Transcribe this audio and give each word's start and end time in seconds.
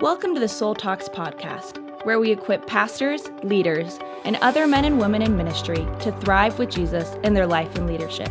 Welcome 0.00 0.34
to 0.34 0.40
the 0.40 0.46
Soul 0.46 0.74
Talks 0.74 1.08
podcast, 1.08 2.04
where 2.04 2.20
we 2.20 2.30
equip 2.30 2.66
pastors, 2.66 3.30
leaders, 3.42 3.98
and 4.26 4.36
other 4.42 4.66
men 4.66 4.84
and 4.84 5.00
women 5.00 5.22
in 5.22 5.38
ministry 5.38 5.88
to 6.00 6.12
thrive 6.20 6.58
with 6.58 6.68
Jesus 6.68 7.14
in 7.24 7.32
their 7.32 7.46
life 7.46 7.74
and 7.76 7.86
leadership. 7.86 8.30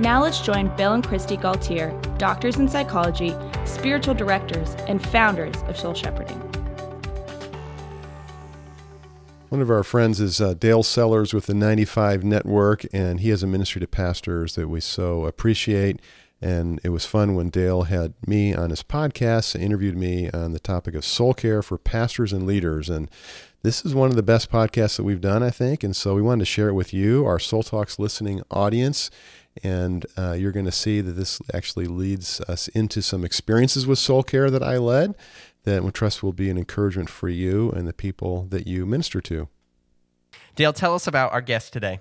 Now 0.00 0.20
let's 0.20 0.40
join 0.40 0.74
Bill 0.76 0.94
and 0.94 1.04
Kristi 1.04 1.40
Gaultiere, 1.40 1.92
doctors 2.18 2.56
in 2.56 2.68
psychology, 2.68 3.36
spiritual 3.64 4.14
directors, 4.14 4.74
and 4.88 5.00
founders 5.00 5.54
of 5.68 5.78
Soul 5.78 5.94
Shepherding. 5.94 6.40
One 9.50 9.62
of 9.62 9.70
our 9.70 9.84
friends 9.84 10.20
is 10.20 10.40
uh, 10.40 10.54
Dale 10.54 10.82
Sellers 10.82 11.32
with 11.32 11.46
the 11.46 11.54
95 11.54 12.24
Network, 12.24 12.84
and 12.92 13.20
he 13.20 13.28
has 13.28 13.44
a 13.44 13.46
ministry 13.46 13.78
to 13.78 13.86
pastors 13.86 14.56
that 14.56 14.66
we 14.66 14.80
so 14.80 15.24
appreciate. 15.24 16.00
And 16.44 16.78
it 16.84 16.90
was 16.90 17.06
fun 17.06 17.34
when 17.34 17.48
Dale 17.48 17.84
had 17.84 18.12
me 18.26 18.54
on 18.54 18.68
his 18.68 18.82
podcast, 18.82 19.58
interviewed 19.58 19.96
me 19.96 20.28
on 20.30 20.52
the 20.52 20.60
topic 20.60 20.94
of 20.94 21.02
soul 21.02 21.32
care 21.32 21.62
for 21.62 21.78
pastors 21.78 22.34
and 22.34 22.46
leaders. 22.46 22.90
And 22.90 23.10
this 23.62 23.82
is 23.82 23.94
one 23.94 24.10
of 24.10 24.16
the 24.16 24.22
best 24.22 24.50
podcasts 24.50 24.98
that 24.98 25.04
we've 25.04 25.22
done, 25.22 25.42
I 25.42 25.48
think. 25.48 25.82
And 25.82 25.96
so 25.96 26.14
we 26.14 26.20
wanted 26.20 26.40
to 26.40 26.44
share 26.44 26.68
it 26.68 26.74
with 26.74 26.92
you, 26.92 27.24
our 27.24 27.38
Soul 27.38 27.62
Talks 27.62 27.98
listening 27.98 28.42
audience. 28.50 29.10
And 29.62 30.04
uh, 30.18 30.32
you're 30.32 30.52
going 30.52 30.66
to 30.66 30.72
see 30.72 31.00
that 31.00 31.12
this 31.12 31.40
actually 31.54 31.86
leads 31.86 32.42
us 32.42 32.68
into 32.68 33.00
some 33.00 33.24
experiences 33.24 33.86
with 33.86 33.98
soul 33.98 34.22
care 34.22 34.50
that 34.50 34.62
I 34.62 34.76
led 34.76 35.14
that 35.62 35.82
we 35.82 35.90
trust 35.92 36.22
will 36.22 36.34
be 36.34 36.50
an 36.50 36.58
encouragement 36.58 37.08
for 37.08 37.30
you 37.30 37.70
and 37.70 37.88
the 37.88 37.94
people 37.94 38.44
that 38.50 38.66
you 38.66 38.84
minister 38.84 39.22
to. 39.22 39.48
Dale, 40.56 40.74
tell 40.74 40.94
us 40.94 41.06
about 41.06 41.32
our 41.32 41.40
guest 41.40 41.72
today. 41.72 42.00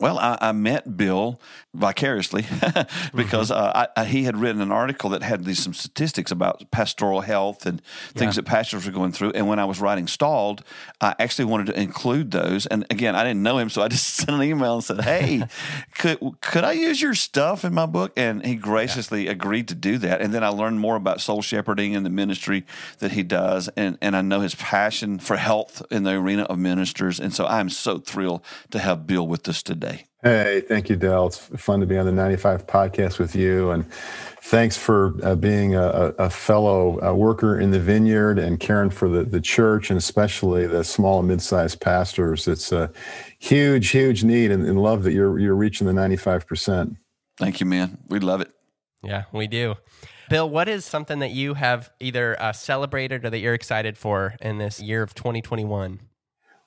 Well, 0.00 0.18
I, 0.18 0.36
I, 0.40 0.52
met 0.52 0.96
Bill 0.96 1.40
vicariously 1.72 2.42
because 3.14 3.50
mm-hmm. 3.50 3.78
uh, 3.78 3.86
I, 3.96 4.04
he 4.04 4.24
had 4.24 4.36
written 4.36 4.60
an 4.60 4.72
article 4.72 5.10
that 5.10 5.22
had 5.22 5.44
these 5.44 5.62
some 5.62 5.72
statistics 5.72 6.32
about 6.32 6.68
pastoral 6.72 7.20
health 7.20 7.64
and 7.64 7.80
things 8.14 8.34
yeah. 8.34 8.42
that 8.42 8.46
pastors 8.46 8.86
were 8.86 8.92
going 8.92 9.12
through. 9.12 9.30
And 9.32 9.46
when 9.46 9.60
I 9.60 9.64
was 9.64 9.80
writing 9.80 10.08
Stalled, 10.08 10.64
I 11.00 11.14
actually 11.20 11.44
wanted 11.44 11.68
to 11.68 11.80
include 11.80 12.32
those. 12.32 12.66
And 12.66 12.84
again, 12.90 13.14
I 13.14 13.22
didn't 13.22 13.42
know 13.42 13.58
him, 13.58 13.70
so 13.70 13.82
I 13.82 13.88
just 13.94 14.14
sent 14.14 14.30
an 14.30 14.42
email 14.42 14.74
and 14.74 14.84
said, 14.84 15.02
"Hey, 15.02 15.44
could 15.98 16.18
could 16.40 16.64
I 16.64 16.72
use 16.72 17.00
your 17.00 17.14
stuff 17.14 17.64
in 17.64 17.72
my 17.72 17.86
book?" 17.86 18.12
And 18.16 18.44
he 18.44 18.56
graciously 18.56 19.26
yeah. 19.26 19.30
agreed 19.30 19.68
to 19.68 19.76
do 19.76 19.98
that. 19.98 20.20
And 20.20 20.34
then 20.34 20.42
I 20.42 20.48
learned 20.48 20.80
more 20.80 20.96
about 20.96 21.20
soul 21.20 21.40
shepherding 21.40 21.94
and 21.94 22.04
the 22.04 22.10
ministry 22.10 22.64
that 22.98 23.12
he 23.12 23.22
does, 23.22 23.68
and 23.76 23.96
and 24.00 24.16
I 24.16 24.22
know 24.22 24.40
his 24.40 24.56
passion 24.56 25.20
for 25.20 25.36
health 25.36 25.82
in 25.90 26.02
the 26.02 26.12
arena 26.12 26.42
of 26.44 26.58
ministers. 26.58 27.20
And 27.20 27.32
so 27.32 27.46
I'm 27.46 27.68
so 27.68 27.98
thrilled 27.98 28.42
to 28.70 28.80
have 28.80 29.06
Bill 29.06 29.26
with 29.26 29.48
us 29.48 29.62
today. 29.62 29.93
Hey, 30.24 30.62
thank 30.66 30.88
you, 30.88 30.96
Dale. 30.96 31.26
It's 31.26 31.36
fun 31.36 31.80
to 31.80 31.86
be 31.86 31.98
on 31.98 32.06
the 32.06 32.12
95 32.12 32.66
podcast 32.66 33.18
with 33.18 33.36
you. 33.36 33.72
And 33.72 33.84
thanks 34.40 34.74
for 34.74 35.14
uh, 35.22 35.34
being 35.34 35.74
a, 35.74 36.14
a 36.18 36.30
fellow 36.30 36.98
uh, 37.04 37.12
worker 37.12 37.60
in 37.60 37.72
the 37.72 37.78
vineyard 37.78 38.38
and 38.38 38.58
caring 38.58 38.88
for 38.88 39.06
the, 39.06 39.24
the 39.24 39.42
church 39.42 39.90
and 39.90 39.98
especially 39.98 40.66
the 40.66 40.82
small 40.82 41.18
and 41.18 41.28
mid 41.28 41.42
sized 41.42 41.82
pastors. 41.82 42.48
It's 42.48 42.72
a 42.72 42.90
huge, 43.38 43.90
huge 43.90 44.24
need 44.24 44.50
and, 44.50 44.64
and 44.66 44.82
love 44.82 45.02
that 45.02 45.12
you're, 45.12 45.38
you're 45.38 45.54
reaching 45.54 45.86
the 45.86 45.92
95%. 45.92 46.96
Thank 47.36 47.60
you, 47.60 47.66
man. 47.66 47.98
We 48.08 48.18
love 48.18 48.40
it. 48.40 48.50
Yeah, 49.02 49.24
we 49.30 49.46
do. 49.46 49.74
Bill, 50.30 50.48
what 50.48 50.70
is 50.70 50.86
something 50.86 51.18
that 51.18 51.32
you 51.32 51.52
have 51.52 51.90
either 52.00 52.40
uh, 52.40 52.54
celebrated 52.54 53.26
or 53.26 53.30
that 53.30 53.40
you're 53.40 53.52
excited 53.52 53.98
for 53.98 54.36
in 54.40 54.56
this 54.56 54.80
year 54.80 55.02
of 55.02 55.14
2021? 55.14 56.00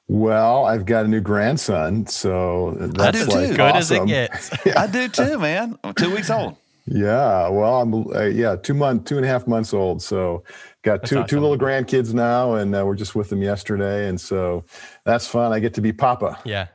Well, 0.09 0.65
I've 0.65 0.85
got 0.85 1.05
a 1.05 1.07
new 1.07 1.19
grandson, 1.19 2.07
so 2.07 2.75
that's 2.79 2.99
I 2.99 3.11
do 3.11 3.25
like 3.25 3.49
too. 3.49 3.57
Good 3.57 3.75
as 3.75 3.91
it 3.91 4.07
gets. 4.07 4.51
yeah. 4.65 4.81
I 4.81 4.87
do 4.87 5.09
too, 5.09 5.37
man. 5.37 5.77
I'm 5.83 5.93
two 5.93 6.13
weeks 6.13 6.29
old. 6.29 6.55
Yeah, 6.85 7.49
well, 7.49 7.81
I'm 7.81 7.93
uh, 8.15 8.23
yeah 8.23 8.55
two 8.55 8.73
month, 8.73 9.03
two 9.03 9.17
and 9.17 9.25
a 9.25 9.27
half 9.27 9.45
months 9.45 9.73
old. 9.73 10.01
So 10.01 10.43
got 10.83 11.03
two 11.03 11.17
awesome. 11.17 11.27
two 11.27 11.41
little 11.41 11.57
grandkids 11.57 12.13
now, 12.13 12.53
and 12.53 12.73
uh, 12.73 12.85
we're 12.85 12.95
just 12.95 13.15
with 13.15 13.29
them 13.29 13.41
yesterday, 13.41 14.07
and 14.07 14.19
so 14.19 14.63
that's 15.03 15.27
fun. 15.27 15.51
I 15.51 15.59
get 15.59 15.73
to 15.73 15.81
be 15.81 15.91
Papa. 15.91 16.39
Yeah, 16.45 16.67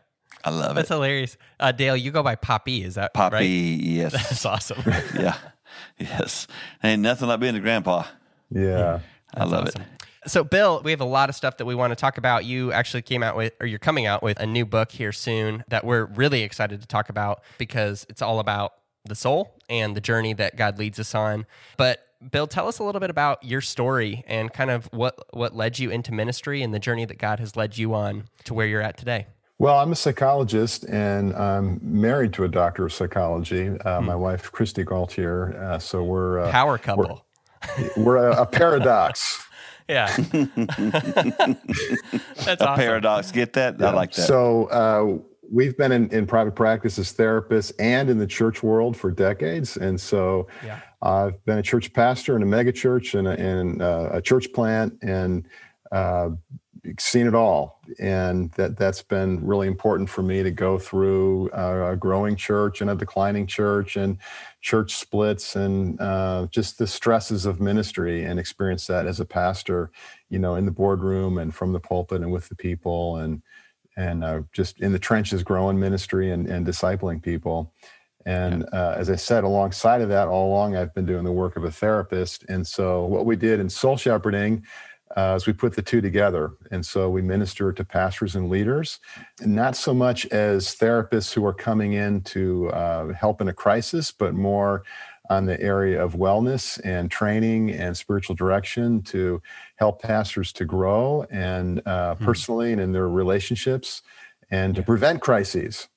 I 0.45 0.51
love 0.51 0.61
that's 0.61 0.71
it. 0.71 0.75
That's 0.75 0.89
hilarious. 0.91 1.37
Uh, 1.59 1.73
Dale, 1.73 1.97
you 1.97 2.11
go 2.11 2.23
by 2.23 2.35
Poppy. 2.35 2.85
Is 2.85 2.97
that 2.97 3.15
Poppy? 3.15 3.35
Right? 3.35 3.43
Yes, 3.45 4.13
that's 4.13 4.45
awesome. 4.45 4.83
yeah, 5.19 5.39
yes. 5.99 6.47
Ain't 6.85 7.01
nothing 7.01 7.29
like 7.29 7.41
being 7.41 7.57
a 7.57 7.61
grandpa. 7.61 8.05
Yeah, 8.51 9.01
I 9.35 9.45
love 9.45 9.69
awesome. 9.69 9.81
it. 9.81 10.02
So, 10.27 10.45
Bill, 10.45 10.81
we 10.85 10.93
have 10.93 11.01
a 11.01 11.07
lot 11.07 11.29
of 11.29 11.35
stuff 11.35 11.57
that 11.57 11.65
we 11.65 11.75
want 11.75 11.91
to 11.91 11.97
talk 11.97 12.17
about. 12.17 12.45
You 12.45 12.73
actually 12.73 13.03
came 13.03 13.23
out 13.23 13.37
with, 13.37 13.55
or 13.61 13.67
you're 13.67 13.81
coming 13.81 14.07
out 14.07 14.23
with 14.23 14.39
a 14.39 14.47
new 14.47 14.65
book 14.65 14.93
here 14.93 15.11
soon 15.11 15.65
that 15.69 15.85
we're 15.85 16.05
really 16.05 16.43
excited 16.43 16.81
to 16.81 16.87
talk 16.87 17.09
about 17.09 17.43
because 17.59 18.07
it's 18.09 18.23
all 18.23 18.39
about 18.39 18.75
the 19.05 19.15
soul 19.17 19.57
and 19.69 19.97
the 19.97 20.01
journey 20.01 20.33
that 20.35 20.57
God 20.57 20.79
leads 20.79 21.01
us 21.01 21.15
on. 21.15 21.47
But 21.77 22.07
Bill, 22.31 22.47
tell 22.47 22.69
us 22.69 22.79
a 22.79 22.85
little 22.85 23.01
bit 23.01 23.11
about 23.11 23.43
your 23.43 23.61
story 23.61 24.23
and 24.29 24.53
kind 24.53 24.71
of 24.71 24.87
what 24.93 25.19
what 25.35 25.57
led 25.57 25.79
you 25.79 25.91
into 25.91 26.13
ministry 26.13 26.63
and 26.63 26.73
the 26.73 26.79
journey 26.79 27.05
that 27.05 27.19
God 27.19 27.41
has 27.41 27.57
led 27.57 27.77
you 27.77 27.95
on 27.95 28.25
to 28.45 28.55
where 28.55 28.67
you're 28.67 28.81
at 28.81 28.97
today. 28.97 29.27
Well, 29.59 29.79
I'm 29.79 29.93
a 29.93 29.97
psychologist 29.97 30.85
and 30.85 31.35
I'm 31.35 31.81
married 31.83 32.33
to 32.35 32.45
a 32.45 32.49
doctor 32.49 32.87
of 32.87 32.93
psychology. 32.93 33.69
Uh, 33.85 33.99
hmm. 34.01 34.07
My 34.07 34.17
wife, 34.17 34.53
Kristi 34.53 34.85
Gaultiere. 34.85 35.61
Uh, 35.61 35.79
so 35.79 36.05
we're 36.05 36.41
uh, 36.41 36.51
power 36.51 36.79
couple. 36.79 37.25
We're, 37.97 38.05
we're 38.05 38.17
a, 38.17 38.43
a 38.43 38.47
paradox. 38.47 39.45
Yeah. 39.89 40.07
That's 40.17 40.31
a 42.39 42.69
awesome. 42.69 42.77
paradox. 42.77 43.33
Get 43.33 43.53
that? 43.55 43.79
Yeah. 43.79 43.89
I 43.89 43.93
like 43.93 44.13
that. 44.13 44.27
So 44.27 44.67
uh, 44.67 45.19
we've 45.51 45.77
been 45.77 45.93
in, 45.93 46.09
in 46.11 46.27
private 46.27 46.55
practice 46.55 46.99
as 46.99 47.13
therapists 47.13 47.73
and 47.79 48.09
in 48.09 48.19
the 48.19 48.27
church 48.27 48.63
world 48.63 48.97
for 48.97 49.11
decades. 49.11 49.77
And 49.77 50.01
so 50.01 50.49
yeah. 50.65 50.81
I've 51.03 51.45
been 51.45 51.59
a 51.59 51.63
church 51.63 51.93
pastor 51.93 52.37
in 52.37 52.43
a 52.43 52.47
mega 52.47 52.73
church 52.73 53.15
and 53.15 53.29
a, 53.29 53.33
and, 53.33 53.83
uh, 53.83 54.11
a 54.13 54.23
church 54.23 54.53
plant 54.53 54.95
and 55.03 55.47
uh, 55.91 56.31
seen 56.99 57.27
it 57.27 57.35
all. 57.35 57.81
And 58.01 58.51
that 58.53 58.77
that's 58.77 59.03
been 59.03 59.45
really 59.45 59.69
important 59.69 60.09
for 60.09 60.23
me 60.23 60.43
to 60.43 60.51
go 60.51 60.79
through 60.79 61.51
a 61.53 61.97
growing 61.97 62.37
church 62.37 62.81
and 62.81 62.91
a 62.91 62.95
declining 62.95 63.47
church 63.47 63.97
and 63.97 64.19
church 64.61 64.97
splits 64.97 65.57
and 65.57 66.01
uh, 66.01 66.47
just 66.51 66.79
the 66.79 66.87
stresses 66.87 67.47
of 67.47 67.61
ministry 67.61 68.25
and 68.25 68.39
experience 68.39 68.87
that 68.87 69.07
as 69.07 69.21
a 69.21 69.25
pastor 69.25 69.91
you 70.29 70.39
know 70.39 70.55
in 70.55 70.65
the 70.65 70.71
boardroom 70.71 71.39
and 71.39 71.55
from 71.55 71.73
the 71.73 71.81
pulpit 71.81 72.23
and 72.23 72.31
with 72.31 72.49
the 72.49 72.55
people 72.55 73.17
and 73.17 73.43
and 73.97 74.25
uh, 74.25 74.43
just 74.53 74.81
in 74.81 74.93
the 74.93 74.99
trenches 74.99 75.43
growing 75.43 75.79
ministry 75.79 76.31
and, 76.31 76.47
and 76.49 76.67
discipling 76.67 77.23
people. 77.23 77.73
And 78.25 78.65
uh, 78.73 78.95
as 78.97 79.11
I 79.11 79.17
said, 79.17 79.45
alongside 79.45 80.01
of 80.01 80.09
that, 80.11 80.29
all 80.29 80.49
along, 80.49 80.77
I've 80.77 80.95
been 80.95 81.07
doing 81.07 81.25
the 81.25 81.33
work 81.33 81.57
of 81.57 81.65
a 81.65 81.73
therapist. 81.73 82.45
And 82.49 82.65
so, 82.65 83.05
what 83.05 83.27
we 83.27 83.35
did 83.35 83.59
in 83.59 83.69
soul 83.69 83.97
shepherding 83.97 84.65
uh, 85.17 85.35
as 85.35 85.47
we 85.47 85.53
put 85.53 85.75
the 85.75 85.83
two 85.83 86.01
together. 86.01 86.53
And 86.71 86.85
so 86.85 87.11
we 87.11 87.23
minister 87.23 87.73
to 87.73 87.85
pastors 87.85 88.35
and 88.35 88.49
leaders, 88.49 88.99
and 89.41 89.55
not 89.55 89.77
so 89.77 89.93
much 89.93 90.27
as 90.27 90.75
therapists 90.77 91.33
who 91.33 91.45
are 91.45 91.55
coming 91.55 91.93
in 91.95 92.23
to 92.23 92.71
uh, 92.71 93.13
help 93.13 93.41
in 93.41 93.49
a 93.49 93.53
crisis, 93.53 94.11
but 94.11 94.35
more 94.35 94.85
on 95.31 95.47
the 95.47 95.61
area 95.61 96.03
of 96.03 96.15
wellness 96.15 96.81
and 96.85 97.11
training 97.11 97.71
and 97.71 97.97
spiritual 97.97 98.35
direction 98.35 99.03
to 99.03 99.41
help 99.77 100.03
pastors 100.03 100.53
to 100.53 100.65
grow 100.65 101.25
and 101.31 101.81
uh, 101.87 102.15
hmm. 102.15 102.25
personally 102.25 102.73
and 102.73 102.81
in 102.81 102.93
their 102.93 103.09
relationships 103.09 104.03
and 104.51 104.75
to 104.75 104.83
prevent 104.83 105.21
crises. 105.21 105.89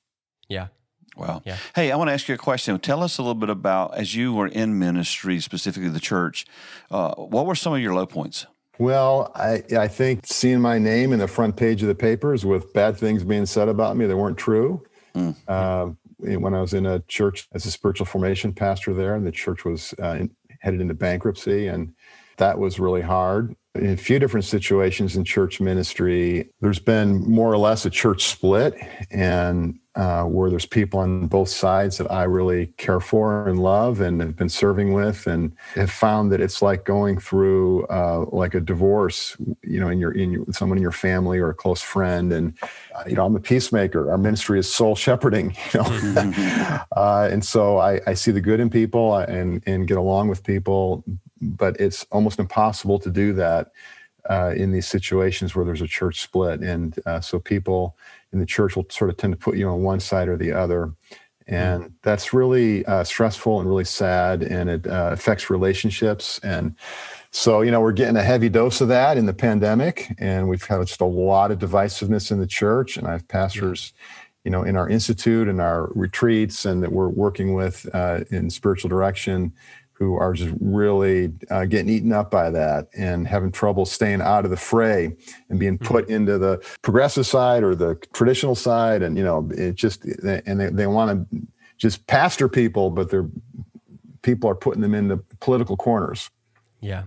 Yeah. 0.48 0.68
Wow. 1.16 1.42
Yeah. 1.44 1.56
Hey, 1.74 1.90
I 1.92 1.96
want 1.96 2.08
to 2.08 2.12
ask 2.12 2.28
you 2.28 2.34
a 2.34 2.38
question. 2.38 2.78
Tell 2.78 3.02
us 3.02 3.18
a 3.18 3.22
little 3.22 3.34
bit 3.34 3.48
about, 3.48 3.96
as 3.96 4.14
you 4.14 4.34
were 4.34 4.46
in 4.46 4.78
ministry, 4.78 5.40
specifically 5.40 5.88
the 5.88 6.00
church, 6.00 6.46
uh, 6.90 7.14
what 7.14 7.46
were 7.46 7.54
some 7.54 7.72
of 7.72 7.80
your 7.80 7.94
low 7.94 8.06
points? 8.06 8.46
Well, 8.78 9.32
I, 9.34 9.62
I 9.76 9.88
think 9.88 10.26
seeing 10.26 10.60
my 10.60 10.78
name 10.78 11.12
in 11.12 11.18
the 11.18 11.28
front 11.28 11.56
page 11.56 11.82
of 11.82 11.88
the 11.88 11.94
papers 11.94 12.44
with 12.44 12.72
bad 12.72 12.96
things 12.96 13.24
being 13.24 13.46
said 13.46 13.68
about 13.68 13.96
me 13.96 14.06
that 14.06 14.16
weren't 14.16 14.38
true. 14.38 14.82
Mm. 15.14 15.34
Uh, 15.48 15.92
when 16.18 16.54
I 16.54 16.60
was 16.60 16.74
in 16.74 16.86
a 16.86 17.00
church 17.00 17.48
as 17.52 17.66
a 17.66 17.70
spiritual 17.70 18.06
formation 18.06 18.52
pastor 18.52 18.94
there, 18.94 19.14
and 19.14 19.26
the 19.26 19.32
church 19.32 19.64
was 19.64 19.94
uh, 20.02 20.16
in, 20.20 20.30
headed 20.60 20.80
into 20.80 20.94
bankruptcy, 20.94 21.68
and 21.68 21.94
that 22.38 22.58
was 22.58 22.78
really 22.78 23.02
hard. 23.02 23.54
In 23.74 23.90
a 23.90 23.96
few 23.96 24.18
different 24.18 24.44
situations 24.44 25.16
in 25.16 25.24
church 25.24 25.60
ministry, 25.60 26.50
there's 26.60 26.78
been 26.78 27.18
more 27.28 27.52
or 27.52 27.58
less 27.58 27.84
a 27.84 27.90
church 27.90 28.24
split, 28.24 28.74
and 29.10 29.78
uh, 29.96 30.24
where 30.24 30.50
there's 30.50 30.66
people 30.66 31.00
on 31.00 31.26
both 31.26 31.48
sides 31.48 31.96
that 31.96 32.10
I 32.12 32.24
really 32.24 32.66
care 32.76 33.00
for 33.00 33.48
and 33.48 33.58
love 33.58 34.02
and 34.02 34.20
have 34.20 34.36
been 34.36 34.50
serving 34.50 34.92
with, 34.92 35.26
and 35.26 35.56
have 35.74 35.90
found 35.90 36.30
that 36.32 36.40
it's 36.40 36.60
like 36.60 36.84
going 36.84 37.18
through 37.18 37.86
uh, 37.86 38.26
like 38.30 38.54
a 38.54 38.60
divorce, 38.60 39.36
you 39.62 39.80
know, 39.80 39.88
in 39.88 39.98
your 39.98 40.12
in 40.12 40.32
your, 40.32 40.44
someone 40.52 40.76
in 40.76 40.82
your 40.82 40.92
family 40.92 41.38
or 41.38 41.48
a 41.48 41.54
close 41.54 41.80
friend. 41.80 42.30
And 42.30 42.58
uh, 42.94 43.04
you 43.06 43.14
know, 43.14 43.24
I'm 43.24 43.34
a 43.36 43.40
peacemaker. 43.40 44.10
Our 44.10 44.18
ministry 44.18 44.58
is 44.58 44.72
soul 44.72 44.96
shepherding, 44.96 45.56
you 45.72 45.80
know, 45.80 46.32
uh, 46.96 47.28
and 47.32 47.42
so 47.42 47.78
I, 47.78 48.00
I, 48.06 48.14
see 48.14 48.32
the 48.32 48.40
good 48.40 48.60
in 48.60 48.68
people 48.68 49.16
and 49.16 49.62
and 49.66 49.88
get 49.88 49.96
along 49.96 50.28
with 50.28 50.44
people, 50.44 51.04
but 51.40 51.80
it's 51.80 52.04
almost 52.12 52.38
impossible 52.38 52.98
to 52.98 53.10
do 53.10 53.32
that. 53.32 53.72
Uh, 54.28 54.52
in 54.56 54.72
these 54.72 54.86
situations 54.86 55.54
where 55.54 55.64
there's 55.64 55.82
a 55.82 55.86
church 55.86 56.20
split, 56.20 56.60
and 56.60 56.98
uh, 57.06 57.20
so 57.20 57.38
people 57.38 57.96
in 58.32 58.38
the 58.38 58.46
church 58.46 58.76
will 58.76 58.86
sort 58.90 59.10
of 59.10 59.16
tend 59.16 59.32
to 59.32 59.38
put 59.38 59.56
you 59.56 59.68
on 59.68 59.82
one 59.82 60.00
side 60.00 60.28
or 60.28 60.36
the 60.36 60.52
other. 60.52 60.92
and 61.48 61.84
mm. 61.84 61.92
that's 62.02 62.32
really 62.32 62.84
uh, 62.86 63.04
stressful 63.04 63.60
and 63.60 63.68
really 63.68 63.84
sad, 63.84 64.42
and 64.42 64.68
it 64.68 64.86
uh, 64.86 65.10
affects 65.12 65.48
relationships. 65.48 66.40
And 66.42 66.74
so, 67.30 67.60
you 67.60 67.70
know, 67.70 67.80
we're 67.80 67.92
getting 67.92 68.16
a 68.16 68.22
heavy 68.22 68.48
dose 68.48 68.80
of 68.80 68.88
that 68.88 69.16
in 69.16 69.26
the 69.26 69.34
pandemic, 69.34 70.12
and 70.18 70.48
we've 70.48 70.64
had 70.64 70.84
just 70.86 71.00
a 71.00 71.04
lot 71.04 71.50
of 71.50 71.58
divisiveness 71.58 72.30
in 72.32 72.40
the 72.40 72.46
church. 72.46 72.96
And 72.96 73.06
I 73.06 73.12
have 73.12 73.28
pastors. 73.28 73.92
Yeah 73.96 74.02
you 74.46 74.52
know, 74.52 74.62
in 74.62 74.76
our 74.76 74.88
institute 74.88 75.48
and 75.48 75.60
our 75.60 75.90
retreats, 75.96 76.64
and 76.64 76.80
that 76.80 76.92
we're 76.92 77.08
working 77.08 77.54
with 77.54 77.84
uh, 77.92 78.20
in 78.30 78.48
spiritual 78.48 78.88
direction, 78.88 79.52
who 79.98 80.16
are 80.16 80.34
just 80.34 80.54
really 80.60 81.32
uh, 81.50 81.64
getting 81.64 81.88
eaten 81.88 82.12
up 82.12 82.30
by 82.30 82.50
that 82.50 82.88
and 82.96 83.26
having 83.26 83.50
trouble 83.50 83.86
staying 83.86 84.20
out 84.20 84.44
of 84.44 84.50
the 84.50 84.56
fray 84.56 85.16
and 85.48 85.58
being 85.58 85.78
put 85.78 86.04
mm-hmm. 86.04 86.14
into 86.14 86.38
the 86.38 86.62
progressive 86.82 87.26
side 87.26 87.62
or 87.62 87.74
the 87.74 87.94
traditional 88.12 88.54
side, 88.54 89.02
and 89.02 89.16
you 89.16 89.24
know, 89.24 89.48
it 89.52 89.74
just 89.74 90.04
and 90.04 90.60
they, 90.60 90.68
they 90.68 90.86
want 90.86 91.30
to 91.30 91.46
just 91.78 92.06
pastor 92.06 92.48
people, 92.48 92.90
but 92.90 93.10
they're 93.10 93.28
people 94.22 94.50
are 94.50 94.56
putting 94.56 94.82
them 94.82 94.94
into 94.94 95.16
political 95.40 95.76
corners. 95.76 96.30
Yeah. 96.80 97.04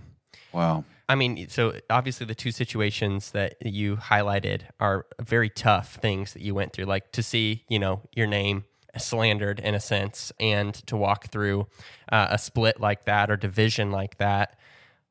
Wow. 0.52 0.84
I 1.08 1.16
mean, 1.16 1.48
so 1.48 1.74
obviously 1.90 2.24
the 2.24 2.34
two 2.34 2.50
situations 2.50 3.32
that 3.32 3.56
you 3.60 3.96
highlighted 3.96 4.62
are 4.78 5.06
very 5.20 5.50
tough 5.50 5.96
things 5.96 6.32
that 6.32 6.42
you 6.42 6.54
went 6.54 6.72
through, 6.72 6.86
like 6.86 7.12
to 7.12 7.22
see, 7.22 7.64
you 7.68 7.78
know, 7.78 8.00
your 8.14 8.26
name 8.26 8.64
slandered 8.98 9.60
in 9.60 9.74
a 9.74 9.80
sense 9.80 10.32
and 10.40 10.74
to 10.86 10.96
walk 10.96 11.28
through 11.28 11.66
uh, 12.10 12.28
a 12.30 12.38
split 12.38 12.80
like 12.80 13.04
that 13.04 13.30
or 13.30 13.36
division 13.36 13.90
like 13.90 14.18
that. 14.18 14.58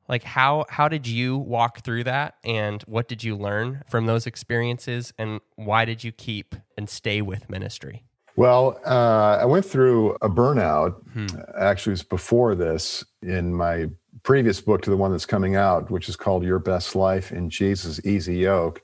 Like 0.08 0.24
how 0.24 0.66
how 0.68 0.88
did 0.88 1.06
you 1.06 1.38
walk 1.38 1.82
through 1.82 2.04
that 2.04 2.34
and 2.44 2.82
what 2.82 3.06
did 3.06 3.22
you 3.22 3.36
learn 3.36 3.84
from 3.88 4.06
those 4.06 4.26
experiences 4.26 5.12
and 5.18 5.40
why 5.54 5.84
did 5.84 6.02
you 6.02 6.10
keep 6.10 6.56
and 6.76 6.90
stay 6.90 7.22
with 7.22 7.48
ministry? 7.48 8.02
Well, 8.36 8.80
uh, 8.86 9.38
I 9.40 9.44
went 9.44 9.66
through 9.66 10.16
a 10.22 10.28
burnout. 10.28 10.94
Hmm. 11.12 11.26
Actually, 11.58 11.90
it 11.90 11.94
was 11.94 12.02
before 12.04 12.54
this 12.54 13.04
in 13.22 13.54
my 13.54 13.88
previous 14.22 14.60
book 14.60 14.82
to 14.82 14.90
the 14.90 14.96
one 14.96 15.10
that's 15.10 15.26
coming 15.26 15.56
out, 15.56 15.90
which 15.90 16.08
is 16.08 16.16
called 16.16 16.42
Your 16.42 16.58
Best 16.58 16.94
Life 16.94 17.32
in 17.32 17.50
Jesus' 17.50 18.04
Easy 18.04 18.36
Yoke. 18.36 18.82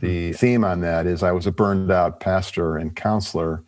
The 0.00 0.32
theme 0.32 0.64
on 0.64 0.80
that 0.80 1.06
is 1.06 1.22
I 1.22 1.32
was 1.32 1.46
a 1.46 1.52
burned 1.52 1.90
out 1.90 2.20
pastor 2.20 2.76
and 2.76 2.96
counselor. 2.96 3.62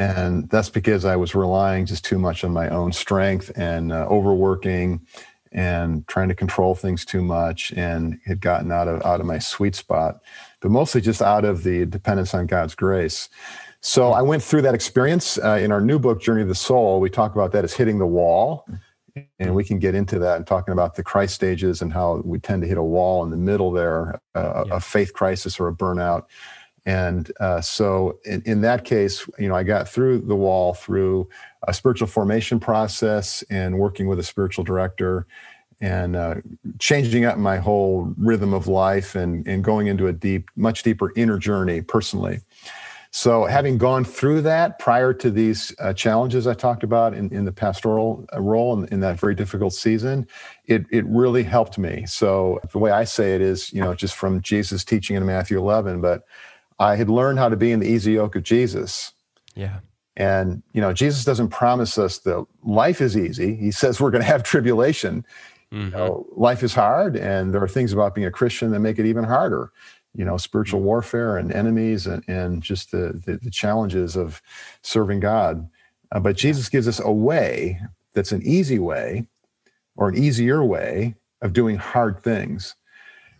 And 0.00 0.48
that's 0.48 0.70
because 0.70 1.04
I 1.04 1.16
was 1.16 1.34
relying 1.34 1.84
just 1.84 2.06
too 2.06 2.18
much 2.18 2.42
on 2.42 2.54
my 2.54 2.70
own 2.70 2.90
strength 2.90 3.52
and 3.54 3.92
uh, 3.92 4.06
overworking 4.08 5.06
and 5.52 6.08
trying 6.08 6.28
to 6.30 6.34
control 6.34 6.74
things 6.74 7.04
too 7.04 7.20
much 7.20 7.70
and 7.72 8.18
had 8.24 8.40
gotten 8.40 8.72
out 8.72 8.88
of 8.88 9.04
out 9.04 9.20
of 9.20 9.26
my 9.26 9.38
sweet 9.38 9.74
spot, 9.74 10.22
but 10.60 10.70
mostly 10.70 11.02
just 11.02 11.20
out 11.20 11.44
of 11.44 11.64
the 11.64 11.84
dependence 11.84 12.32
on 12.32 12.46
God's 12.46 12.74
grace. 12.74 13.28
So 13.82 14.12
I 14.12 14.22
went 14.22 14.42
through 14.42 14.62
that 14.62 14.74
experience 14.74 15.36
uh, 15.36 15.58
in 15.60 15.70
our 15.70 15.82
new 15.82 15.98
book, 15.98 16.22
Journey 16.22 16.40
of 16.40 16.48
the 16.48 16.54
Soul. 16.54 16.98
We 16.98 17.10
talk 17.10 17.34
about 17.34 17.52
that 17.52 17.64
as 17.64 17.74
hitting 17.74 17.98
the 17.98 18.06
wall 18.06 18.66
and 19.38 19.54
we 19.54 19.64
can 19.64 19.78
get 19.78 19.94
into 19.94 20.18
that 20.20 20.36
and 20.36 20.46
talking 20.46 20.72
about 20.72 20.94
the 20.94 21.02
Christ 21.02 21.34
stages 21.34 21.82
and 21.82 21.92
how 21.92 22.22
we 22.24 22.38
tend 22.38 22.62
to 22.62 22.68
hit 22.68 22.78
a 22.78 22.82
wall 22.82 23.22
in 23.22 23.30
the 23.30 23.36
middle 23.36 23.70
there, 23.70 24.20
uh, 24.34 24.64
yeah. 24.66 24.76
a 24.76 24.80
faith 24.80 25.12
crisis 25.12 25.60
or 25.60 25.68
a 25.68 25.74
burnout. 25.74 26.24
And 26.86 27.30
uh, 27.40 27.60
so, 27.60 28.18
in, 28.24 28.42
in, 28.46 28.60
that 28.62 28.84
case, 28.84 29.28
you 29.38 29.48
know, 29.48 29.54
I 29.54 29.62
got 29.62 29.88
through 29.88 30.20
the 30.20 30.34
wall 30.34 30.74
through 30.74 31.28
a 31.68 31.74
spiritual 31.74 32.08
formation 32.08 32.58
process 32.58 33.44
and 33.50 33.78
working 33.78 34.06
with 34.06 34.18
a 34.18 34.22
spiritual 34.22 34.64
director 34.64 35.26
and 35.80 36.16
uh, 36.16 36.34
changing 36.78 37.24
up 37.24 37.38
my 37.38 37.56
whole 37.56 38.12
rhythm 38.18 38.52
of 38.52 38.66
life 38.66 39.14
and, 39.14 39.46
and 39.46 39.64
going 39.64 39.86
into 39.86 40.06
a 40.06 40.12
deep, 40.12 40.50
much 40.56 40.82
deeper 40.82 41.12
inner 41.16 41.38
journey 41.38 41.80
personally. 41.80 42.40
So, 43.12 43.44
having 43.44 43.76
gone 43.76 44.04
through 44.04 44.42
that 44.42 44.78
prior 44.78 45.12
to 45.14 45.32
these 45.32 45.74
uh, 45.80 45.92
challenges 45.92 46.46
I 46.46 46.54
talked 46.54 46.84
about 46.84 47.12
in, 47.12 47.28
in 47.34 47.44
the 47.44 47.50
pastoral 47.50 48.24
uh, 48.32 48.40
role 48.40 48.78
in, 48.78 48.88
in, 48.92 49.00
that 49.00 49.18
very 49.18 49.34
difficult 49.34 49.72
season, 49.72 50.28
it, 50.66 50.86
it 50.92 51.04
really 51.06 51.42
helped 51.42 51.76
me. 51.76 52.06
So, 52.06 52.60
the 52.70 52.78
way 52.78 52.92
I 52.92 53.02
say 53.02 53.34
it 53.34 53.40
is, 53.40 53.72
you 53.72 53.80
know, 53.80 53.94
just 53.94 54.14
from 54.14 54.40
Jesus' 54.42 54.84
teaching 54.84 55.16
in 55.16 55.26
Matthew 55.26 55.58
11, 55.58 56.00
but 56.00 56.22
I 56.80 56.96
had 56.96 57.08
learned 57.08 57.38
how 57.38 57.48
to 57.48 57.56
be 57.56 57.70
in 57.70 57.78
the 57.78 57.88
easy 57.88 58.12
yoke 58.12 58.34
of 58.34 58.42
Jesus. 58.42 59.12
Yeah. 59.54 59.80
And, 60.16 60.62
you 60.72 60.80
know, 60.80 60.92
Jesus 60.92 61.24
doesn't 61.24 61.50
promise 61.50 61.96
us 61.96 62.18
that 62.18 62.44
life 62.64 63.00
is 63.00 63.16
easy. 63.16 63.54
He 63.54 63.70
says 63.70 64.00
we're 64.00 64.10
going 64.10 64.22
to 64.22 64.28
have 64.28 64.42
tribulation. 64.52 65.24
Mm-hmm. 65.72 65.84
You 65.84 65.90
know, 65.92 66.26
life 66.32 66.64
is 66.64 66.74
hard, 66.74 67.16
and 67.16 67.54
there 67.54 67.62
are 67.62 67.68
things 67.68 67.92
about 67.92 68.12
being 68.16 68.26
a 68.26 68.30
Christian 68.32 68.72
that 68.72 68.80
make 68.80 68.98
it 68.98 69.06
even 69.06 69.22
harder 69.22 69.70
you 70.14 70.24
know 70.24 70.36
spiritual 70.36 70.80
warfare 70.80 71.36
and 71.36 71.52
enemies 71.52 72.06
and, 72.06 72.24
and 72.28 72.62
just 72.62 72.90
the, 72.90 73.20
the, 73.24 73.36
the 73.36 73.50
challenges 73.50 74.16
of 74.16 74.42
serving 74.82 75.20
god 75.20 75.68
uh, 76.12 76.20
but 76.20 76.36
jesus 76.36 76.68
gives 76.68 76.88
us 76.88 77.00
a 77.00 77.12
way 77.12 77.80
that's 78.12 78.32
an 78.32 78.42
easy 78.42 78.78
way 78.78 79.26
or 79.96 80.08
an 80.08 80.16
easier 80.16 80.64
way 80.64 81.14
of 81.42 81.52
doing 81.52 81.76
hard 81.76 82.20
things 82.22 82.74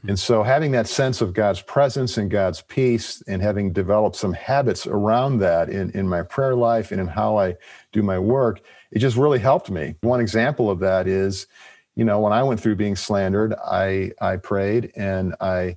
and 0.09 0.19
so 0.19 0.43
having 0.43 0.71
that 0.73 0.87
sense 0.87 1.21
of 1.21 1.33
god's 1.33 1.61
presence 1.63 2.17
and 2.17 2.31
god's 2.31 2.63
peace 2.63 3.23
and 3.29 3.43
having 3.43 3.73
developed 3.73 4.17
some 4.17 4.33
habits 4.33 4.87
around 4.87 5.39
that 5.39 5.69
in, 5.69 5.91
in 5.93 6.09
my 6.09 6.23
prayer 6.23 6.55
life 6.55 6.91
and 6.91 7.01
in 7.01 7.07
how 7.07 7.37
i 7.39 7.55
do 7.93 8.03
my 8.03 8.19
work 8.19 8.61
it 8.93 8.99
just 8.99 9.17
really 9.17 9.39
helped 9.39 9.71
me. 9.71 9.95
One 10.01 10.21
example 10.21 10.69
of 10.69 10.81
that 10.81 11.07
is 11.07 11.47
you 11.97 12.05
know 12.05 12.21
when 12.21 12.33
i 12.33 12.43
went 12.43 12.61
through 12.61 12.77
being 12.77 12.97
slandered 12.97 13.55
i 13.65 14.11
i 14.21 14.37
prayed 14.37 14.93
and 14.97 15.35
i 15.41 15.77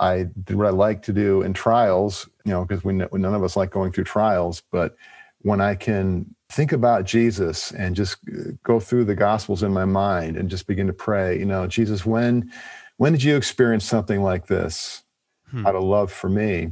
I 0.00 0.28
did 0.44 0.56
what 0.56 0.66
I 0.66 0.70
like 0.70 1.02
to 1.02 1.12
do 1.12 1.42
in 1.42 1.52
trials, 1.52 2.26
you 2.46 2.52
know, 2.52 2.64
because 2.64 2.82
we 2.82 2.94
none 2.94 3.34
of 3.34 3.44
us 3.44 3.54
like 3.54 3.70
going 3.70 3.92
through 3.92 4.04
trials, 4.04 4.62
but 4.72 4.96
when 5.42 5.60
I 5.60 5.74
can 5.74 6.34
think 6.48 6.72
about 6.72 7.04
Jesus 7.04 7.70
and 7.72 7.94
just 7.94 8.16
uh, 8.28 8.52
go 8.62 8.80
through 8.80 9.04
the 9.04 9.14
gospels 9.14 9.62
in 9.62 9.72
my 9.72 9.84
mind 9.84 10.36
and 10.36 10.50
just 10.50 10.66
begin 10.66 10.86
to 10.86 10.92
pray, 10.92 11.38
you 11.38 11.44
know, 11.44 11.66
Jesus, 11.66 12.04
when 12.04 12.50
when 13.00 13.12
did 13.12 13.22
you 13.22 13.34
experience 13.34 13.86
something 13.86 14.22
like 14.22 14.46
this 14.46 15.04
hmm. 15.50 15.66
out 15.66 15.74
of 15.74 15.82
love 15.82 16.12
for 16.12 16.28
me? 16.28 16.70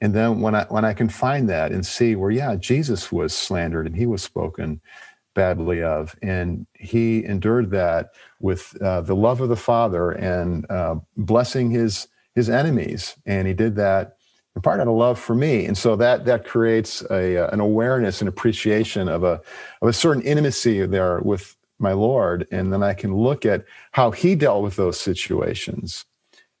And 0.00 0.12
then 0.12 0.40
when 0.40 0.56
I 0.56 0.64
when 0.64 0.84
I 0.84 0.92
can 0.92 1.08
find 1.08 1.48
that 1.50 1.70
and 1.70 1.86
see 1.86 2.16
where, 2.16 2.32
yeah, 2.32 2.56
Jesus 2.56 3.12
was 3.12 3.32
slandered 3.32 3.86
and 3.86 3.94
he 3.94 4.04
was 4.04 4.20
spoken 4.20 4.80
badly 5.36 5.80
of, 5.80 6.16
and 6.20 6.66
he 6.74 7.24
endured 7.24 7.70
that 7.70 8.10
with 8.40 8.76
uh, 8.82 9.02
the 9.02 9.14
love 9.14 9.40
of 9.40 9.50
the 9.50 9.56
Father 9.56 10.10
and 10.10 10.68
uh, 10.68 10.96
blessing 11.16 11.70
his 11.70 12.08
his 12.34 12.50
enemies, 12.50 13.14
and 13.24 13.46
he 13.46 13.54
did 13.54 13.76
that 13.76 14.16
in 14.56 14.62
part 14.62 14.80
out 14.80 14.88
of 14.88 14.94
love 14.94 15.16
for 15.16 15.36
me. 15.36 15.64
And 15.64 15.78
so 15.78 15.94
that 15.94 16.24
that 16.24 16.44
creates 16.44 17.02
a 17.08 17.36
uh, 17.36 17.50
an 17.50 17.60
awareness 17.60 18.20
and 18.20 18.28
appreciation 18.28 19.08
of 19.08 19.22
a 19.22 19.40
of 19.80 19.88
a 19.88 19.92
certain 19.92 20.24
intimacy 20.24 20.84
there 20.86 21.20
with 21.20 21.54
my 21.78 21.92
Lord, 21.92 22.46
and 22.50 22.72
then 22.72 22.82
I 22.82 22.94
can 22.94 23.14
look 23.14 23.46
at 23.46 23.64
how 23.92 24.10
he 24.10 24.34
dealt 24.34 24.62
with 24.62 24.76
those 24.76 24.98
situations, 24.98 26.04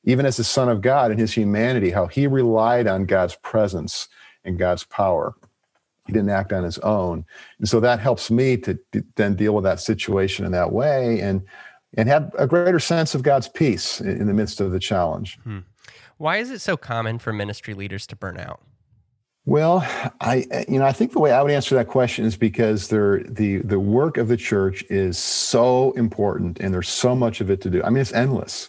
even 0.04 0.26
as 0.26 0.36
the 0.36 0.44
Son 0.44 0.68
of 0.68 0.80
God 0.80 1.10
in 1.10 1.18
his 1.18 1.32
humanity, 1.32 1.90
how 1.90 2.06
he 2.06 2.26
relied 2.26 2.86
on 2.86 3.06
God's 3.06 3.36
presence 3.36 4.08
and 4.44 4.58
God's 4.58 4.84
power. 4.84 5.34
He 6.06 6.12
didn't 6.12 6.30
act 6.30 6.52
on 6.52 6.64
his 6.64 6.78
own, 6.78 7.24
and 7.58 7.68
so 7.68 7.80
that 7.80 8.00
helps 8.00 8.30
me 8.30 8.56
to 8.58 8.78
then 9.16 9.34
deal 9.34 9.54
with 9.54 9.64
that 9.64 9.80
situation 9.80 10.46
in 10.46 10.52
that 10.52 10.72
way 10.72 11.20
and 11.20 11.42
and 11.96 12.08
have 12.08 12.34
a 12.38 12.46
greater 12.46 12.78
sense 12.78 13.14
of 13.14 13.22
God's 13.22 13.48
peace 13.48 14.00
in 14.00 14.26
the 14.26 14.34
midst 14.34 14.60
of 14.60 14.72
the 14.72 14.78
challenge. 14.78 15.38
Hmm. 15.44 15.60
Why 16.18 16.36
is 16.36 16.50
it 16.50 16.60
so 16.60 16.76
common 16.76 17.18
for 17.18 17.32
ministry 17.32 17.74
leaders 17.74 18.06
to 18.08 18.16
burn 18.16 18.38
out? 18.38 18.60
Well, 19.48 19.78
I 20.20 20.44
you 20.68 20.78
know 20.78 20.84
I 20.84 20.92
think 20.92 21.12
the 21.12 21.20
way 21.20 21.32
I 21.32 21.40
would 21.40 21.50
answer 21.50 21.74
that 21.76 21.88
question 21.88 22.26
is 22.26 22.36
because 22.36 22.88
there 22.88 23.20
the 23.20 23.56
the 23.58 23.80
work 23.80 24.18
of 24.18 24.28
the 24.28 24.36
church 24.36 24.84
is 24.90 25.16
so 25.16 25.92
important 25.92 26.60
and 26.60 26.74
there's 26.74 26.90
so 26.90 27.16
much 27.16 27.40
of 27.40 27.50
it 27.50 27.62
to 27.62 27.70
do. 27.70 27.82
I 27.82 27.88
mean, 27.88 28.02
it's 28.02 28.12
endless. 28.12 28.68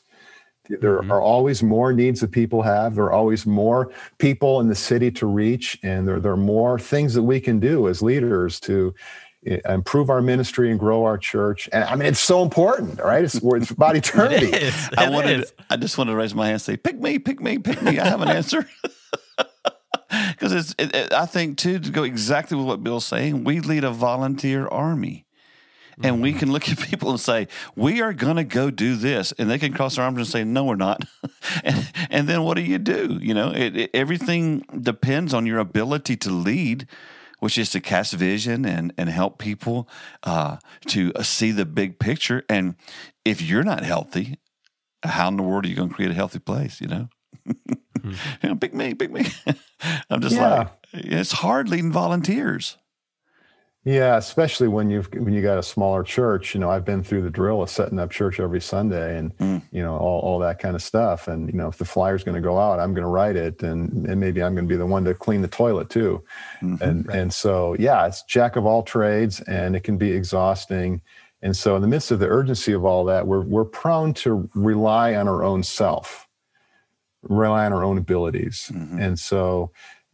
There 0.69 1.01
mm-hmm. 1.01 1.11
are 1.11 1.19
always 1.19 1.61
more 1.61 1.91
needs 1.91 2.21
that 2.21 2.31
people 2.31 2.61
have. 2.61 2.95
There 2.95 3.03
are 3.03 3.11
always 3.11 3.45
more 3.45 3.91
people 4.19 4.61
in 4.61 4.69
the 4.69 4.75
city 4.75 5.11
to 5.11 5.25
reach, 5.25 5.77
and 5.83 6.07
there, 6.07 6.17
there 6.21 6.31
are 6.31 6.37
more 6.37 6.79
things 6.79 7.13
that 7.15 7.23
we 7.23 7.41
can 7.41 7.59
do 7.59 7.89
as 7.89 8.01
leaders 8.01 8.57
to 8.61 8.95
improve 9.43 10.09
our 10.09 10.21
ministry 10.21 10.71
and 10.71 10.79
grow 10.79 11.03
our 11.03 11.17
church. 11.17 11.67
And 11.73 11.83
I 11.83 11.95
mean, 11.95 12.07
it's 12.07 12.21
so 12.21 12.41
important, 12.41 12.99
right? 12.99 13.23
It's, 13.25 13.35
it's 13.35 13.71
about 13.79 13.97
eternity. 13.97 14.47
it 14.47 14.63
is. 14.63 14.87
It 14.93 14.97
I 14.97 15.09
wanted, 15.09 15.41
is. 15.41 15.53
I 15.69 15.75
just 15.75 15.97
wanted 15.97 16.11
to 16.11 16.17
raise 16.17 16.33
my 16.33 16.45
hand 16.45 16.53
and 16.53 16.61
say, 16.61 16.77
pick 16.77 16.99
me, 17.01 17.19
pick 17.19 17.41
me, 17.41 17.57
pick 17.57 17.81
me. 17.81 17.99
I 17.99 18.07
have 18.07 18.21
an 18.21 18.29
answer. 18.39 18.65
Because 20.39 20.53
it's, 20.53 20.75
it, 20.79 20.95
it, 20.95 21.13
I 21.13 21.25
think 21.25 21.57
too, 21.57 21.79
to 21.79 21.91
go 21.91 22.03
exactly 22.03 22.55
with 22.55 22.65
what 22.65 22.81
Bill's 22.81 23.05
saying, 23.05 23.43
we 23.43 23.59
lead 23.59 23.83
a 23.83 23.91
volunteer 23.91 24.67
army. 24.67 25.25
And 26.01 26.13
mm-hmm. 26.13 26.23
we 26.23 26.31
can 26.33 26.49
look 26.53 26.69
at 26.69 26.79
people 26.79 27.09
and 27.09 27.19
say, 27.19 27.49
we 27.75 28.01
are 28.01 28.13
going 28.13 28.37
to 28.37 28.45
go 28.45 28.71
do 28.71 28.95
this. 28.95 29.33
And 29.33 29.49
they 29.49 29.59
can 29.59 29.73
cross 29.73 29.97
their 29.97 30.05
arms 30.05 30.17
and 30.17 30.27
say, 30.27 30.45
no, 30.45 30.63
we're 30.63 30.75
not. 30.75 31.03
and, 31.63 31.91
and 32.09 32.29
then 32.29 32.43
what 32.43 32.55
do 32.55 32.63
you 32.63 32.77
do? 32.77 33.19
You 33.21 33.33
know, 33.33 33.51
it, 33.53 33.89
everything 33.93 34.63
depends 34.79 35.33
on 35.33 35.45
your 35.45 35.59
ability 35.59 36.15
to 36.17 36.31
lead 36.31 36.87
which 37.39 37.57
is 37.57 37.69
to 37.69 37.79
cast 37.79 38.13
vision 38.13 38.65
and 38.65 38.93
and 38.97 39.07
help 39.07 39.37
people 39.37 39.87
uh, 40.23 40.57
to 40.85 41.13
uh, 41.15 41.23
see 41.23 41.51
the 41.51 41.65
big 41.65 41.97
picture. 41.97 42.43
And 42.49 42.75
if 43.23 43.41
you're 43.41 43.63
not 43.63 43.85
healthy, 43.85 44.39
how 45.03 45.29
in 45.29 45.37
the 45.37 45.43
world 45.43 45.65
are 45.65 45.69
you 45.69 45.75
going 45.75 45.87
to 45.87 45.95
create 45.95 46.11
a 46.11 46.15
healthy 46.15 46.39
place? 46.39 46.81
You 46.81 46.87
know, 46.87 46.95
mm-hmm. 46.95 47.18
You 48.03 48.15
know 48.43 48.55
pick 48.55 48.73
me, 48.73 48.93
pick 48.93 49.11
me. 49.11 49.25
I'm 50.09 50.21
just 50.21 50.35
yeah. 50.35 50.57
like 50.57 50.69
it's 50.93 51.31
hard 51.31 51.69
leading 51.69 51.91
volunteers. 51.91 52.77
Yeah, 53.85 54.17
especially 54.17 54.67
when 54.67 54.89
you've 54.89 55.11
when 55.13 55.33
you 55.33 55.41
got 55.41 55.57
a 55.57 55.63
smaller 55.63 56.03
church. 56.03 56.53
You 56.53 56.59
know, 56.59 56.69
I've 56.69 56.85
been 56.85 57.01
through 57.01 57.23
the 57.23 57.29
drill 57.29 57.61
of 57.61 57.69
setting 57.71 57.97
up 57.97 58.11
church 58.11 58.39
every 58.39 58.61
Sunday, 58.61 59.17
and 59.17 59.35
mm. 59.37 59.61
you 59.71 59.81
know 59.81 59.97
all, 59.97 60.19
all 60.19 60.39
that 60.39 60.59
kind 60.59 60.75
of 60.75 60.83
stuff. 60.83 61.27
And 61.27 61.47
you 61.47 61.55
know, 61.57 61.69
if 61.69 61.77
the 61.77 61.85
flyer's 61.85 62.23
going 62.23 62.35
to 62.35 62.41
go 62.41 62.59
out, 62.59 62.79
I'm 62.79 62.93
going 62.93 63.03
to 63.03 63.09
write 63.09 63.35
it, 63.35 63.63
and, 63.63 64.05
and 64.05 64.19
maybe 64.19 64.43
I'm 64.43 64.53
going 64.53 64.67
to 64.67 64.69
be 64.69 64.77
the 64.77 64.85
one 64.85 65.05
to 65.05 65.15
clean 65.15 65.41
the 65.41 65.47
toilet 65.47 65.89
too. 65.89 66.23
Mm-hmm, 66.61 66.83
and 66.83 67.07
right. 67.07 67.17
and 67.17 67.33
so 67.33 67.75
yeah, 67.79 68.05
it's 68.05 68.21
jack 68.23 68.57
of 68.57 68.65
all 68.67 68.83
trades, 68.83 69.39
and 69.41 69.75
it 69.75 69.83
can 69.83 69.97
be 69.97 70.11
exhausting. 70.11 71.01
And 71.41 71.55
so, 71.55 71.75
in 71.75 71.81
the 71.81 71.87
midst 71.87 72.11
of 72.11 72.19
the 72.19 72.27
urgency 72.27 72.73
of 72.73 72.85
all 72.85 73.05
that, 73.05 73.25
we're 73.25 73.41
we're 73.41 73.65
prone 73.65 74.13
to 74.15 74.47
rely 74.53 75.15
on 75.15 75.27
our 75.27 75.43
own 75.43 75.63
self, 75.63 76.27
rely 77.23 77.65
on 77.65 77.73
our 77.73 77.83
own 77.83 77.97
abilities, 77.97 78.71
mm-hmm. 78.73 78.99
and 78.99 79.19
so 79.19 79.71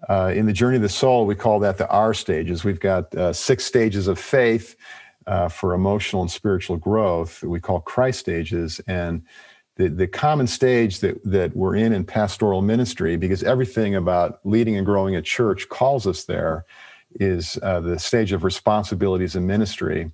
uh, 0.09 0.31
in 0.35 0.45
the 0.45 0.53
journey 0.53 0.75
of 0.75 0.81
the 0.81 0.89
soul, 0.89 1.25
we 1.25 1.35
call 1.35 1.59
that 1.59 1.77
the 1.77 1.87
R 1.89 2.13
stages. 2.13 2.63
We've 2.63 2.79
got 2.79 3.13
uh, 3.15 3.33
six 3.33 3.65
stages 3.65 4.07
of 4.07 4.19
faith 4.19 4.75
uh, 5.25 5.49
for 5.49 5.73
emotional 5.73 6.21
and 6.21 6.29
spiritual 6.29 6.77
growth 6.77 7.39
that 7.41 7.49
we 7.49 7.59
call 7.59 7.79
Christ 7.79 8.19
stages. 8.19 8.79
And 8.87 9.23
the, 9.77 9.87
the 9.89 10.07
common 10.07 10.47
stage 10.47 10.99
that, 10.99 11.23
that 11.23 11.55
we're 11.55 11.75
in 11.75 11.91
in 11.93 12.05
pastoral 12.05 12.61
ministry, 12.61 13.17
because 13.17 13.43
everything 13.43 13.95
about 13.95 14.39
leading 14.43 14.75
and 14.75 14.85
growing 14.85 15.15
a 15.15 15.21
church 15.21 15.67
calls 15.69 16.05
us 16.05 16.25
there, 16.25 16.65
is 17.19 17.57
uh, 17.63 17.79
the 17.79 17.97
stage 17.97 18.31
of 18.31 18.43
responsibilities 18.43 19.35
and 19.35 19.47
ministry. 19.47 20.11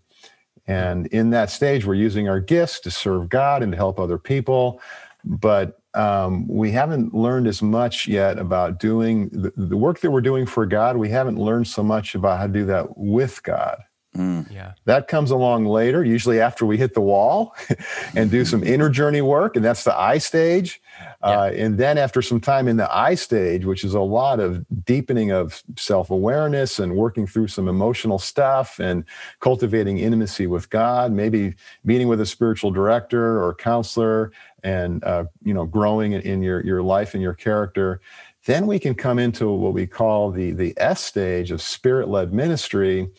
And 0.68 1.08
in 1.08 1.32
that 1.32 1.50
stage, 1.50 1.86
we're 1.86 1.96
using 1.96 2.30
our 2.30 2.40
gifts 2.40 2.80
to 2.82 2.92
serve 2.92 3.28
God 3.28 3.64
and 3.64 3.72
to 3.74 3.78
help 3.78 4.00
other 4.00 4.18
people. 4.18 4.80
But 5.26 5.81
um, 5.94 6.48
we 6.48 6.72
haven't 6.72 7.14
learned 7.14 7.48
as 7.48 7.62
much 7.62 8.08
yet 8.08 8.40
about 8.40 8.80
doing 8.80 9.30
the, 9.30 9.52
the, 9.58 9.76
work 9.76 10.00
that 10.00 10.12
we're 10.12 10.22
doing 10.22 10.46
for 10.46 10.66
God. 10.66 10.96
We 10.96 11.10
haven't 11.10 11.38
learned 11.38 11.68
so 11.68 11.84
much 11.84 12.16
about 12.16 12.40
how 12.40 12.48
to 12.48 12.54
do 12.54 12.66
that 12.66 12.98
with 12.98 13.44
God. 13.44 13.78
Mm. 14.16 14.52
Yeah. 14.52 14.74
That 14.86 15.08
comes 15.08 15.32
along 15.32 15.66
later, 15.66 16.04
usually 16.04 16.42
after 16.42 16.66
we 16.66 16.78
hit 16.78 16.94
the 16.94 17.02
wall 17.02 17.56
and 18.16 18.30
do 18.30 18.44
some 18.44 18.62
inner 18.64 18.90
journey 18.90 19.22
work. 19.22 19.56
And 19.56 19.64
that's 19.64 19.86
the 19.86 19.98
I 19.98 20.18
stage. 20.18 20.82
Yeah. 21.00 21.14
Uh, 21.30 21.52
and 21.52 21.78
then 21.78 21.98
after 21.98 22.22
some 22.22 22.42
time 22.42 22.68
in 22.68 22.76
the 22.76 22.94
I 22.94 23.16
stage, 23.16 23.64
which 23.64 23.86
is 23.86 23.94
a 23.94 24.02
lot 24.02 24.40
of 24.40 24.66
deepening 24.84 25.32
of 25.32 25.64
self 25.78 26.10
awareness 26.10 26.78
and 26.78 26.96
working 26.96 27.26
through 27.26 27.48
some 27.48 27.70
emotional 27.70 28.20
stuff 28.20 28.80
and 28.80 29.06
cultivating 29.40 30.00
intimacy 30.00 30.46
with 30.46 30.70
God, 30.70 31.14
maybe 31.14 31.56
meeting 31.86 32.10
with 32.10 32.20
a 32.20 32.26
spiritual 32.26 32.72
director 32.72 33.42
or 33.42 33.54
counselor 33.54 34.34
and 34.64 35.04
uh, 35.04 35.26
you 35.44 35.54
know 35.54 35.66
growing 35.66 36.14
in 36.14 36.42
your 36.42 36.64
your 36.66 36.84
life 36.84 37.14
and 37.14 37.24
your 37.24 37.34
character 37.34 38.02
then 38.46 38.66
we 38.66 38.80
can 38.80 38.96
come 38.96 39.20
into 39.20 39.50
what 39.50 39.74
we 39.74 39.88
call 39.88 40.32
the 40.32 40.52
the 40.52 40.74
s 40.78 41.04
stage 41.04 41.52
of 41.52 41.62
spirit 41.62 42.08
led 42.08 42.34
ministry 42.34 43.10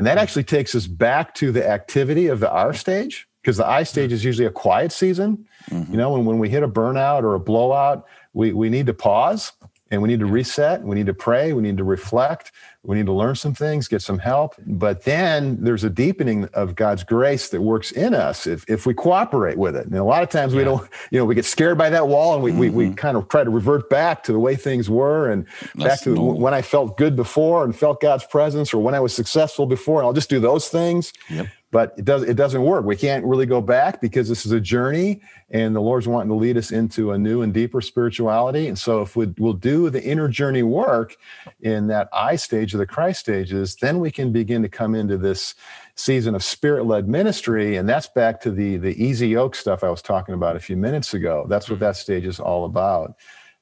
and 0.00 0.06
that 0.06 0.16
actually 0.16 0.44
takes 0.44 0.74
us 0.74 0.86
back 0.86 1.34
to 1.34 1.52
the 1.52 1.68
activity 1.68 2.28
of 2.28 2.40
the 2.40 2.50
r 2.50 2.72
stage 2.72 3.28
because 3.42 3.58
the 3.58 3.66
i 3.66 3.82
stage 3.82 4.12
is 4.12 4.24
usually 4.24 4.46
a 4.46 4.50
quiet 4.50 4.92
season. 4.92 5.46
Mm-hmm. 5.68 5.92
you 5.92 5.98
know 5.98 6.12
when, 6.12 6.24
when 6.24 6.38
we 6.38 6.48
hit 6.48 6.62
a 6.62 6.68
burnout 6.68 7.22
or 7.22 7.34
a 7.34 7.38
blowout 7.38 8.06
we, 8.32 8.54
we 8.54 8.70
need 8.70 8.86
to 8.86 8.94
pause 8.94 9.52
and 9.90 10.00
we 10.00 10.08
need 10.08 10.20
to 10.20 10.26
reset 10.26 10.82
we 10.82 10.96
need 10.96 11.04
to 11.04 11.12
pray 11.12 11.52
we 11.52 11.60
need 11.60 11.76
to 11.76 11.84
reflect 11.84 12.50
we 12.82 12.96
need 12.96 13.06
to 13.06 13.12
learn 13.12 13.34
some 13.34 13.54
things 13.54 13.88
get 13.88 14.00
some 14.00 14.18
help 14.18 14.54
but 14.66 15.02
then 15.02 15.62
there's 15.62 15.84
a 15.84 15.90
deepening 15.90 16.44
of 16.54 16.74
god's 16.74 17.04
grace 17.04 17.48
that 17.50 17.60
works 17.60 17.92
in 17.92 18.14
us 18.14 18.46
if, 18.46 18.68
if 18.68 18.86
we 18.86 18.94
cooperate 18.94 19.58
with 19.58 19.76
it 19.76 19.86
and 19.86 19.94
a 19.94 20.04
lot 20.04 20.22
of 20.22 20.28
times 20.28 20.52
yeah. 20.52 20.58
we 20.58 20.64
don't 20.64 20.88
you 21.10 21.18
know 21.18 21.24
we 21.24 21.34
get 21.34 21.44
scared 21.44 21.76
by 21.76 21.90
that 21.90 22.08
wall 22.08 22.34
and 22.34 22.42
we, 22.42 22.50
mm-hmm. 22.50 22.60
we, 22.60 22.70
we 22.70 22.84
mm-hmm. 22.86 22.94
kind 22.94 23.16
of 23.16 23.28
try 23.28 23.44
to 23.44 23.50
revert 23.50 23.90
back 23.90 24.22
to 24.22 24.32
the 24.32 24.38
way 24.38 24.56
things 24.56 24.88
were 24.88 25.30
and 25.30 25.46
That's 25.74 25.88
back 25.88 26.00
to 26.00 26.14
normal. 26.14 26.40
when 26.40 26.54
i 26.54 26.62
felt 26.62 26.96
good 26.96 27.16
before 27.16 27.64
and 27.64 27.76
felt 27.76 28.00
god's 28.00 28.24
presence 28.24 28.72
or 28.72 28.78
when 28.78 28.94
i 28.94 29.00
was 29.00 29.14
successful 29.14 29.66
before 29.66 30.00
and 30.00 30.06
i'll 30.06 30.12
just 30.12 30.30
do 30.30 30.40
those 30.40 30.68
things 30.68 31.12
yep 31.28 31.48
but 31.72 31.94
it 31.96 32.04
does 32.04 32.22
it 32.22 32.34
doesn't 32.34 32.62
work. 32.62 32.84
We 32.84 32.96
can't 32.96 33.24
really 33.24 33.46
go 33.46 33.60
back 33.60 34.00
because 34.00 34.28
this 34.28 34.44
is 34.44 34.52
a 34.52 34.60
journey, 34.60 35.20
and 35.50 35.74
the 35.74 35.80
Lord's 35.80 36.08
wanting 36.08 36.28
to 36.30 36.34
lead 36.34 36.56
us 36.56 36.72
into 36.72 37.12
a 37.12 37.18
new 37.18 37.42
and 37.42 37.54
deeper 37.54 37.80
spirituality. 37.80 38.66
And 38.66 38.78
so, 38.78 39.02
if 39.02 39.14
we, 39.14 39.26
we'll 39.38 39.52
do 39.52 39.88
the 39.88 40.02
inner 40.02 40.28
journey 40.28 40.62
work 40.62 41.16
in 41.60 41.86
that 41.88 42.08
I 42.12 42.36
stage 42.36 42.74
of 42.74 42.78
the 42.78 42.86
Christ 42.86 43.20
stages, 43.20 43.76
then 43.76 44.00
we 44.00 44.10
can 44.10 44.32
begin 44.32 44.62
to 44.62 44.68
come 44.68 44.94
into 44.94 45.16
this 45.16 45.54
season 45.94 46.34
of 46.34 46.42
spirit-led 46.42 47.08
ministry, 47.08 47.76
and 47.76 47.88
that's 47.88 48.08
back 48.08 48.40
to 48.42 48.50
the 48.50 48.76
the 48.76 49.02
easy 49.02 49.28
yoke 49.28 49.54
stuff 49.54 49.84
I 49.84 49.90
was 49.90 50.02
talking 50.02 50.34
about 50.34 50.56
a 50.56 50.60
few 50.60 50.76
minutes 50.76 51.14
ago. 51.14 51.46
That's 51.48 51.70
what 51.70 51.78
that 51.80 51.96
stage 51.96 52.26
is 52.26 52.40
all 52.40 52.64
about. 52.64 53.14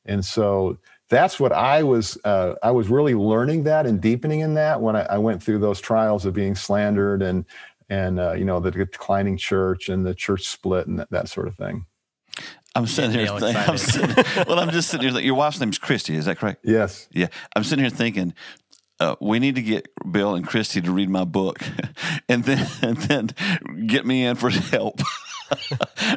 And 0.06 0.24
so 0.24 0.78
that's 1.10 1.40
what 1.40 1.52
I 1.52 1.82
was 1.82 2.18
uh, 2.24 2.54
I 2.62 2.70
was 2.70 2.88
really 2.88 3.14
learning 3.14 3.64
that 3.64 3.86
and 3.86 4.00
deepening 4.00 4.40
in 4.40 4.54
that 4.54 4.80
when 4.80 4.96
I, 4.96 5.02
I, 5.02 5.18
went 5.18 5.42
through 5.42 5.58
those 5.58 5.80
trials 5.80 6.26
of 6.26 6.34
being 6.34 6.54
slandered 6.54 7.22
and 7.22 7.44
and 7.88 8.21
uh, 8.21 8.33
you 8.33 8.45
know 8.45 8.61
the 8.61 8.71
declining 8.71 9.37
church 9.37 9.88
and 9.88 10.04
the 10.04 10.14
church 10.14 10.47
split 10.47 10.87
and 10.87 10.99
that, 10.99 11.11
that 11.11 11.28
sort 11.28 11.49
of 11.49 11.57
thing. 11.57 11.87
I'm 12.75 12.87
sitting 12.87 13.11
here. 13.11 13.26
Thinking, 13.26 13.57
I'm 13.66 13.78
sitting, 13.78 14.25
well, 14.47 14.61
I'm 14.61 14.71
just 14.71 14.90
sitting 14.90 15.12
here. 15.12 15.21
Your 15.21 15.35
wife's 15.35 15.59
name 15.61 15.71
is 15.71 15.78
Kristi. 15.78 16.14
Is 16.14 16.26
that 16.26 16.38
correct? 16.38 16.64
Yes. 16.64 17.09
Yeah. 17.11 17.28
I'm 17.57 17.64
sitting 17.64 17.85
here 17.85 17.90
thinking. 17.90 18.35
Uh, 19.00 19.14
we 19.21 19.38
need 19.38 19.54
to 19.54 19.62
get 19.62 19.88
Bill 20.11 20.35
and 20.35 20.45
Kristi 20.45 20.83
to 20.85 20.90
read 20.90 21.09
my 21.09 21.23
book, 21.23 21.61
and 22.28 22.42
then 22.42 22.66
and 22.83 22.97
then 22.97 23.30
get 23.87 24.04
me 24.04 24.25
in 24.25 24.35
for 24.35 24.50
help, 24.50 25.00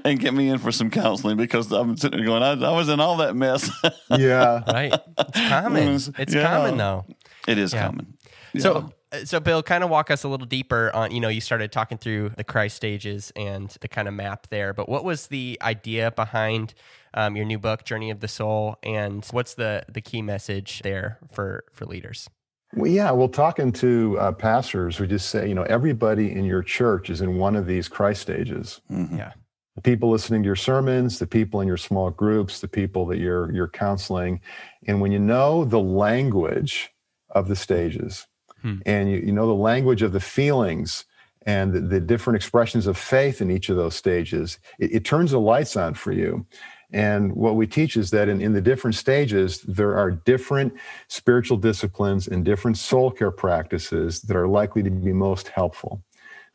and 0.04 0.20
get 0.20 0.34
me 0.34 0.50
in 0.50 0.58
for 0.58 0.72
some 0.72 0.90
counseling 0.90 1.38
because 1.38 1.72
I'm 1.72 1.96
sitting 1.96 2.18
there 2.18 2.26
going, 2.26 2.42
I, 2.42 2.54
I 2.54 2.76
was 2.76 2.90
in 2.90 3.00
all 3.00 3.18
that 3.18 3.36
mess. 3.36 3.70
yeah, 4.10 4.64
right. 4.68 4.94
It's 5.20 5.50
common. 5.50 5.88
It's 6.18 6.34
yeah. 6.34 6.48
common 6.48 6.78
though. 6.78 7.06
It 7.48 7.60
is 7.60 7.72
yeah. 7.72 7.86
common. 7.86 8.18
Yeah. 8.54 8.62
So 8.62 8.94
so 9.24 9.40
bill 9.40 9.62
kind 9.62 9.84
of 9.84 9.90
walk 9.90 10.10
us 10.10 10.24
a 10.24 10.28
little 10.28 10.46
deeper 10.46 10.92
on 10.94 11.12
you 11.12 11.20
know 11.20 11.28
you 11.28 11.42
started 11.42 11.72
talking 11.72 11.98
through 11.98 12.30
the 12.38 12.44
christ 12.44 12.76
stages 12.76 13.32
and 13.36 13.78
the 13.82 13.88
kind 13.88 14.08
of 14.08 14.14
map 14.14 14.48
there 14.50 14.74
but 14.74 14.88
what 14.88 15.04
was 15.04 15.28
the 15.28 15.58
idea 15.62 16.12
behind 16.12 16.74
um, 17.14 17.36
your 17.36 17.46
new 17.46 17.60
book 17.60 17.84
journey 17.84 18.10
of 18.10 18.20
the 18.20 18.28
soul 18.28 18.78
and 18.84 19.26
what's 19.32 19.56
the 19.56 19.84
the 19.90 20.02
key 20.02 20.22
message 20.22 20.82
there 20.84 21.20
for 21.32 21.64
for 21.74 21.86
leaders 21.86 22.30
well, 22.74 22.90
yeah, 22.90 23.12
well, 23.12 23.28
talking 23.28 23.72
to 23.74 24.18
uh, 24.20 24.32
pastors, 24.32 25.00
we 25.00 25.08
just 25.08 25.30
say, 25.30 25.48
you 25.48 25.54
know, 25.54 25.64
everybody 25.64 26.32
in 26.32 26.46
your 26.46 26.64
church 26.64 27.10
is 27.10 27.20
in 27.20 27.38
one 27.38 27.56
of 27.56 27.68
these 27.68 27.90
Christ 27.90 28.22
stages. 28.22 28.80
Mm-hmm. 28.90 29.18
Yeah. 29.18 29.34
The 29.76 29.82
people 29.82 30.10
listening 30.10 30.44
to 30.44 30.48
your 30.48 30.56
sermons, 30.56 31.20
the 31.20 31.28
people 31.28 31.62
in 31.62 31.68
your 31.68 31.78
small 31.78 32.10
groups, 32.12 32.60
the 32.60 32.68
people 32.68 33.06
that 33.08 33.20
you're 33.20 33.52
you're 33.54 33.70
counseling, 33.70 34.42
and 34.86 35.00
when 35.00 35.12
you 35.12 35.20
know 35.20 35.64
the 35.64 35.80
language 35.80 36.92
of 37.30 37.48
the 37.48 37.56
stages, 37.56 38.28
hmm. 38.62 38.78
and 38.86 39.12
you, 39.12 39.18
you 39.18 39.32
know 39.32 39.48
the 39.48 39.54
language 39.54 40.02
of 40.02 40.12
the 40.12 40.20
feelings 40.20 41.06
and 41.46 41.74
the, 41.74 41.80
the, 41.80 42.00
different 42.00 42.36
expressions 42.36 42.86
of 42.86 42.98
faith 42.98 43.42
in 43.42 43.50
each 43.50 43.70
of 43.70 43.76
those 43.76 43.96
stages, 43.96 44.60
it, 44.80 44.94
it, 44.94 45.06
turns 45.06 45.32
the 45.32 45.40
lights 45.40 45.76
on 45.76 45.94
for 45.96 46.12
you. 46.12 46.46
And 46.94 47.34
what 47.34 47.56
we 47.56 47.68
teach 47.68 47.96
is 47.96 48.12
that 48.12 48.28
in, 48.28 48.42
in 48.42 48.54
the 48.54 48.62
different 48.62 48.96
stages, 48.96 49.62
there 49.62 49.98
are 49.98 50.12
different 50.12 50.74
spiritual 51.08 51.58
disciplines 51.58 52.28
and 52.28 52.44
different 52.44 52.78
soul 52.78 53.12
care 53.12 53.32
practices 53.32 54.22
that 54.24 54.36
are 54.36 54.48
likely 54.48 54.84
to 54.84 54.92
be 54.92 55.14
most 55.14 55.48
helpful. 55.48 56.04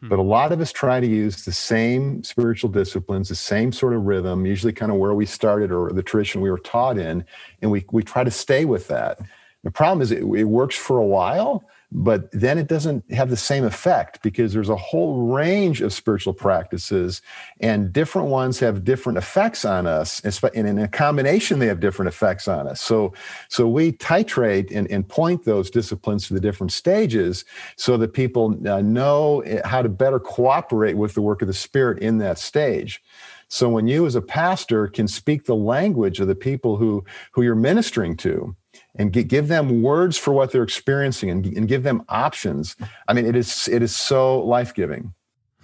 Hmm. 0.01 0.09
But 0.09 0.19
a 0.19 0.23
lot 0.23 0.53
of 0.53 0.61
us 0.61 0.73
try 0.73 1.01
to 1.01 1.07
use 1.07 1.45
the 1.45 1.53
same 1.53 2.23
spiritual 2.23 2.71
disciplines, 2.71 3.29
the 3.29 3.35
same 3.35 3.73
sort 3.73 3.95
of 3.95 4.03
rhythm, 4.03 4.45
usually 4.45 4.73
kind 4.73 4.93
of 4.93 4.99
where 4.99 5.15
we 5.15 5.27
started 5.27 5.73
or 5.73 5.91
the 5.91 6.03
tradition 6.03 6.43
we 6.43 6.51
were 6.51 6.59
taught 6.59 6.99
in, 6.99 7.25
and 7.63 7.71
we, 7.71 7.85
we 7.91 8.03
try 8.03 8.23
to 8.23 8.31
stay 8.31 8.67
with 8.67 8.89
that. 8.89 9.19
The 9.65 9.71
problem 9.71 10.03
is 10.03 10.13
it, 10.13 10.23
it 10.23 10.45
works 10.45 10.77
for 10.77 10.99
a 10.99 11.07
while, 11.07 11.65
but 11.93 12.31
then 12.33 12.59
it 12.59 12.66
doesn't 12.66 13.11
have 13.12 13.31
the 13.31 13.37
same 13.37 13.64
effect 13.64 14.21
because 14.23 14.52
there's 14.52 14.69
a 14.69 14.76
whole 14.76 15.28
range 15.28 15.81
of 15.81 15.93
spiritual 15.93 16.35
practices 16.35 17.23
and 17.61 17.93
different 17.93 18.28
ones 18.28 18.59
have 18.59 18.85
different 18.85 19.16
effects 19.16 19.64
on 19.64 19.87
us 19.87 20.21
and 20.21 20.66
in 20.66 20.78
a 20.78 20.88
combination 20.88 21.59
they 21.59 21.66
have 21.66 21.78
different 21.78 22.09
effects 22.09 22.49
on 22.49 22.66
us. 22.66 22.81
So 22.81 23.12
so 23.49 23.69
we 23.69 23.93
titrate 23.93 24.75
and, 24.75 24.90
and 24.90 25.09
point 25.09 25.45
those 25.45 25.71
disciplines 25.71 26.26
to 26.26 26.35
the 26.35 26.40
different 26.40 26.73
stages 26.73 27.45
so 27.76 27.97
that 27.99 28.12
people 28.12 28.57
uh, 28.69 28.81
know 28.81 29.45
how 29.64 29.81
to 29.81 29.88
better 29.88 30.19
cooperate 30.19 30.97
with 30.97 31.14
the 31.14 31.23
work 31.23 31.40
of 31.40 31.49
the 31.49 31.55
spirit 31.55 32.02
in 32.02 32.19
that 32.19 32.38
stage. 32.38 33.00
So 33.49 33.69
when 33.69 33.87
you 33.87 34.07
as 34.07 34.16
a 34.16 34.23
pastor 34.23 34.88
can 34.88 35.07
speak 35.07 35.45
the 35.45 35.55
language 35.55 36.19
of 36.19 36.26
the 36.26 36.35
people 36.35 36.76
who 36.76 37.05
who 37.31 37.43
you're 37.43 37.55
ministering 37.55 38.16
to 38.19 38.57
and 38.97 39.12
give 39.12 39.49
them 39.49 39.83
words 39.83 40.17
for 40.17 40.33
what 40.33 40.53
they're 40.53 40.62
experiencing 40.62 41.31
and, 41.31 41.47
and 41.47 41.69
give 41.69 41.83
them 41.83 42.05
options. 42.09 42.76
I 43.09 43.12
mean, 43.12 43.26
it 43.26 43.37
is 43.37 43.69
it 43.69 43.83
is 43.83 43.95
so 43.95 44.41
life 44.41 44.75
giving. 44.75 45.15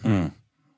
Mm. 0.03 0.33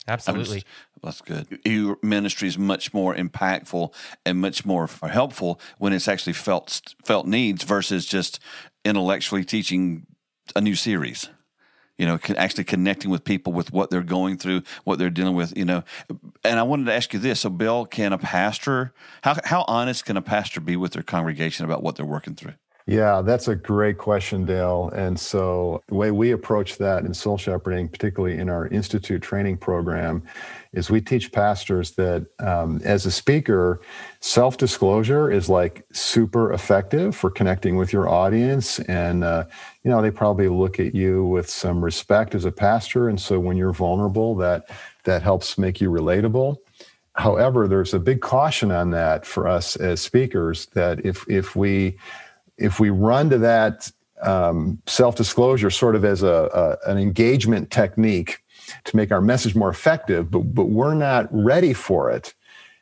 Absolutely. 0.06 0.60
Just, 0.60 0.66
that's 1.02 1.20
good. 1.20 1.58
Your 1.64 1.98
ministry 2.02 2.48
is 2.48 2.58
much 2.58 2.94
more 2.94 3.14
impactful 3.14 3.92
and 4.24 4.40
much 4.40 4.64
more 4.64 4.88
helpful 5.02 5.60
when 5.78 5.92
it's 5.92 6.08
actually 6.08 6.32
felt 6.32 6.94
felt 7.04 7.26
needs 7.26 7.64
versus 7.64 8.06
just 8.06 8.40
intellectually 8.84 9.44
teaching 9.44 10.06
a 10.54 10.60
new 10.60 10.74
series 10.74 11.28
you 11.98 12.06
know, 12.06 12.18
actually 12.36 12.64
connecting 12.64 13.10
with 13.10 13.24
people 13.24 13.52
with 13.52 13.72
what 13.72 13.90
they're 13.90 14.02
going 14.02 14.36
through, 14.36 14.62
what 14.84 14.98
they're 14.98 15.10
dealing 15.10 15.34
with, 15.34 15.56
you 15.56 15.64
know. 15.64 15.84
And 16.42 16.58
I 16.58 16.62
wanted 16.62 16.86
to 16.86 16.94
ask 16.94 17.12
you 17.12 17.18
this: 17.18 17.40
So, 17.40 17.50
Bill, 17.50 17.86
can 17.86 18.12
a 18.12 18.18
pastor 18.18 18.92
how 19.22 19.36
how 19.44 19.64
honest 19.68 20.04
can 20.04 20.16
a 20.16 20.22
pastor 20.22 20.60
be 20.60 20.76
with 20.76 20.92
their 20.92 21.02
congregation 21.02 21.64
about 21.64 21.82
what 21.82 21.96
they're 21.96 22.06
working 22.06 22.34
through? 22.34 22.54
Yeah, 22.86 23.22
that's 23.22 23.48
a 23.48 23.56
great 23.56 23.96
question, 23.96 24.44
Dale. 24.44 24.90
And 24.94 25.18
so 25.18 25.82
the 25.88 25.94
way 25.94 26.10
we 26.10 26.32
approach 26.32 26.76
that 26.76 27.06
in 27.06 27.14
soul 27.14 27.38
shepherding, 27.38 27.88
particularly 27.88 28.36
in 28.36 28.50
our 28.50 28.66
institute 28.66 29.22
training 29.22 29.56
program, 29.56 30.22
is 30.74 30.90
we 30.90 31.00
teach 31.00 31.32
pastors 31.32 31.92
that 31.92 32.26
um, 32.40 32.82
as 32.84 33.06
a 33.06 33.10
speaker, 33.10 33.80
self 34.20 34.58
disclosure 34.58 35.30
is 35.30 35.48
like 35.48 35.86
super 35.92 36.52
effective 36.52 37.16
for 37.16 37.30
connecting 37.30 37.76
with 37.76 37.90
your 37.90 38.06
audience. 38.06 38.80
And, 38.80 39.24
uh, 39.24 39.46
you 39.82 39.90
know, 39.90 40.02
they 40.02 40.10
probably 40.10 40.48
look 40.48 40.78
at 40.78 40.94
you 40.94 41.24
with 41.24 41.48
some 41.48 41.82
respect 41.82 42.34
as 42.34 42.44
a 42.44 42.52
pastor. 42.52 43.08
And 43.08 43.18
so 43.18 43.40
when 43.40 43.56
you're 43.56 43.72
vulnerable, 43.72 44.34
that, 44.36 44.68
that 45.04 45.22
helps 45.22 45.56
make 45.56 45.80
you 45.80 45.88
relatable. 45.88 46.58
However, 47.14 47.66
there's 47.66 47.94
a 47.94 47.98
big 48.00 48.20
caution 48.20 48.70
on 48.70 48.90
that 48.90 49.24
for 49.24 49.48
us 49.48 49.76
as 49.76 50.02
speakers 50.02 50.66
that 50.74 51.06
if, 51.06 51.24
if 51.30 51.56
we, 51.56 51.96
if 52.58 52.80
we 52.80 52.90
run 52.90 53.30
to 53.30 53.38
that 53.38 53.90
um, 54.22 54.80
self-disclosure 54.86 55.70
sort 55.70 55.96
of 55.96 56.04
as 56.04 56.22
a, 56.22 56.78
a, 56.86 56.90
an 56.90 56.98
engagement 56.98 57.70
technique 57.70 58.42
to 58.84 58.96
make 58.96 59.12
our 59.12 59.20
message 59.20 59.54
more 59.54 59.68
effective, 59.68 60.30
but 60.30 60.40
but 60.54 60.66
we're 60.66 60.94
not 60.94 61.28
ready 61.30 61.74
for 61.74 62.10
it, 62.10 62.34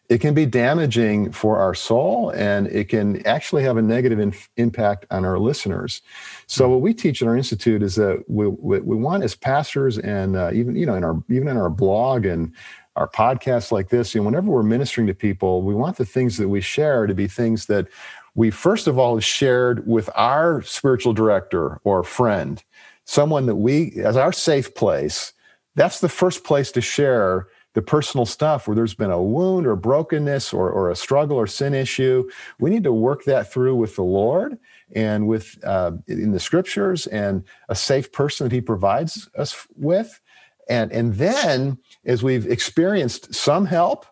it 0.09 0.21
can 0.21 0.35
be 0.35 0.45
damaging 0.45 1.33
for 1.33 1.59
our 1.59 1.75
soul, 1.75 2.31
and 2.31 2.67
it 2.69 2.88
can 2.88 3.25
actually 3.26 3.62
have 3.62 3.79
a 3.79 3.83
negative 3.83 4.21
in, 4.21 4.35
impact 4.57 5.07
on 5.11 5.25
our 5.25 5.38
listeners. 5.38 6.02
So 6.47 6.69
what 6.69 6.83
we 6.83 6.93
teach 6.93 7.23
in 7.23 7.29
our 7.29 7.37
institute 7.37 7.83
is 7.83 7.95
that 7.97 8.23
we 8.29 8.47
we, 8.47 8.81
we 8.81 8.97
want 8.97 9.25
as 9.25 9.35
pastors 9.35 9.99
and 9.99 10.37
uh, 10.37 10.50
even 10.52 10.76
you 10.76 10.87
know 10.87 10.95
in 10.95 11.02
our 11.05 11.23
even 11.31 11.49
in 11.49 11.57
our 11.57 11.71
blog 11.71 12.26
and 12.26 12.52
our 12.95 13.09
podcasts 13.09 13.73
like 13.73 13.88
this, 13.88 14.14
you 14.14 14.21
know, 14.21 14.26
whenever 14.26 14.50
we're 14.50 14.62
ministering 14.62 15.07
to 15.07 15.14
people, 15.14 15.62
we 15.62 15.75
want 15.75 15.97
the 15.97 16.05
things 16.05 16.37
that 16.37 16.49
we 16.49 16.61
share 16.61 17.07
to 17.07 17.14
be 17.14 17.26
things 17.26 17.64
that 17.67 17.88
we 18.35 18.51
first 18.51 18.87
of 18.87 18.99
all 18.99 19.19
shared 19.21 19.87
with 19.87 20.09
our 20.15 20.62
spiritual 20.62 21.12
director 21.12 21.81
or 21.85 22.03
friend, 22.03 22.62
someone 23.05 23.47
that 23.47 23.57
we, 23.57 23.93
as 24.03 24.17
our 24.17 24.33
safe 24.33 24.75
place, 24.75 25.33
that's 25.75 26.01
the 26.01 26.09
first 26.09 26.45
place 26.45 26.71
to 26.73 26.81
share 26.81 27.49
the 27.75 27.83
personal 27.83 28.27
stuff 28.27 28.69
where 28.69 28.75
there's 28.75 28.95
been 28.95 29.11
a 29.11 29.23
wound 29.23 29.67
or 29.67 29.77
brokenness 29.77 30.53
or, 30.53 30.71
or 30.71 30.91
a 30.91 30.97
struggle 30.97 31.37
or 31.37 31.47
sin 31.47 31.75
issue. 31.75 32.29
We 32.59 32.71
need 32.71 32.85
to 32.85 32.93
work 32.93 33.25
that 33.25 33.51
through 33.51 33.77
with 33.77 33.97
the 33.97 34.03
Lord 34.03 34.59
and 34.95 35.27
with 35.27 35.57
uh, 35.65 35.93
in 36.07 36.33
the 36.33 36.41
scriptures 36.41 37.07
and 37.07 37.45
a 37.69 37.75
safe 37.75 38.12
person 38.12 38.47
that 38.47 38.55
He 38.55 38.61
provides 38.61 39.29
us 39.39 39.67
with. 39.75 40.21
And, 40.69 40.93
and 40.93 41.15
then, 41.15 41.79
as 42.05 42.23
we've 42.23 42.47
experienced 42.47 43.35
some 43.35 43.67
help 43.67 44.07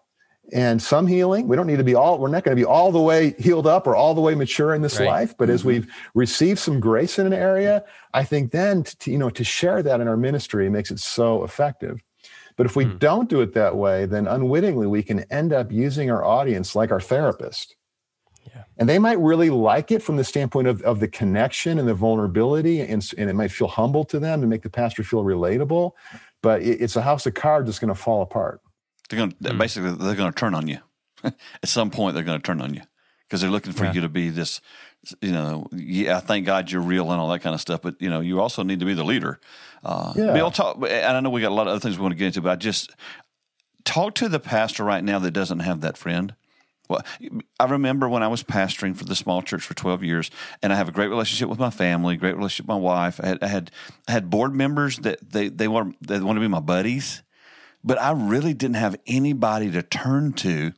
and 0.52 0.82
some 0.82 1.06
healing. 1.06 1.48
We 1.48 1.56
don't 1.56 1.66
need 1.66 1.78
to 1.78 1.84
be 1.84 1.94
all, 1.94 2.18
we're 2.18 2.28
not 2.28 2.44
going 2.44 2.56
to 2.56 2.60
be 2.60 2.64
all 2.64 2.92
the 2.92 3.00
way 3.00 3.34
healed 3.38 3.66
up 3.66 3.86
or 3.86 3.94
all 3.94 4.14
the 4.14 4.20
way 4.20 4.34
mature 4.34 4.74
in 4.74 4.82
this 4.82 4.98
right. 4.98 5.06
life. 5.06 5.34
But 5.36 5.44
mm-hmm. 5.44 5.54
as 5.54 5.64
we've 5.64 5.92
received 6.14 6.58
some 6.58 6.80
grace 6.80 7.18
in 7.18 7.26
an 7.26 7.32
area, 7.32 7.84
I 8.14 8.24
think 8.24 8.52
then, 8.52 8.82
to, 8.82 9.10
you 9.10 9.18
know, 9.18 9.30
to 9.30 9.44
share 9.44 9.82
that 9.82 10.00
in 10.00 10.08
our 10.08 10.16
ministry 10.16 10.68
makes 10.68 10.90
it 10.90 11.00
so 11.00 11.44
effective. 11.44 12.02
But 12.56 12.66
if 12.66 12.76
we 12.76 12.84
mm. 12.84 12.98
don't 12.98 13.30
do 13.30 13.40
it 13.40 13.54
that 13.54 13.76
way, 13.76 14.04
then 14.04 14.26
unwittingly 14.26 14.86
we 14.86 15.02
can 15.02 15.20
end 15.30 15.52
up 15.52 15.72
using 15.72 16.10
our 16.10 16.22
audience 16.22 16.74
like 16.74 16.90
our 16.90 17.00
therapist. 17.00 17.74
Yeah. 18.54 18.64
And 18.76 18.88
they 18.88 18.98
might 18.98 19.18
really 19.18 19.50
like 19.50 19.90
it 19.90 20.02
from 20.02 20.16
the 20.16 20.24
standpoint 20.24 20.66
of, 20.66 20.82
of 20.82 21.00
the 21.00 21.08
connection 21.08 21.78
and 21.78 21.88
the 21.88 21.94
vulnerability, 21.94 22.80
and, 22.80 23.08
and 23.16 23.30
it 23.30 23.34
might 23.34 23.52
feel 23.52 23.68
humble 23.68 24.04
to 24.06 24.18
them 24.18 24.40
and 24.40 24.50
make 24.50 24.62
the 24.62 24.70
pastor 24.70 25.02
feel 25.02 25.24
relatable. 25.24 25.92
But 26.42 26.62
it, 26.62 26.80
it's 26.80 26.96
a 26.96 27.02
house 27.02 27.24
of 27.26 27.34
cards 27.34 27.66
that's 27.66 27.78
going 27.78 27.94
to 27.94 27.94
fall 27.94 28.22
apart. 28.22 28.60
They're 29.10 29.18
going 29.18 29.32
to, 29.32 29.36
mm. 29.36 29.58
basically 29.58 29.90
they're 29.90 30.14
going 30.14 30.32
to 30.32 30.38
turn 30.38 30.54
on 30.54 30.68
you. 30.68 30.78
At 31.24 31.34
some 31.68 31.90
point, 31.90 32.14
they're 32.14 32.24
going 32.24 32.38
to 32.38 32.42
turn 32.42 32.60
on 32.60 32.72
you 32.72 32.82
because 33.28 33.40
they're 33.40 33.50
looking 33.50 33.72
for 33.72 33.84
yeah. 33.84 33.92
you 33.92 34.00
to 34.02 34.08
be 34.08 34.30
this. 34.30 34.60
You 35.20 35.32
know, 35.32 35.66
yeah, 35.72 36.20
thank 36.20 36.46
God 36.46 36.70
you're 36.70 36.82
real 36.82 37.10
and 37.10 37.20
all 37.20 37.28
that 37.28 37.40
kind 37.40 37.54
of 37.54 37.60
stuff. 37.60 37.82
But 37.82 38.00
you 38.00 38.08
know, 38.08 38.20
you 38.20 38.40
also 38.40 38.62
need 38.62 38.80
to 38.80 38.86
be 38.86 38.94
the 38.94 39.04
leader. 39.04 39.40
Uh, 39.84 40.12
yeah. 40.16 40.32
Bill, 40.32 40.50
talk. 40.50 40.76
And 40.76 41.16
I 41.16 41.20
know 41.20 41.30
we 41.30 41.40
got 41.40 41.52
a 41.52 41.54
lot 41.54 41.66
of 41.66 41.72
other 41.72 41.80
things 41.80 41.98
we 41.98 42.02
want 42.02 42.12
to 42.12 42.18
get 42.18 42.26
into, 42.26 42.42
but 42.42 42.50
I 42.50 42.56
just 42.56 42.94
talk 43.84 44.14
to 44.16 44.28
the 44.28 44.40
pastor 44.40 44.84
right 44.84 45.02
now 45.02 45.18
that 45.18 45.32
doesn't 45.32 45.60
have 45.60 45.80
that 45.80 45.96
friend. 45.96 46.34
Well, 46.88 47.02
I 47.60 47.66
remember 47.66 48.08
when 48.08 48.24
I 48.24 48.28
was 48.28 48.42
pastoring 48.42 48.96
for 48.96 49.04
the 49.04 49.14
small 49.14 49.42
church 49.42 49.62
for 49.62 49.74
12 49.74 50.02
years, 50.02 50.30
and 50.60 50.72
I 50.72 50.76
have 50.76 50.88
a 50.88 50.92
great 50.92 51.06
relationship 51.06 51.48
with 51.48 51.60
my 51.60 51.70
family, 51.70 52.16
great 52.16 52.36
relationship 52.36 52.64
with 52.64 52.74
my 52.74 52.80
wife. 52.80 53.20
I 53.22 53.28
had 53.28 53.38
I 53.42 53.46
had, 53.46 53.70
I 54.08 54.12
had 54.12 54.28
board 54.28 54.54
members 54.54 54.98
that 54.98 55.30
they 55.30 55.48
they 55.48 55.68
want 55.68 55.96
they 56.04 56.18
want 56.18 56.36
to 56.36 56.40
be 56.40 56.48
my 56.48 56.60
buddies, 56.60 57.22
but 57.82 58.00
I 58.00 58.12
really 58.12 58.54
didn't 58.54 58.76
have 58.76 58.96
anybody 59.06 59.70
to 59.70 59.82
turn 59.82 60.32
to. 60.34 60.72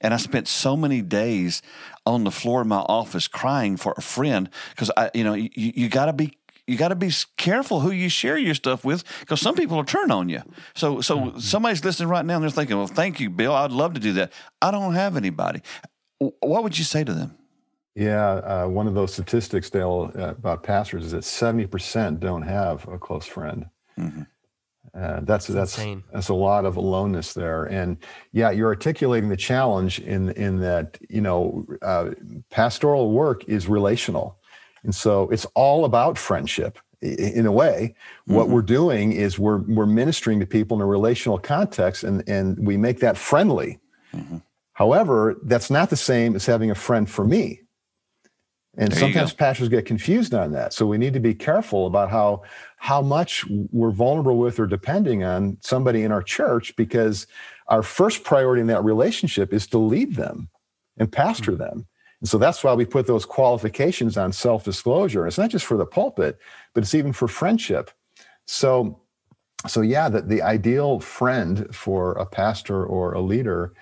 And 0.00 0.12
I 0.12 0.18
spent 0.18 0.46
so 0.46 0.76
many 0.76 1.00
days 1.00 1.62
on 2.04 2.24
the 2.24 2.30
floor 2.30 2.60
of 2.60 2.66
my 2.66 2.80
office 2.80 3.28
crying 3.28 3.76
for 3.76 3.94
a 3.96 4.02
friend 4.02 4.50
because 4.70 4.90
I, 4.96 5.10
you 5.14 5.24
know, 5.24 5.34
you, 5.34 5.50
you 5.54 5.88
got 5.88 6.06
to 6.06 6.12
be 6.12 6.38
you 6.66 6.76
got 6.76 6.88
to 6.88 6.96
be 6.96 7.12
careful 7.36 7.80
who 7.80 7.92
you 7.92 8.08
share 8.08 8.36
your 8.36 8.54
stuff 8.54 8.84
with 8.84 9.04
because 9.20 9.40
some 9.40 9.54
people 9.54 9.76
will 9.76 9.84
turn 9.84 10.10
on 10.10 10.28
you. 10.28 10.42
So, 10.74 11.00
so 11.00 11.18
mm-hmm. 11.18 11.38
somebody's 11.38 11.84
listening 11.84 12.08
right 12.08 12.24
now 12.24 12.34
and 12.34 12.42
they're 12.42 12.50
thinking, 12.50 12.76
"Well, 12.76 12.88
thank 12.88 13.20
you, 13.20 13.30
Bill. 13.30 13.54
I'd 13.54 13.70
love 13.70 13.94
to 13.94 14.00
do 14.00 14.12
that. 14.14 14.32
I 14.60 14.70
don't 14.70 14.94
have 14.94 15.16
anybody." 15.16 15.62
What 16.18 16.62
would 16.62 16.78
you 16.78 16.84
say 16.84 17.04
to 17.04 17.12
them? 17.12 17.36
Yeah, 17.94 18.26
uh, 18.26 18.66
one 18.66 18.86
of 18.86 18.94
those 18.94 19.12
statistics, 19.12 19.70
Dale, 19.70 20.10
uh, 20.18 20.30
about 20.30 20.62
pastors 20.62 21.06
is 21.06 21.12
that 21.12 21.24
seventy 21.24 21.66
percent 21.66 22.20
don't 22.20 22.42
have 22.42 22.86
a 22.88 22.98
close 22.98 23.26
friend. 23.26 23.66
Mm-hmm. 23.98 24.22
Uh, 24.98 25.20
that's 25.24 25.46
that's 25.46 25.76
that's, 25.76 26.02
that's 26.12 26.28
a 26.28 26.34
lot 26.34 26.64
of 26.64 26.76
aloneness 26.76 27.34
there, 27.34 27.64
and 27.64 27.98
yeah, 28.32 28.50
you're 28.50 28.68
articulating 28.68 29.28
the 29.28 29.36
challenge 29.36 29.98
in 30.00 30.30
in 30.30 30.58
that 30.60 30.98
you 31.10 31.20
know 31.20 31.66
uh, 31.82 32.10
pastoral 32.50 33.10
work 33.10 33.44
is 33.44 33.68
relational, 33.68 34.38
and 34.84 34.94
so 34.94 35.28
it's 35.28 35.44
all 35.54 35.84
about 35.84 36.16
friendship 36.16 36.78
in 37.02 37.44
a 37.44 37.52
way. 37.52 37.94
Mm-hmm. 38.22 38.34
What 38.34 38.48
we're 38.48 38.62
doing 38.62 39.12
is 39.12 39.38
we're 39.38 39.58
we're 39.58 39.84
ministering 39.84 40.40
to 40.40 40.46
people 40.46 40.78
in 40.78 40.80
a 40.80 40.86
relational 40.86 41.38
context, 41.38 42.02
and 42.02 42.26
and 42.26 42.58
we 42.58 42.78
make 42.78 43.00
that 43.00 43.18
friendly. 43.18 43.78
Mm-hmm. 44.14 44.38
However, 44.72 45.36
that's 45.42 45.70
not 45.70 45.90
the 45.90 45.96
same 45.96 46.34
as 46.34 46.46
having 46.46 46.70
a 46.70 46.74
friend 46.74 47.08
for 47.08 47.24
me. 47.26 47.62
And 48.76 48.92
there 48.92 48.98
sometimes 48.98 49.32
pastors 49.32 49.68
get 49.68 49.86
confused 49.86 50.34
on 50.34 50.52
that. 50.52 50.72
So 50.72 50.86
we 50.86 50.98
need 50.98 51.14
to 51.14 51.20
be 51.20 51.34
careful 51.34 51.86
about 51.86 52.10
how 52.10 52.42
how 52.76 53.00
much 53.00 53.44
we're 53.48 53.90
vulnerable 53.90 54.36
with 54.36 54.60
or 54.60 54.66
depending 54.66 55.24
on 55.24 55.56
somebody 55.60 56.02
in 56.02 56.12
our 56.12 56.22
church 56.22 56.76
because 56.76 57.26
our 57.68 57.82
first 57.82 58.22
priority 58.22 58.60
in 58.60 58.66
that 58.66 58.84
relationship 58.84 59.52
is 59.52 59.66
to 59.68 59.78
lead 59.78 60.14
them 60.14 60.50
and 60.98 61.10
pastor 61.10 61.52
mm-hmm. 61.52 61.62
them. 61.62 61.86
And 62.20 62.28
so 62.28 62.38
that's 62.38 62.62
why 62.62 62.74
we 62.74 62.84
put 62.84 63.06
those 63.06 63.24
qualifications 63.24 64.16
on 64.16 64.32
self-disclosure. 64.32 65.26
It's 65.26 65.38
not 65.38 65.50
just 65.50 65.64
for 65.64 65.76
the 65.76 65.86
pulpit, 65.86 66.38
but 66.74 66.82
it's 66.82 66.94
even 66.94 67.12
for 67.12 67.28
friendship. 67.28 67.90
So 68.46 69.00
so 69.66 69.80
yeah, 69.80 70.08
the, 70.10 70.20
the 70.20 70.42
ideal 70.42 71.00
friend 71.00 71.74
for 71.74 72.12
a 72.12 72.26
pastor 72.26 72.84
or 72.84 73.14
a 73.14 73.20
leader 73.20 73.72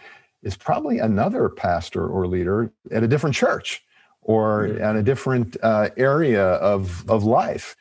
is 0.45 0.57
probably 0.57 0.99
another 0.99 1.49
pastor 1.49 2.07
or 2.07 2.29
leader 2.29 2.73
at 2.93 3.03
a 3.03 3.09
different 3.09 3.35
church 3.35 3.83
or 4.25 4.69
mm-hmm. 4.69 4.83
at 4.83 4.97
a 4.97 5.03
different 5.03 5.57
uh, 5.63 5.91
area 5.97 6.45
of, 6.45 7.09
of 7.09 7.25
life. 7.25 7.77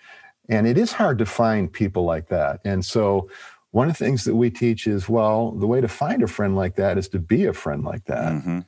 And 0.50 0.68
it 0.68 0.78
is 0.78 0.92
hard 0.92 1.18
to 1.20 1.26
find 1.26 1.72
people 1.72 2.04
like 2.04 2.28
that. 2.28 2.60
And 2.64 2.86
so, 2.86 3.30
one 3.72 3.90
of 3.90 3.98
the 3.98 4.06
things 4.06 4.24
that 4.26 4.36
we 4.36 4.52
teach 4.52 4.86
is 4.86 5.10
well, 5.10 5.52
the 5.52 5.66
way 5.66 5.82
to 5.82 5.88
find 5.88 6.22
a 6.22 6.28
friend 6.28 6.56
like 6.56 6.76
that 6.76 7.00
is 7.00 7.08
to 7.10 7.18
be 7.18 7.46
a 7.46 7.54
friend 7.54 7.84
like 7.84 8.06
that. 8.06 8.34
Mm-hmm. 8.34 8.60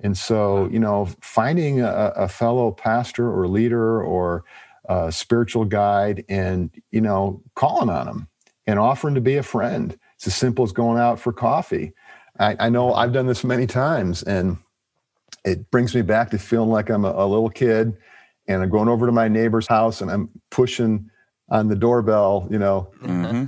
And 0.00 0.16
so, 0.16 0.68
you 0.68 0.78
know, 0.78 1.06
finding 1.20 1.80
a, 1.80 2.12
a, 2.14 2.28
fellow 2.28 2.70
pastor 2.70 3.28
or 3.36 3.48
leader 3.48 4.00
or 4.00 4.44
spiritual 5.10 5.64
guide 5.64 6.24
and, 6.28 6.70
you 6.92 7.00
know, 7.00 7.42
calling 7.56 7.90
on 7.90 8.06
them 8.06 8.28
and 8.66 8.78
offering 8.78 9.14
to 9.14 9.20
be 9.20 9.36
a 9.36 9.42
friend. 9.42 9.98
It's 10.16 10.26
as 10.26 10.34
simple 10.34 10.64
as 10.64 10.72
going 10.72 10.98
out 10.98 11.18
for 11.18 11.32
coffee. 11.32 11.92
I, 12.38 12.56
I 12.60 12.68
know 12.68 12.92
I've 12.92 13.12
done 13.12 13.26
this 13.26 13.44
many 13.44 13.66
times 13.66 14.22
and 14.22 14.58
it 15.44 15.70
brings 15.70 15.94
me 15.94 16.02
back 16.02 16.30
to 16.30 16.38
feeling 16.38 16.70
like 16.70 16.90
I'm 16.90 17.04
a, 17.04 17.10
a 17.10 17.26
little 17.26 17.50
kid 17.50 17.96
and 18.46 18.62
I'm 18.62 18.70
going 18.70 18.88
over 18.88 19.06
to 19.06 19.12
my 19.12 19.28
neighbor's 19.28 19.66
house 19.66 20.00
and 20.00 20.10
I'm 20.10 20.28
pushing 20.50 21.10
on 21.50 21.68
the 21.68 21.76
doorbell, 21.76 22.48
you 22.50 22.58
know, 22.58 22.90
mm-hmm. 23.02 23.44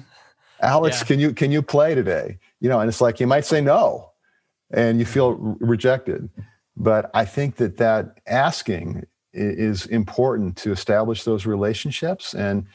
Alex, 0.60 1.00
yeah. 1.00 1.06
can 1.06 1.20
you 1.20 1.32
can 1.32 1.52
you 1.52 1.62
play 1.62 1.94
today? 1.94 2.38
You 2.60 2.68
know, 2.68 2.80
and 2.80 2.88
it's 2.88 3.00
like 3.00 3.20
you 3.20 3.26
might 3.26 3.44
say 3.44 3.60
no, 3.60 4.10
and 4.70 4.98
you 4.98 5.04
feel 5.04 5.32
re- 5.32 5.56
rejected. 5.60 6.28
But 6.76 7.10
I 7.14 7.24
think 7.24 7.56
that 7.56 7.76
that 7.78 8.18
asking 8.26 9.06
is 9.32 9.86
important 9.86 10.56
to 10.56 10.72
establish 10.72 11.24
those 11.24 11.44
relationships. 11.44 12.34
And 12.34 12.66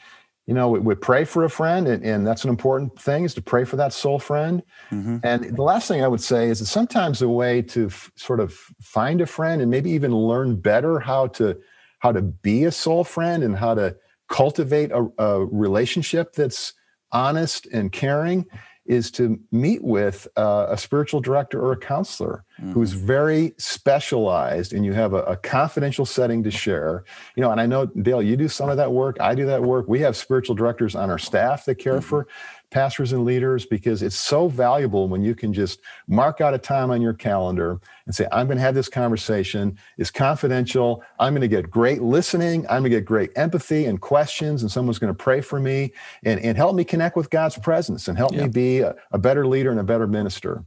you 0.46 0.54
know, 0.54 0.68
we, 0.68 0.80
we 0.80 0.94
pray 0.94 1.24
for 1.24 1.44
a 1.44 1.50
friend, 1.50 1.86
and, 1.86 2.04
and, 2.04 2.26
that's 2.26 2.42
an 2.42 2.50
important 2.50 3.00
thing 3.00 3.24
is 3.24 3.34
to 3.34 3.42
pray 3.42 3.64
for 3.64 3.76
that 3.76 3.92
soul 3.92 4.18
friend. 4.18 4.62
Mm-hmm. 4.90 5.18
And 5.22 5.56
the 5.56 5.62
last 5.62 5.86
thing 5.86 6.02
I 6.02 6.08
would 6.08 6.20
say 6.20 6.48
is 6.48 6.58
that 6.58 6.66
sometimes 6.66 7.22
a 7.22 7.28
way 7.28 7.62
to 7.62 7.86
f- 7.86 8.10
sort 8.16 8.40
of 8.40 8.52
find 8.80 9.20
a 9.20 9.26
friend 9.26 9.62
and 9.62 9.70
maybe 9.70 9.90
even 9.90 10.14
learn 10.14 10.56
better 10.56 10.98
how 10.98 11.28
to 11.28 11.58
how 12.00 12.10
to 12.10 12.20
be 12.20 12.64
a 12.64 12.72
soul 12.72 13.04
friend 13.04 13.44
and 13.44 13.56
how 13.56 13.74
to 13.74 13.96
cultivate 14.28 14.90
a, 14.90 15.08
a 15.18 15.46
relationship 15.46 16.32
that's 16.32 16.72
honest 17.12 17.66
and 17.66 17.92
caring 17.92 18.46
is 18.92 19.10
to 19.10 19.40
meet 19.50 19.82
with 19.82 20.28
uh, 20.36 20.66
a 20.68 20.76
spiritual 20.76 21.20
director 21.20 21.58
or 21.58 21.72
a 21.72 21.76
counselor 21.76 22.44
mm-hmm. 22.60 22.72
who's 22.72 22.92
very 22.92 23.54
specialized 23.56 24.74
and 24.74 24.84
you 24.84 24.92
have 24.92 25.14
a, 25.14 25.22
a, 25.22 25.36
confidential 25.36 26.04
setting 26.04 26.42
to 26.42 26.50
share. 26.50 27.04
You 27.34 27.40
know, 27.40 27.50
and 27.50 27.58
I 27.58 27.64
know, 27.64 27.86
Dale, 27.86 28.20
you 28.20 28.36
do 28.36 28.48
some 28.48 28.68
of 28.68 28.76
that 28.76 28.92
work. 28.92 29.16
I 29.18 29.34
do 29.34 29.46
that 29.46 29.62
work. 29.62 29.88
We 29.88 30.00
have 30.00 30.14
spiritual 30.14 30.54
directors 30.54 30.94
on 30.94 31.08
our 31.08 31.18
staff 31.18 31.64
that 31.64 31.76
care 31.76 31.94
mm-hmm. 31.94 32.02
for 32.02 32.28
pastors 32.72 33.12
and 33.12 33.24
leaders 33.24 33.64
because 33.64 34.02
it's 34.02 34.16
so 34.16 34.48
valuable 34.48 35.06
when 35.06 35.22
you 35.22 35.34
can 35.34 35.52
just 35.52 35.80
mark 36.08 36.40
out 36.40 36.54
a 36.54 36.58
time 36.58 36.90
on 36.90 37.00
your 37.00 37.12
calendar 37.12 37.78
and 38.06 38.14
say, 38.14 38.26
I'm 38.32 38.46
going 38.46 38.56
to 38.56 38.62
have 38.62 38.74
this 38.74 38.88
conversation. 38.88 39.78
It's 39.98 40.10
confidential. 40.10 41.04
I'm 41.20 41.34
going 41.34 41.42
to 41.42 41.48
get 41.48 41.70
great 41.70 42.02
listening. 42.02 42.66
I'm 42.68 42.82
going 42.82 42.84
to 42.84 42.90
get 42.90 43.04
great 43.04 43.30
empathy 43.36 43.84
and 43.84 44.00
questions, 44.00 44.62
and 44.62 44.72
someone's 44.72 44.98
going 44.98 45.12
to 45.12 45.22
pray 45.22 45.40
for 45.40 45.60
me 45.60 45.92
and, 46.24 46.40
and 46.40 46.56
help 46.56 46.74
me 46.74 46.82
connect 46.84 47.16
with 47.16 47.30
God's 47.30 47.58
presence 47.58 48.08
and 48.08 48.18
help 48.18 48.32
yeah. 48.32 48.42
me 48.42 48.48
be 48.48 48.80
a, 48.80 48.96
a 49.12 49.18
better 49.18 49.46
leader 49.46 49.70
and 49.70 49.78
a 49.78 49.84
better 49.84 50.06
minister. 50.06 50.64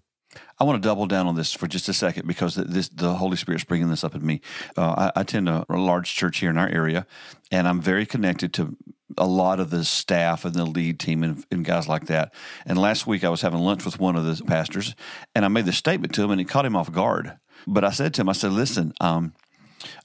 I 0.59 0.63
want 0.63 0.81
to 0.81 0.87
double 0.87 1.05
down 1.05 1.27
on 1.27 1.35
this 1.35 1.53
for 1.53 1.67
just 1.67 1.89
a 1.89 1.93
second 1.93 2.27
because 2.27 2.55
this, 2.55 2.89
the 2.89 3.15
Holy 3.15 3.37
Spirit's 3.37 3.63
bringing 3.63 3.89
this 3.89 4.03
up 4.03 4.15
in 4.15 4.25
me. 4.25 4.41
Uh, 4.77 5.11
I, 5.15 5.19
I, 5.19 5.21
attend 5.21 5.49
a, 5.49 5.65
a, 5.69 5.77
large 5.77 6.13
church 6.13 6.39
here 6.39 6.49
in 6.49 6.57
our 6.57 6.69
area, 6.69 7.05
and 7.51 7.67
I'm 7.67 7.81
very 7.81 8.05
connected 8.05 8.53
to 8.53 8.75
a 9.17 9.25
lot 9.25 9.59
of 9.59 9.69
the 9.69 9.83
staff 9.83 10.45
and 10.45 10.53
the 10.53 10.65
lead 10.65 10.99
team 10.99 11.23
and, 11.23 11.43
and, 11.51 11.65
guys 11.65 11.87
like 11.87 12.07
that. 12.07 12.33
And 12.65 12.77
last 12.77 13.07
week 13.07 13.23
I 13.23 13.29
was 13.29 13.41
having 13.41 13.59
lunch 13.59 13.85
with 13.85 13.99
one 13.99 14.15
of 14.15 14.25
the 14.25 14.43
pastors, 14.43 14.95
and 15.33 15.45
I 15.45 15.47
made 15.47 15.65
this 15.65 15.77
statement 15.77 16.13
to 16.15 16.23
him, 16.23 16.31
and 16.31 16.41
it 16.41 16.45
caught 16.45 16.65
him 16.65 16.75
off 16.75 16.91
guard. 16.91 17.37
But 17.67 17.83
I 17.83 17.91
said 17.91 18.13
to 18.15 18.21
him, 18.21 18.29
I 18.29 18.33
said, 18.33 18.51
"Listen, 18.51 18.93
um, 18.99 19.33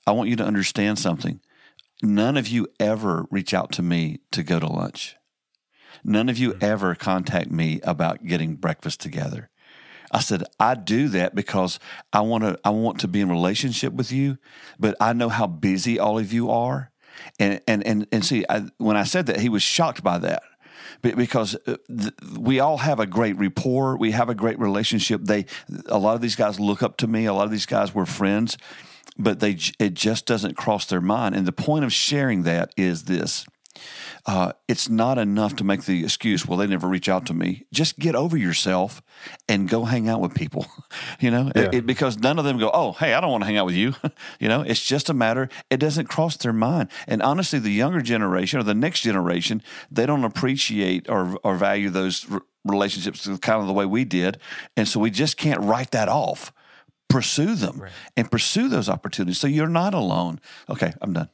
I 0.07 0.13
want 0.13 0.31
you 0.31 0.37
to 0.37 0.45
understand 0.45 0.99
something. 0.99 1.41
None 2.03 2.37
of 2.37 2.49
you 2.49 2.69
ever 2.79 3.27
reach 3.31 3.53
out 3.53 3.73
to 3.73 3.83
me 3.83 4.21
to 4.33 4.43
go 4.43 4.59
to 4.59 4.67
lunch. 4.67 5.17
None 6.03 6.29
of 6.29 6.39
you 6.39 6.53
mm-hmm. 6.53 6.65
ever 6.65 6.95
contact 6.95 7.51
me 7.51 7.81
about 7.83 8.25
getting 8.25 8.57
breakfast 8.57 9.01
together." 9.01 9.51
I 10.13 10.21
said, 10.21 10.43
I 10.59 10.75
do 10.75 11.09
that 11.09 11.35
because 11.35 11.79
I 12.13 12.23
want 12.23 12.43
to 12.43 12.59
I 12.65 12.71
want 12.71 13.01
to 13.01 13.09
be 13.09 13.21
in 13.21 13.29
relationship 13.29 13.93
with 13.93 14.11
you, 14.11 14.39
but 14.79 14.97
I 15.01 15.13
know 15.13 15.29
how 15.29 15.47
busy 15.47 15.99
all 15.99 16.19
of 16.19 16.33
you 16.33 16.51
are. 16.51 16.90
And 17.41 17.61
and 17.67 17.85
and 17.87 18.07
and 18.13 18.25
see, 18.25 18.45
I, 18.49 18.67
when 18.79 18.97
I 18.97 19.05
said 19.05 19.27
that, 19.27 19.41
he 19.41 19.49
was 19.49 19.63
shocked 19.63 20.05
by 20.05 20.19
that 20.19 20.43
because 21.03 21.57
uh, 21.67 21.77
we 22.39 22.61
all 22.61 22.79
have 22.79 23.01
a 23.01 23.07
great 23.07 23.37
rapport. 23.39 23.97
We 23.97 24.13
have 24.13 24.29
a 24.29 24.35
great 24.35 24.59
relationship. 24.59 25.23
They, 25.25 25.47
a 25.87 25.99
lot 25.99 26.15
of 26.15 26.21
these 26.21 26.37
guys 26.37 26.61
look 26.61 26.83
up 26.83 26.97
to 26.99 27.07
me. 27.07 27.27
A 27.27 27.33
lot 27.33 27.45
of 27.45 27.51
these 27.51 27.67
guys 27.67 27.95
were 27.95 28.07
friends, 28.07 28.59
but 29.19 29.41
they, 29.41 29.57
it 29.79 29.95
just 29.95 30.27
doesn't 30.27 30.57
cross 30.57 30.87
their 30.87 31.01
mind. 31.01 31.35
And 31.35 31.47
the 31.47 31.53
point 31.53 31.85
of 31.85 31.93
sharing 31.93 32.43
that 32.43 32.73
is 32.77 33.05
this: 33.05 33.47
uh, 34.27 34.53
it's 34.69 34.89
not 34.89 35.19
enough 35.19 35.57
to 35.57 35.65
make 35.65 35.85
the 35.85 36.05
excuse, 36.05 36.47
well, 36.47 36.59
they 36.59 36.67
never 36.67 36.89
reach 36.89 37.09
out 37.09 37.27
to 37.27 37.35
me. 37.35 37.65
Just 37.73 37.99
get 37.99 38.15
over 38.15 38.37
yourself 38.37 39.03
and 39.49 39.69
go 39.69 39.85
hang 39.85 40.09
out 40.09 40.21
with 40.21 40.35
people, 40.35 40.67
you 41.21 41.31
know, 41.31 41.51
yeah. 41.55 41.71
it, 41.73 41.87
because 41.87 42.19
none 42.19 42.39
of 42.39 42.45
them 42.45 42.59
go, 42.59 42.71
oh, 42.73 42.93
hey, 42.93 43.15
I 43.15 43.21
don't 43.21 43.31
want 43.31 43.43
to 43.43 43.47
hang 43.47 43.57
out 43.57 43.67
with 43.67 43.75
you. 43.75 43.95
you 44.41 44.49
know, 44.49 44.63
it's 44.63 44.85
just 44.85 45.09
a 45.09 45.15
matter, 45.15 45.49
it 45.71 45.79
doesn't 45.79 46.07
cross 46.07 46.37
their 46.37 46.53
mind. 46.53 46.91
And 47.07 47.23
honestly, 47.23 47.59
the 47.59 47.71
younger 47.71 48.01
generation 48.01 48.61
or 48.61 48.63
the 48.63 48.75
next 48.75 49.01
generation, 49.01 49.63
they 49.91 50.07
don't 50.07 50.25
appreciate 50.25 51.09
or, 51.09 51.39
or 51.43 51.57
value 51.57 51.91
those 51.91 52.27
relationships 52.65 53.27
kind 53.39 53.61
of 53.61 53.67
the 53.67 53.73
way 53.73 53.87
we 53.87 54.05
did. 54.05 54.39
And 54.77 54.87
so 54.87 55.01
we 55.01 55.11
just 55.11 55.37
can't 55.37 55.61
write 55.61 55.93
that 55.93 56.09
off. 56.09 56.53
Pursue 57.09 57.57
them 57.57 57.81
right. 57.81 57.93
and 58.17 58.31
pursue 58.31 58.69
those 58.69 58.89
opportunities. 58.89 59.39
So 59.39 59.49
you're 59.49 59.67
not 59.67 59.95
alone. 59.95 60.41
Okay, 60.69 60.93
I'm 61.01 61.13
done 61.13 61.29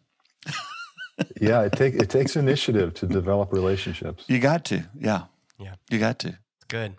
yeah, 1.41 1.63
it 1.63 1.73
take 1.73 1.95
it 1.95 2.11
takes 2.11 2.37
initiative 2.37 2.95
to 2.95 3.07
develop 3.07 3.53
relationships. 3.53 4.25
You 4.29 4.39
got 4.39 4.65
to, 4.67 4.85
yeah, 4.99 5.25
yeah, 5.59 5.75
you 5.91 5.99
got 5.99 6.19
to. 6.21 6.39
Good. 6.69 6.95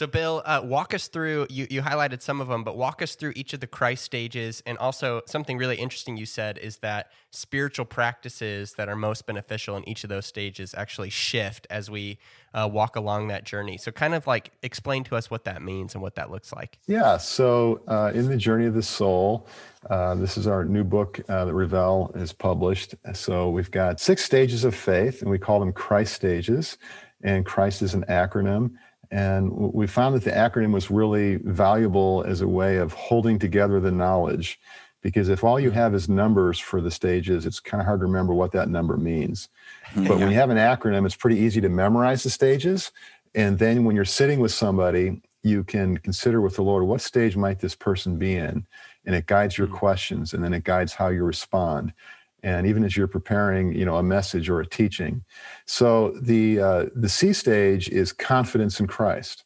So, 0.00 0.06
Bill, 0.06 0.40
uh, 0.46 0.62
walk 0.64 0.94
us 0.94 1.08
through. 1.08 1.46
You, 1.50 1.66
you 1.68 1.82
highlighted 1.82 2.22
some 2.22 2.40
of 2.40 2.48
them, 2.48 2.64
but 2.64 2.74
walk 2.74 3.02
us 3.02 3.16
through 3.16 3.34
each 3.36 3.52
of 3.52 3.60
the 3.60 3.66
Christ 3.66 4.02
stages. 4.02 4.62
And 4.64 4.78
also, 4.78 5.20
something 5.26 5.58
really 5.58 5.76
interesting 5.76 6.16
you 6.16 6.24
said 6.24 6.56
is 6.56 6.78
that 6.78 7.12
spiritual 7.32 7.84
practices 7.84 8.72
that 8.78 8.88
are 8.88 8.96
most 8.96 9.26
beneficial 9.26 9.76
in 9.76 9.86
each 9.86 10.02
of 10.02 10.08
those 10.08 10.24
stages 10.24 10.72
actually 10.74 11.10
shift 11.10 11.66
as 11.68 11.90
we 11.90 12.18
uh, 12.54 12.66
walk 12.72 12.96
along 12.96 13.28
that 13.28 13.44
journey. 13.44 13.76
So, 13.76 13.92
kind 13.92 14.14
of 14.14 14.26
like 14.26 14.52
explain 14.62 15.04
to 15.04 15.16
us 15.16 15.30
what 15.30 15.44
that 15.44 15.60
means 15.60 15.92
and 15.92 16.00
what 16.00 16.14
that 16.14 16.30
looks 16.30 16.50
like. 16.50 16.78
Yeah. 16.86 17.18
So, 17.18 17.82
uh, 17.86 18.10
in 18.14 18.26
the 18.26 18.38
journey 18.38 18.64
of 18.64 18.72
the 18.72 18.82
soul, 18.82 19.48
uh, 19.90 20.14
this 20.14 20.38
is 20.38 20.46
our 20.46 20.64
new 20.64 20.82
book 20.82 21.20
uh, 21.28 21.44
that 21.44 21.52
Revell 21.52 22.10
has 22.14 22.32
published. 22.32 22.94
So, 23.12 23.50
we've 23.50 23.70
got 23.70 24.00
six 24.00 24.24
stages 24.24 24.64
of 24.64 24.74
faith, 24.74 25.20
and 25.20 25.30
we 25.30 25.38
call 25.38 25.60
them 25.60 25.74
Christ 25.74 26.14
stages. 26.14 26.78
And 27.22 27.44
Christ 27.44 27.82
is 27.82 27.92
an 27.92 28.04
acronym. 28.08 28.70
And 29.10 29.50
we 29.50 29.86
found 29.86 30.14
that 30.14 30.24
the 30.24 30.30
acronym 30.30 30.72
was 30.72 30.90
really 30.90 31.36
valuable 31.36 32.24
as 32.26 32.40
a 32.40 32.48
way 32.48 32.76
of 32.76 32.92
holding 32.92 33.38
together 33.38 33.80
the 33.80 33.90
knowledge. 33.90 34.60
Because 35.02 35.28
if 35.28 35.42
all 35.42 35.58
you 35.58 35.70
have 35.70 35.94
is 35.94 36.08
numbers 36.08 36.58
for 36.58 36.80
the 36.80 36.90
stages, 36.90 37.46
it's 37.46 37.58
kind 37.58 37.80
of 37.80 37.86
hard 37.86 38.00
to 38.00 38.06
remember 38.06 38.34
what 38.34 38.52
that 38.52 38.68
number 38.68 38.96
means. 38.96 39.48
Yeah. 39.96 40.08
But 40.08 40.18
when 40.18 40.28
you 40.28 40.36
have 40.36 40.50
an 40.50 40.58
acronym, 40.58 41.06
it's 41.06 41.16
pretty 41.16 41.38
easy 41.38 41.60
to 41.62 41.68
memorize 41.68 42.22
the 42.22 42.30
stages. 42.30 42.92
And 43.34 43.58
then 43.58 43.84
when 43.84 43.96
you're 43.96 44.04
sitting 44.04 44.40
with 44.40 44.52
somebody, 44.52 45.22
you 45.42 45.64
can 45.64 45.96
consider 45.96 46.40
with 46.40 46.56
the 46.56 46.62
Lord, 46.62 46.84
what 46.84 47.00
stage 47.00 47.36
might 47.36 47.60
this 47.60 47.74
person 47.74 48.18
be 48.18 48.36
in? 48.36 48.66
And 49.06 49.14
it 49.14 49.26
guides 49.26 49.56
your 49.56 49.68
mm-hmm. 49.68 49.76
questions 49.76 50.34
and 50.34 50.44
then 50.44 50.52
it 50.52 50.64
guides 50.64 50.92
how 50.92 51.08
you 51.08 51.24
respond 51.24 51.94
and 52.42 52.66
even 52.66 52.84
as 52.84 52.96
you're 52.96 53.06
preparing 53.06 53.72
you 53.72 53.84
know 53.84 53.96
a 53.96 54.02
message 54.02 54.48
or 54.48 54.60
a 54.60 54.66
teaching. 54.66 55.24
So 55.66 56.12
the 56.20 56.60
uh, 56.60 56.86
the 56.94 57.08
c 57.08 57.32
stage 57.32 57.88
is 57.88 58.12
confidence 58.12 58.80
in 58.80 58.86
christ. 58.86 59.44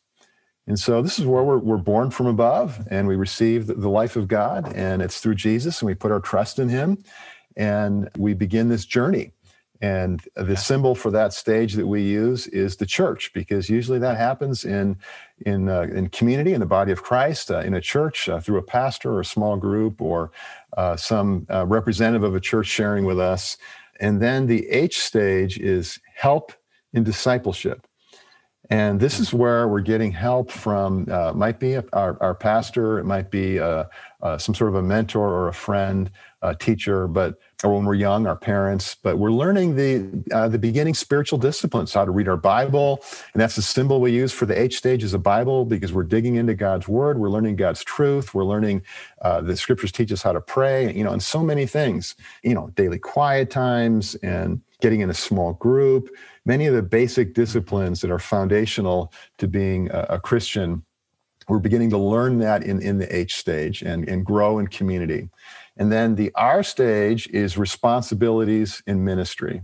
And 0.67 0.79
so 0.79 1.03
this 1.03 1.19
is 1.19 1.27
where 1.27 1.43
we're, 1.43 1.59
we're 1.59 1.77
born 1.77 2.11
from 2.11 2.27
above 2.27 2.89
and 2.91 3.07
we 3.07 3.17
receive 3.17 3.67
the 3.67 3.91
life 3.91 4.17
of 4.17 4.29
god 4.29 4.73
and 4.75 5.03
it's 5.03 5.21
through 5.21 5.35
jesus 5.35 5.81
and 5.81 5.87
we 5.87 5.95
put 5.95 6.11
our 6.11 6.21
trust 6.21 6.59
in 6.59 6.69
him 6.69 7.05
and 7.57 8.09
we 8.17 8.35
begin 8.35 8.69
this 8.69 8.85
journey. 8.85 9.33
And 9.81 10.23
the 10.35 10.57
symbol 10.57 10.95
for 10.95 11.11
that 11.11 11.35
stage 11.35 11.75
that 11.75 11.87
we 11.87 12.01
use 12.01 12.47
is 12.47 12.77
the 12.77 12.87
church, 12.87 13.33
because 13.35 13.69
usually 13.69 13.99
that 13.99 14.17
happens 14.17 14.65
in 14.65 14.97
in 15.45 15.69
uh, 15.69 15.83
in 15.83 16.09
community, 16.09 16.55
in 16.55 16.61
the 16.61 16.67
body 16.67 16.91
of 16.91 17.03
Christ, 17.03 17.51
uh, 17.51 17.59
in 17.59 17.75
a 17.75 17.81
church, 17.83 18.29
uh, 18.29 18.41
through 18.41 18.59
a 18.59 18.63
pastor 18.63 19.13
or 19.13 19.21
a 19.21 19.25
small 19.27 19.57
group, 19.57 20.01
or 20.01 20.31
uh, 20.77 20.97
some 20.97 21.47
uh, 21.51 21.67
representative 21.67 22.23
of 22.23 22.35
a 22.35 22.41
church 22.41 22.67
sharing 22.67 23.05
with 23.05 23.19
us. 23.19 23.57
And 24.01 24.21
then 24.21 24.47
the 24.47 24.69
H 24.69 25.01
stage 25.01 25.59
is 25.59 26.01
help 26.15 26.53
in 26.93 27.05
discipleship. 27.05 27.87
And 28.70 28.98
this 28.98 29.20
is 29.20 29.35
where 29.35 29.68
we're 29.68 29.81
getting 29.81 30.11
help 30.11 30.50
from, 30.50 31.07
uh, 31.11 31.33
might 31.35 31.61
be 31.61 31.77
our, 31.77 32.16
our 32.22 32.35
pastor, 32.35 32.98
it 32.98 33.05
might 33.05 33.31
be 33.31 33.59
uh, 33.61 33.85
uh, 34.22 34.38
some 34.38 34.55
sort 34.55 34.70
of 34.70 34.77
a 34.77 34.83
mentor 34.83 35.29
or 35.29 35.48
a 35.48 35.53
friend, 35.53 36.11
a 36.40 36.55
teacher, 36.55 37.07
but 37.07 37.38
or 37.62 37.74
when 37.74 37.85
we're 37.85 37.94
young, 37.94 38.27
our 38.27 38.37
parents. 38.37 38.94
But 38.94 39.18
we're 39.18 39.31
learning 39.31 39.77
the 39.77 40.35
uh, 40.35 40.48
the 40.48 40.59
beginning 40.59 40.94
spiritual 40.94 41.38
disciplines, 41.38 41.92
how 41.92 42.05
to 42.05 42.11
read 42.11 42.29
our 42.29 42.37
Bible, 42.37 43.03
and 43.33 43.40
that's 43.40 43.57
the 43.57 43.62
symbol 43.62 44.00
we 44.00 44.12
use 44.12 44.33
for 44.33 44.46
the 44.46 44.59
H 44.59 44.77
stage 44.77 45.03
is 45.03 45.14
a 45.14 45.18
Bible 45.18 45.64
because 45.64 45.92
we're 45.92 46.05
digging 46.05 46.37
into 46.37 46.55
God's 46.55 46.88
Word, 46.88 47.18
we're 47.18 47.31
learning 47.31 47.57
God's 47.57 47.85
truth, 47.85 48.35
we're 48.35 48.44
learning 48.44 48.83
uh, 49.22 49.42
the 49.42 49.57
Scriptures 49.57 49.92
teach 49.92 50.12
us 50.12 50.22
how 50.22 50.33
to 50.33 50.40
pray, 50.40 50.92
you 50.92 51.05
know, 51.05 51.12
and 51.12 51.22
so 51.22 51.42
many 51.42 51.66
things, 51.66 52.14
you 52.42 52.55
know, 52.55 52.68
daily 52.77 52.98
quiet 52.98 53.50
times 53.50 54.14
and 54.16 54.61
getting 54.85 55.01
in 55.01 55.09
a 55.09 55.14
small 55.14 55.55
group 55.55 56.11
many 56.44 56.66
of 56.66 56.75
the 56.75 56.83
basic 56.83 57.35
disciplines 57.35 58.01
that 58.01 58.11
are 58.11 58.18
foundational 58.18 59.12
to 59.38 59.49
being 59.49 59.90
a, 59.90 60.07
a 60.11 60.20
Christian, 60.20 60.85
we're 61.49 61.59
beginning 61.59 61.90
to 61.90 61.99
learn 61.99 62.38
that 62.38 62.62
in, 62.62 62.81
in 62.83 62.99
the 62.99 63.14
H 63.14 63.37
stage 63.37 63.83
and, 63.83 64.09
and 64.09 64.25
grow 64.25 64.59
in 64.59 64.66
community. 64.66 65.29
And 65.77 65.90
then 65.90 66.14
the 66.14 66.31
R 66.35 66.62
stage 66.62 67.29
is 67.29 67.59
responsibilities 67.59 68.83
in 68.87 69.05
ministry. 69.05 69.62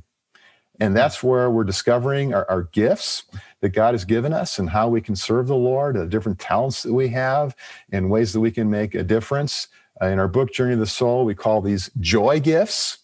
And 0.82 0.96
that's 0.96 1.22
where 1.22 1.50
we're 1.50 1.64
discovering 1.64 2.32
our, 2.32 2.50
our, 2.50 2.62
gifts 2.72 3.24
that 3.60 3.68
God 3.70 3.92
has 3.92 4.06
given 4.06 4.32
us 4.32 4.58
and 4.58 4.70
how 4.70 4.88
we 4.88 5.02
can 5.02 5.14
serve 5.14 5.46
the 5.46 5.54
Lord, 5.54 5.96
the 5.96 6.06
different 6.06 6.38
talents 6.38 6.82
that 6.84 6.94
we 6.94 7.08
have, 7.08 7.54
and 7.92 8.10
ways 8.10 8.32
that 8.32 8.40
we 8.40 8.50
can 8.50 8.70
make 8.70 8.94
a 8.94 9.02
difference. 9.02 9.68
In 10.00 10.18
our 10.18 10.28
book, 10.28 10.54
Journey 10.54 10.72
of 10.72 10.78
the 10.78 10.86
Soul, 10.86 11.26
we 11.26 11.34
call 11.34 11.60
these 11.60 11.90
joy 12.00 12.40
gifts 12.40 13.00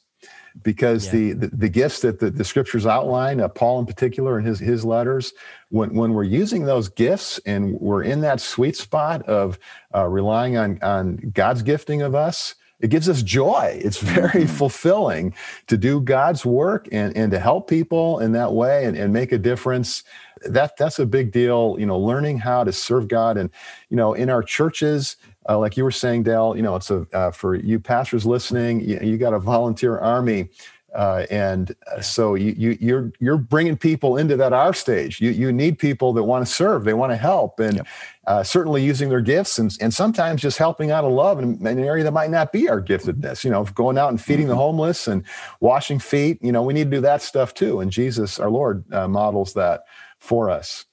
because 0.62 1.06
yeah. 1.06 1.12
the, 1.12 1.32
the, 1.32 1.46
the 1.48 1.68
gifts 1.68 2.00
that 2.00 2.18
the, 2.18 2.30
the 2.30 2.44
scriptures 2.44 2.86
outline, 2.86 3.40
uh, 3.40 3.48
Paul 3.48 3.80
in 3.80 3.86
particular 3.86 4.38
in 4.38 4.44
his 4.44 4.58
his 4.58 4.84
letters, 4.84 5.32
when 5.70 5.94
when 5.94 6.14
we're 6.14 6.24
using 6.24 6.64
those 6.64 6.88
gifts 6.88 7.38
and 7.46 7.78
we're 7.80 8.02
in 8.02 8.20
that 8.22 8.40
sweet 8.40 8.76
spot 8.76 9.22
of 9.22 9.58
uh, 9.94 10.06
relying 10.06 10.56
on 10.56 10.78
on 10.82 11.16
God's 11.34 11.62
gifting 11.62 12.02
of 12.02 12.14
us, 12.14 12.54
it 12.80 12.88
gives 12.88 13.08
us 13.08 13.22
joy. 13.22 13.80
It's 13.82 13.98
very 13.98 14.44
mm-hmm. 14.44 14.56
fulfilling 14.56 15.34
to 15.66 15.76
do 15.76 16.00
God's 16.00 16.44
work 16.44 16.88
and 16.92 17.16
and 17.16 17.30
to 17.32 17.38
help 17.38 17.68
people 17.68 18.20
in 18.20 18.32
that 18.32 18.52
way 18.52 18.84
and, 18.84 18.96
and 18.96 19.12
make 19.12 19.32
a 19.32 19.38
difference. 19.38 20.04
That 20.42 20.76
that's 20.76 20.98
a 20.98 21.06
big 21.06 21.32
deal. 21.32 21.76
You 21.78 21.86
know, 21.86 21.98
learning 21.98 22.38
how 22.38 22.64
to 22.64 22.72
serve 22.72 23.08
God 23.08 23.36
and 23.36 23.50
you 23.88 23.96
know 23.96 24.14
in 24.14 24.30
our 24.30 24.42
churches 24.42 25.16
uh, 25.48 25.58
like 25.58 25.76
you 25.76 25.84
were 25.84 25.90
saying, 25.90 26.24
Dale, 26.24 26.54
you 26.56 26.62
know, 26.62 26.76
it's 26.76 26.90
a 26.90 27.06
uh, 27.12 27.30
for 27.30 27.54
you 27.54 27.78
pastors 27.78 28.26
listening, 28.26 28.80
you, 28.80 28.98
you, 29.00 29.16
got 29.16 29.32
a 29.32 29.38
volunteer 29.38 29.98
army. 29.98 30.48
Uh, 30.94 31.26
and 31.30 31.74
uh, 31.94 32.00
so 32.00 32.34
you, 32.34 32.54
you 32.56 32.78
you're 32.80 33.12
you're 33.20 33.36
bringing 33.36 33.76
people 33.76 34.16
into 34.16 34.34
that 34.34 34.54
our 34.54 34.72
stage. 34.72 35.20
You 35.20 35.30
you 35.30 35.52
need 35.52 35.78
people 35.78 36.14
that 36.14 36.22
want 36.22 36.46
to 36.46 36.50
serve, 36.50 36.84
they 36.84 36.94
want 36.94 37.12
to 37.12 37.16
help, 37.16 37.60
and 37.60 37.76
yep. 37.76 37.86
uh, 38.26 38.42
certainly 38.42 38.82
using 38.82 39.10
their 39.10 39.20
gifts, 39.20 39.58
and 39.58 39.76
and 39.80 39.92
sometimes 39.92 40.40
just 40.40 40.56
helping 40.56 40.90
out 40.90 41.04
of 41.04 41.12
love 41.12 41.38
in, 41.38 41.58
in, 41.60 41.66
an 41.66 41.84
area 41.84 42.02
that 42.02 42.12
might 42.12 42.30
not 42.30 42.50
be 42.50 42.70
our 42.70 42.80
giftedness. 42.80 43.44
You 43.44 43.50
know, 43.50 43.64
going 43.64 43.98
out 43.98 44.08
and 44.08 44.20
feeding 44.20 44.46
mm-hmm. 44.46 44.50
the 44.50 44.56
homeless 44.56 45.06
and 45.06 45.22
washing 45.60 45.98
feet. 45.98 46.38
You 46.42 46.52
know, 46.52 46.62
we 46.62 46.72
need 46.72 46.84
to 46.84 46.96
do 46.96 47.02
that 47.02 47.20
stuff 47.20 47.52
too. 47.52 47.80
And 47.80 47.92
Jesus, 47.92 48.38
our 48.38 48.50
Lord, 48.50 48.90
uh, 48.90 49.06
models 49.06 49.52
that 49.52 49.82
for 50.18 50.48
us. 50.48 50.86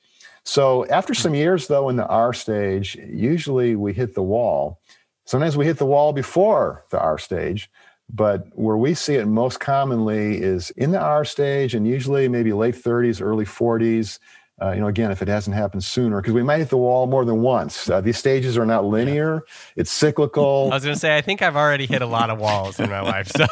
So 0.44 0.86
after 0.88 1.14
some 1.14 1.34
years, 1.34 1.68
though, 1.68 1.90
in 1.90 1.96
the 1.96 2.08
R 2.08 2.34
stage, 2.34 2.96
usually 2.96 3.76
we 3.76 3.94
hit 3.94 4.14
the 4.14 4.24
wall. 4.24 4.80
Sometimes 5.26 5.56
we 5.56 5.66
hit 5.66 5.78
the 5.78 5.86
wall 5.86 6.12
before 6.12 6.86
the 6.90 7.00
R 7.00 7.18
stage, 7.18 7.70
but 8.10 8.48
where 8.54 8.78
we 8.78 8.94
see 8.94 9.16
it 9.16 9.26
most 9.26 9.62
commonly 9.62 10.42
is 10.42 10.70
in 10.72 10.92
the 10.92 11.00
R 11.00 11.24
stage 11.24 11.74
and 11.74 11.88
usually 11.88 12.28
maybe 12.28 12.52
late 12.52 12.76
30s, 12.76 13.22
early 13.22 13.46
40s. 13.46 14.20
Uh, 14.62 14.72
you 14.72 14.82
know, 14.82 14.88
again, 14.88 15.12
if 15.12 15.22
it 15.22 15.28
hasn't 15.28 15.56
happened 15.56 15.84
sooner, 15.84 16.22
because 16.22 16.34
we 16.34 16.44
might 16.44 16.60
hit 16.60 16.70
the 16.70 16.78
wall 16.78 17.08
more 17.08 17.26
than 17.26 17.42
once. 17.42 17.90
Uh, 17.90 18.00
these 18.02 18.18
stages 18.18 18.56
are 18.56 18.68
not 18.68 18.86
linear; 18.86 19.42
it's 19.76 19.92
cyclical. 19.92 20.70
I 20.72 20.76
was 20.76 20.84
going 20.84 20.94
to 20.94 21.00
say, 21.00 21.18
I 21.18 21.22
think 21.22 21.42
I've 21.42 21.56
already 21.56 21.88
hit 21.88 22.04
a 22.04 22.06
lot 22.06 22.30
of 22.30 22.40
walls 22.40 22.80
in 22.80 22.88
my 22.88 23.02
life. 23.02 23.32
So, 23.36 23.46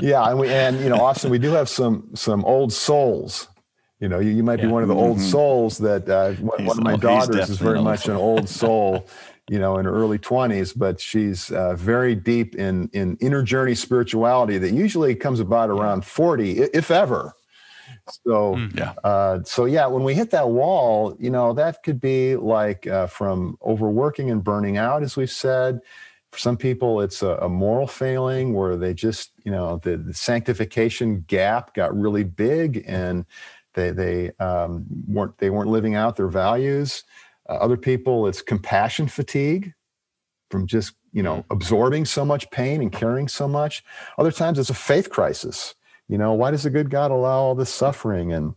yeah, 0.00 0.30
and 0.30 0.38
we 0.38 0.48
and 0.48 0.78
you 0.80 0.88
know, 0.88 1.00
Austin, 1.00 1.30
we 1.30 1.40
do 1.40 1.50
have 1.50 1.68
some 1.68 2.08
some 2.14 2.44
old 2.44 2.72
souls 2.72 3.48
you 4.02 4.08
know, 4.08 4.18
you, 4.18 4.30
you 4.30 4.42
might 4.42 4.58
yeah. 4.58 4.66
be 4.66 4.72
one 4.72 4.82
of 4.82 4.88
the 4.88 4.96
old 4.96 5.18
mm-hmm. 5.18 5.28
souls 5.28 5.78
that 5.78 6.08
uh, 6.08 6.32
one, 6.32 6.64
one, 6.64 6.76
of 6.76 6.82
my 6.82 6.96
daughters 6.96 7.48
is 7.48 7.56
very 7.56 7.80
much 7.80 8.08
an 8.08 8.16
old 8.16 8.48
soul, 8.60 9.06
you 9.48 9.60
know, 9.60 9.78
in 9.78 9.84
her 9.84 9.94
early 9.94 10.18
20s, 10.18 10.76
but 10.76 11.00
she's 11.00 11.52
uh, 11.52 11.76
very 11.76 12.16
deep 12.16 12.56
in, 12.56 12.90
in 12.92 13.16
inner 13.20 13.44
journey 13.44 13.76
spirituality 13.76 14.58
that 14.58 14.72
usually 14.72 15.14
comes 15.14 15.38
about 15.38 15.70
around 15.70 16.04
40, 16.04 16.62
if 16.74 16.90
ever. 16.90 17.32
So, 18.26 18.56
mm, 18.56 18.76
yeah. 18.76 18.94
Uh, 19.04 19.44
so 19.44 19.66
yeah, 19.66 19.86
when 19.86 20.02
we 20.02 20.14
hit 20.14 20.30
that 20.32 20.48
wall, 20.48 21.16
you 21.20 21.30
know, 21.30 21.52
that 21.52 21.84
could 21.84 22.00
be 22.00 22.34
like 22.34 22.88
uh, 22.88 23.06
from 23.06 23.56
overworking 23.64 24.32
and 24.32 24.42
burning 24.42 24.78
out, 24.78 25.04
as 25.04 25.16
we've 25.16 25.30
said. 25.30 25.78
For 26.32 26.38
some 26.38 26.56
people, 26.56 27.02
it's 27.02 27.22
a, 27.22 27.36
a 27.36 27.48
moral 27.48 27.86
failing 27.86 28.54
where 28.54 28.74
they 28.74 28.94
just, 28.94 29.30
you 29.44 29.52
know, 29.52 29.76
the, 29.84 29.96
the 29.98 30.14
sanctification 30.14 31.20
gap 31.28 31.74
got 31.74 31.96
really 31.96 32.24
big 32.24 32.84
and 32.88 33.26
they 33.74 33.90
they 33.90 34.30
um, 34.38 34.86
weren't 35.06 35.36
they 35.38 35.50
weren't 35.50 35.70
living 35.70 35.94
out 35.94 36.16
their 36.16 36.28
values. 36.28 37.04
Uh, 37.48 37.54
other 37.54 37.76
people, 37.76 38.26
it's 38.26 38.42
compassion 38.42 39.08
fatigue 39.08 39.72
from 40.50 40.66
just 40.66 40.94
you 41.12 41.22
know 41.22 41.44
absorbing 41.50 42.04
so 42.04 42.24
much 42.24 42.50
pain 42.50 42.80
and 42.82 42.92
carrying 42.92 43.28
so 43.28 43.48
much. 43.48 43.84
Other 44.18 44.32
times, 44.32 44.58
it's 44.58 44.70
a 44.70 44.74
faith 44.74 45.10
crisis. 45.10 45.74
You 46.08 46.18
know, 46.18 46.34
why 46.34 46.50
does 46.50 46.66
a 46.66 46.70
good 46.70 46.90
God 46.90 47.10
allow 47.10 47.38
all 47.38 47.54
this 47.54 47.72
suffering 47.72 48.32
and 48.32 48.54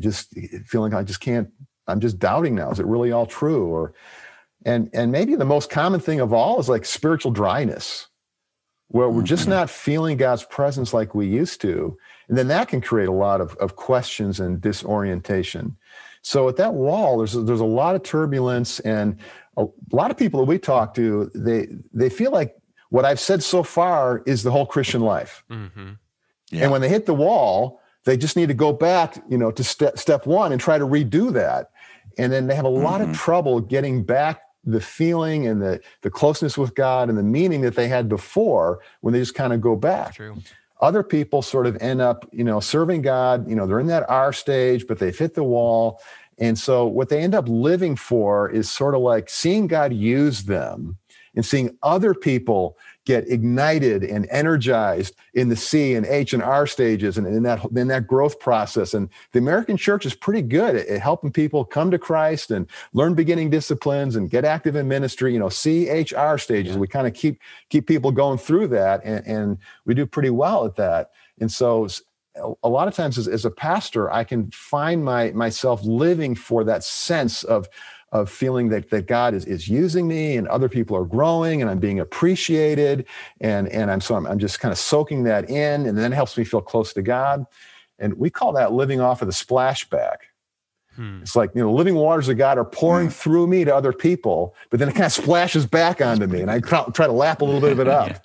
just 0.00 0.34
feeling 0.66 0.94
I 0.94 1.02
just 1.02 1.20
can't. 1.20 1.48
I'm 1.86 2.00
just 2.00 2.18
doubting 2.18 2.54
now. 2.54 2.70
Is 2.70 2.80
it 2.80 2.86
really 2.86 3.12
all 3.12 3.26
true? 3.26 3.66
Or 3.66 3.94
and 4.64 4.90
and 4.92 5.12
maybe 5.12 5.34
the 5.34 5.44
most 5.44 5.70
common 5.70 6.00
thing 6.00 6.20
of 6.20 6.32
all 6.32 6.58
is 6.60 6.68
like 6.68 6.84
spiritual 6.84 7.30
dryness 7.30 8.08
where 8.88 9.08
we're 9.08 9.22
just 9.22 9.42
mm-hmm. 9.42 9.52
not 9.52 9.70
feeling 9.70 10.16
God's 10.16 10.44
presence 10.44 10.94
like 10.94 11.14
we 11.14 11.26
used 11.26 11.60
to. 11.60 11.96
And 12.28 12.36
then 12.36 12.48
that 12.48 12.68
can 12.68 12.80
create 12.80 13.08
a 13.08 13.12
lot 13.12 13.40
of, 13.40 13.54
of 13.56 13.76
questions 13.76 14.40
and 14.40 14.60
disorientation. 14.60 15.76
So 16.22 16.48
at 16.48 16.56
that 16.56 16.74
wall, 16.74 17.18
there's 17.18 17.32
there's 17.32 17.60
a 17.60 17.64
lot 17.64 17.94
of 17.94 18.02
turbulence, 18.02 18.80
and 18.80 19.18
a 19.56 19.66
lot 19.92 20.10
of 20.10 20.16
people 20.16 20.40
that 20.40 20.46
we 20.46 20.58
talk 20.58 20.94
to, 20.94 21.30
they 21.34 21.68
they 21.92 22.10
feel 22.10 22.32
like 22.32 22.54
what 22.90 23.04
I've 23.04 23.20
said 23.20 23.42
so 23.42 23.62
far 23.62 24.22
is 24.26 24.42
the 24.42 24.50
whole 24.50 24.66
Christian 24.66 25.00
life. 25.00 25.44
Mm-hmm. 25.50 25.92
Yeah. 26.50 26.62
And 26.62 26.72
when 26.72 26.80
they 26.80 26.88
hit 26.88 27.06
the 27.06 27.14
wall, 27.14 27.80
they 28.04 28.16
just 28.16 28.36
need 28.36 28.48
to 28.48 28.54
go 28.54 28.72
back, 28.72 29.22
you 29.28 29.38
know, 29.38 29.50
to 29.50 29.64
step 29.64 29.98
step 29.98 30.26
one 30.26 30.52
and 30.52 30.60
try 30.60 30.78
to 30.78 30.86
redo 30.86 31.32
that. 31.32 31.70
And 32.16 32.32
then 32.32 32.46
they 32.46 32.54
have 32.54 32.64
a 32.64 32.70
lot 32.70 33.00
mm-hmm. 33.00 33.10
of 33.10 33.16
trouble 33.16 33.60
getting 33.60 34.02
back 34.02 34.42
the 34.64 34.80
feeling 34.80 35.46
and 35.46 35.62
the 35.62 35.80
the 36.02 36.10
closeness 36.10 36.58
with 36.58 36.74
God 36.74 37.08
and 37.08 37.16
the 37.16 37.22
meaning 37.22 37.60
that 37.62 37.76
they 37.76 37.88
had 37.88 38.08
before 38.08 38.80
when 39.00 39.12
they 39.12 39.20
just 39.20 39.34
kind 39.34 39.52
of 39.52 39.60
go 39.60 39.76
back. 39.76 40.14
True. 40.14 40.36
Other 40.80 41.02
people 41.02 41.42
sort 41.42 41.66
of 41.66 41.76
end 41.80 42.00
up, 42.00 42.28
you 42.32 42.44
know, 42.44 42.60
serving 42.60 43.02
God, 43.02 43.48
you 43.48 43.56
know, 43.56 43.66
they're 43.66 43.80
in 43.80 43.88
that 43.88 44.08
R 44.08 44.32
stage, 44.32 44.86
but 44.86 44.98
they've 44.98 45.16
hit 45.16 45.34
the 45.34 45.44
wall. 45.44 46.00
And 46.38 46.56
so 46.58 46.86
what 46.86 47.08
they 47.08 47.20
end 47.20 47.34
up 47.34 47.48
living 47.48 47.96
for 47.96 48.48
is 48.48 48.70
sort 48.70 48.94
of 48.94 49.00
like 49.00 49.28
seeing 49.28 49.66
God 49.66 49.92
use 49.92 50.44
them 50.44 50.96
and 51.34 51.44
seeing 51.44 51.76
other 51.82 52.14
people 52.14 52.78
get 53.08 53.26
ignited 53.26 54.04
and 54.04 54.28
energized 54.30 55.14
in 55.32 55.48
the 55.48 55.56
C 55.56 55.94
and 55.94 56.04
H 56.04 56.34
and 56.34 56.42
R 56.42 56.66
stages 56.66 57.16
and 57.16 57.26
in 57.26 57.42
that 57.42 57.64
in 57.74 57.88
that 57.88 58.06
growth 58.06 58.38
process. 58.38 58.92
And 58.92 59.08
the 59.32 59.38
American 59.38 59.78
church 59.78 60.04
is 60.04 60.14
pretty 60.14 60.42
good 60.42 60.76
at, 60.76 60.86
at, 60.88 61.00
helping 61.00 61.32
people 61.32 61.64
come 61.64 61.90
to 61.90 61.98
Christ 61.98 62.50
and 62.50 62.68
learn 62.92 63.14
beginning 63.14 63.48
disciplines 63.48 64.14
and 64.14 64.28
get 64.28 64.44
active 64.44 64.76
in 64.76 64.88
ministry. 64.88 65.32
You 65.32 65.38
know, 65.38 65.48
C, 65.48 65.88
H, 65.88 66.12
R 66.12 66.36
stages. 66.36 66.76
We 66.76 66.86
kind 66.86 67.06
of 67.06 67.14
keep 67.14 67.40
keep 67.70 67.86
people 67.86 68.12
going 68.12 68.36
through 68.36 68.68
that, 68.68 69.00
and, 69.04 69.26
and 69.26 69.58
we 69.86 69.94
do 69.94 70.04
pretty 70.04 70.30
well 70.30 70.66
at 70.66 70.76
that. 70.76 71.12
And 71.40 71.50
so 71.50 71.88
a 72.62 72.68
lot 72.68 72.88
of 72.88 72.94
times 72.94 73.16
as, 73.18 73.26
as, 73.26 73.44
a 73.44 73.50
pastor 73.50 74.08
i 74.12 74.22
can 74.22 74.48
find 74.52 75.04
my 75.04 75.32
myself 75.32 75.82
living 75.82 76.36
for 76.36 76.62
that 76.62 76.84
sense 76.84 77.42
of 77.42 77.66
of 78.12 78.30
feeling 78.30 78.68
that, 78.70 78.90
that 78.90 79.06
God 79.06 79.34
is, 79.34 79.44
is 79.44 79.68
using 79.68 80.08
me 80.08 80.36
and 80.36 80.48
other 80.48 80.68
people 80.68 80.96
are 80.96 81.04
growing 81.04 81.60
and 81.60 81.70
I'm 81.70 81.78
being 81.78 82.00
appreciated. 82.00 83.06
And, 83.40 83.68
and 83.68 83.90
I'm 83.90 84.00
so 84.00 84.14
I'm, 84.14 84.26
I'm 84.26 84.38
just 84.38 84.60
kind 84.60 84.72
of 84.72 84.78
soaking 84.78 85.24
that 85.24 85.50
in 85.50 85.86
and 85.86 85.96
then 85.96 86.12
it 86.12 86.16
helps 86.16 86.36
me 86.38 86.44
feel 86.44 86.62
close 86.62 86.92
to 86.94 87.02
God. 87.02 87.46
And 87.98 88.14
we 88.14 88.30
call 88.30 88.52
that 88.52 88.72
living 88.72 89.00
off 89.00 89.20
of 89.22 89.28
the 89.28 89.34
splashback. 89.34 90.16
Hmm. 90.94 91.20
It's 91.22 91.36
like, 91.36 91.50
you 91.54 91.62
know, 91.62 91.72
living 91.72 91.96
waters 91.96 92.28
of 92.28 92.38
God 92.38 92.58
are 92.58 92.64
pouring 92.64 93.08
hmm. 93.08 93.12
through 93.12 93.46
me 93.46 93.64
to 93.64 93.74
other 93.74 93.92
people, 93.92 94.54
but 94.70 94.80
then 94.80 94.88
it 94.88 94.92
kind 94.92 95.06
of 95.06 95.12
splashes 95.12 95.66
back 95.66 96.00
onto 96.00 96.26
me. 96.26 96.40
And 96.40 96.50
I 96.50 96.60
try 96.60 97.06
to 97.06 97.12
lap 97.12 97.42
a 97.42 97.44
little 97.44 97.60
bit 97.60 97.72
of 97.72 97.80
it 97.80 97.88
up. 97.88 98.08
yeah. 98.08 98.18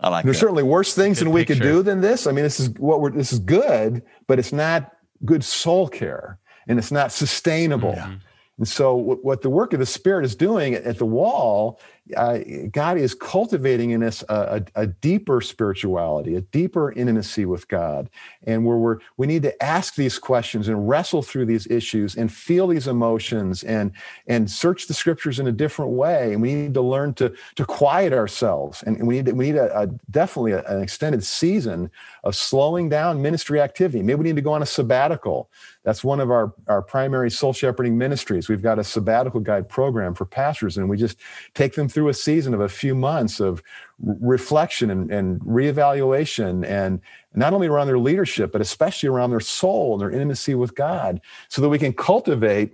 I 0.00 0.08
like 0.10 0.24
There's 0.24 0.36
that. 0.36 0.40
certainly 0.40 0.64
worse 0.64 0.94
things 0.94 1.18
good 1.18 1.26
than 1.26 1.32
we 1.32 1.42
picture. 1.42 1.54
could 1.54 1.62
do 1.62 1.82
than 1.82 2.00
this. 2.00 2.26
I 2.26 2.32
mean, 2.32 2.44
this 2.44 2.60
is 2.60 2.68
what 2.70 3.00
we're, 3.00 3.10
this 3.10 3.32
is 3.32 3.38
good, 3.38 4.02
but 4.26 4.38
it's 4.38 4.52
not 4.52 4.92
good 5.24 5.42
soul 5.42 5.88
care 5.88 6.38
and 6.68 6.78
it's 6.78 6.92
not 6.92 7.12
sustainable. 7.12 7.94
Yeah. 7.96 8.16
And 8.58 8.68
so, 8.68 8.94
what 8.94 9.42
the 9.42 9.50
work 9.50 9.72
of 9.72 9.80
the 9.80 9.86
Spirit 9.86 10.24
is 10.24 10.36
doing 10.36 10.74
at 10.74 10.98
the 10.98 11.04
wall, 11.04 11.80
uh, 12.16 12.38
God 12.70 12.98
is 12.98 13.12
cultivating 13.12 13.90
in 13.90 14.02
us 14.04 14.22
a, 14.28 14.62
a, 14.76 14.82
a, 14.82 14.86
deeper 14.86 15.40
spirituality, 15.40 16.36
a 16.36 16.40
deeper 16.42 16.92
intimacy 16.92 17.46
with 17.46 17.66
God, 17.66 18.10
and 18.44 18.64
where 18.64 18.76
we're 18.76 18.98
we 19.16 19.26
need 19.26 19.42
to 19.42 19.62
ask 19.62 19.96
these 19.96 20.18
questions 20.20 20.68
and 20.68 20.88
wrestle 20.88 21.22
through 21.22 21.46
these 21.46 21.66
issues 21.66 22.14
and 22.14 22.32
feel 22.32 22.68
these 22.68 22.86
emotions 22.86 23.64
and 23.64 23.90
and 24.28 24.48
search 24.48 24.86
the 24.86 24.94
Scriptures 24.94 25.40
in 25.40 25.48
a 25.48 25.52
different 25.52 25.92
way. 25.92 26.32
And 26.32 26.40
we 26.40 26.54
need 26.54 26.74
to 26.74 26.82
learn 26.82 27.14
to 27.14 27.34
to 27.56 27.64
quiet 27.64 28.12
ourselves, 28.12 28.84
and 28.84 29.04
we 29.04 29.16
need 29.20 29.32
we 29.32 29.46
need 29.46 29.58
a, 29.58 29.80
a 29.80 29.86
definitely 30.12 30.52
an 30.52 30.80
extended 30.80 31.24
season 31.24 31.90
of 32.24 32.34
slowing 32.34 32.88
down 32.88 33.22
ministry 33.22 33.60
activity. 33.60 34.02
Maybe 34.02 34.18
we 34.18 34.24
need 34.24 34.36
to 34.36 34.42
go 34.42 34.52
on 34.52 34.62
a 34.62 34.66
sabbatical 34.66 35.48
that's 35.84 36.02
one 36.02 36.18
of 36.18 36.30
our, 36.30 36.54
our 36.66 36.80
primary 36.80 37.30
soul 37.30 37.52
shepherding 37.52 37.96
ministries. 37.98 38.48
We've 38.48 38.62
got 38.62 38.78
a 38.78 38.84
sabbatical 38.84 39.40
guide 39.40 39.68
program 39.68 40.14
for 40.14 40.24
pastors, 40.24 40.78
and 40.78 40.88
we 40.88 40.96
just 40.96 41.18
take 41.52 41.74
them 41.74 41.88
through 41.88 42.08
a 42.08 42.14
season 42.14 42.54
of 42.54 42.60
a 42.60 42.68
few 42.68 42.94
months 42.94 43.38
of 43.38 43.62
reflection 44.00 44.90
and, 44.90 45.10
and 45.12 45.40
reevaluation, 45.42 46.66
and 46.66 47.00
not 47.34 47.52
only 47.52 47.66
around 47.66 47.86
their 47.86 47.98
leadership, 47.98 48.50
but 48.50 48.62
especially 48.62 49.10
around 49.10 49.30
their 49.30 49.40
soul 49.40 49.92
and 49.92 50.00
their 50.00 50.10
intimacy 50.10 50.54
with 50.54 50.74
God, 50.74 51.20
so 51.48 51.60
that 51.60 51.68
we 51.68 51.78
can 51.78 51.92
cultivate 51.92 52.72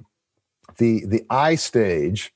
the, 0.78 1.04
the 1.06 1.24
I 1.28 1.56
stage 1.56 2.32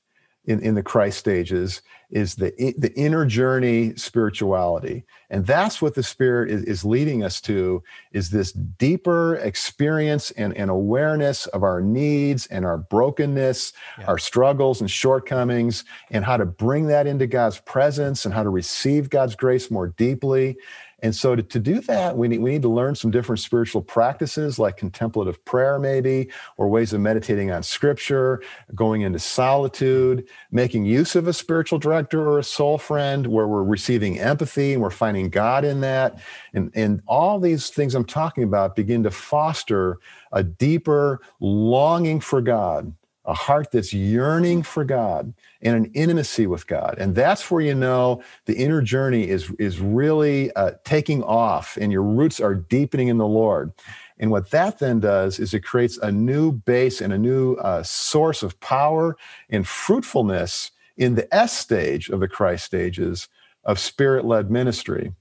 in, 0.47 0.61
in 0.61 0.75
the 0.75 0.83
Christ 0.83 1.19
stages 1.19 1.83
is 2.11 2.37
the, 2.37 2.53
the 2.79 2.93
inner 2.95 3.25
journey 3.25 3.95
spirituality. 3.97 5.05
And 5.31 5.45
that's 5.47 5.83
what 5.83 5.95
the 5.95 6.03
Spirit 6.03 6.51
is, 6.51 6.63
is 6.65 6.85
leading 6.85 7.25
us 7.25 7.41
to 7.43 7.83
is 8.13 8.31
this 8.31 8.53
deeper 8.53 9.37
experience 9.37 10.31
and, 10.33 10.57
and 10.57 10.71
awareness 10.71 11.47
of 11.47 11.65
our 11.65 11.81
needs 11.81 12.47
and 12.47 12.65
our 12.65 12.79
brokenness, 12.79 13.73
yeah. 13.99 14.05
our 14.05 14.19
struggles 14.19 14.81
and 14.81 14.91
shortcomings, 14.91 15.85
and 16.11 16.25
how 16.25 16.37
to 16.37 16.47
bring 16.47 16.87
that 16.87 17.07
into 17.07 17.27
God's 17.27 17.59
presence 17.61 18.25
and 18.25 18.33
how 18.33 18.43
to 18.43 18.51
receive 18.51 19.11
God's 19.11 19.35
grace 19.35 19.71
more 19.71 19.89
deeply 19.89 20.57
and 21.05 21.15
so 21.15 21.37
to, 21.37 21.43
to 21.43 21.59
do 21.59 21.81
that, 21.83 22.17
we 22.17 22.29
need, 22.29 22.41
we 22.41 22.53
need 22.53 22.63
to 22.63 22.71
learn 22.71 22.95
some 22.95 23.11
different 23.11 23.39
spiritual 23.39 23.83
practices 23.83 24.59
like 24.59 24.79
contemplative 24.79 25.45
prayer, 25.45 25.79
maybe, 25.79 26.31
or 26.57 26.67
ways 26.67 26.95
of 26.95 27.03
meditating 27.03 27.51
on 27.51 27.63
scripture, 27.63 28.43
going 28.75 29.03
into 29.03 29.19
solitude, 29.19 30.27
making 30.51 30.87
use 30.87 31.15
of 31.15 31.29
a 31.29 31.35
spiritual 31.35 31.79
director 31.79 32.27
or 32.27 32.39
a 32.39 32.43
soul 32.43 32.79
friend 32.79 33.27
where 33.27 33.47
we're 33.47 33.63
receiving 33.63 34.19
empathy 34.19 34.73
and 34.73 34.81
we're 34.81 34.89
finding 34.89 35.29
God 35.29 35.63
in 35.63 35.83
that. 35.83 36.19
And, 36.55 36.73
and 36.75 37.03
all 37.07 37.39
these 37.39 37.69
things 37.69 37.95
I'm 37.95 38.07
talking 38.07 38.43
about 38.43 38.75
begin 38.75 39.03
to 39.03 39.11
foster 39.11 39.99
a 40.33 40.43
deeper 40.43 41.21
longing 41.39 42.19
for 42.19 42.41
God 42.41 42.95
a 43.27 43.35
heart 43.35 43.71
that's 43.73 43.93
yearning 43.93 44.63
for 44.63 44.85
God 44.85 45.33
and 45.63 45.77
an 45.77 45.93
intimacy 45.95 46.47
with 46.47 46.67
God. 46.67 46.97
And 46.99 47.15
that's 47.15 47.51
where 47.51 47.63
you 47.63 47.75
know 47.75 48.23
the 48.45 48.55
inner 48.55 48.83
journey 48.83 49.29
is, 49.29 49.51
is 49.59 49.81
really 49.81 50.53
uh, 50.53 50.73
taking 50.85 51.23
off 51.23 51.79
and 51.81 51.91
your 51.91 52.03
roots 52.03 52.41
are 52.41 52.55
deepening 52.55 53.09
in 53.09 53.19
the 53.19 53.27
Lord. 53.27 53.73
And 54.19 54.31
what 54.31 54.51
that 54.51 54.79
then 54.79 55.01
does 55.01 55.39
is 55.39 55.55
it 55.55 55.61
creates 55.61 55.97
a 55.99 56.13
new 56.13 56.53
base 56.53 57.01
and 57.01 57.13
a 57.13 57.19
new 57.19 57.55
uh, 57.55 57.83
source 57.83 58.43
of 58.43 58.59
power 58.61 59.17
and 59.51 59.67
fruitfulness 59.67 60.71
in 60.97 61.15
the 61.15 61.35
S 61.35 61.57
stage 61.57 62.11
of 62.11 62.21
the 62.21 62.29
Christ 62.29 62.65
stages 62.65 63.29
of 63.65 63.79
spirit 63.79 64.25
led 64.25 64.51
ministry. 64.51 65.13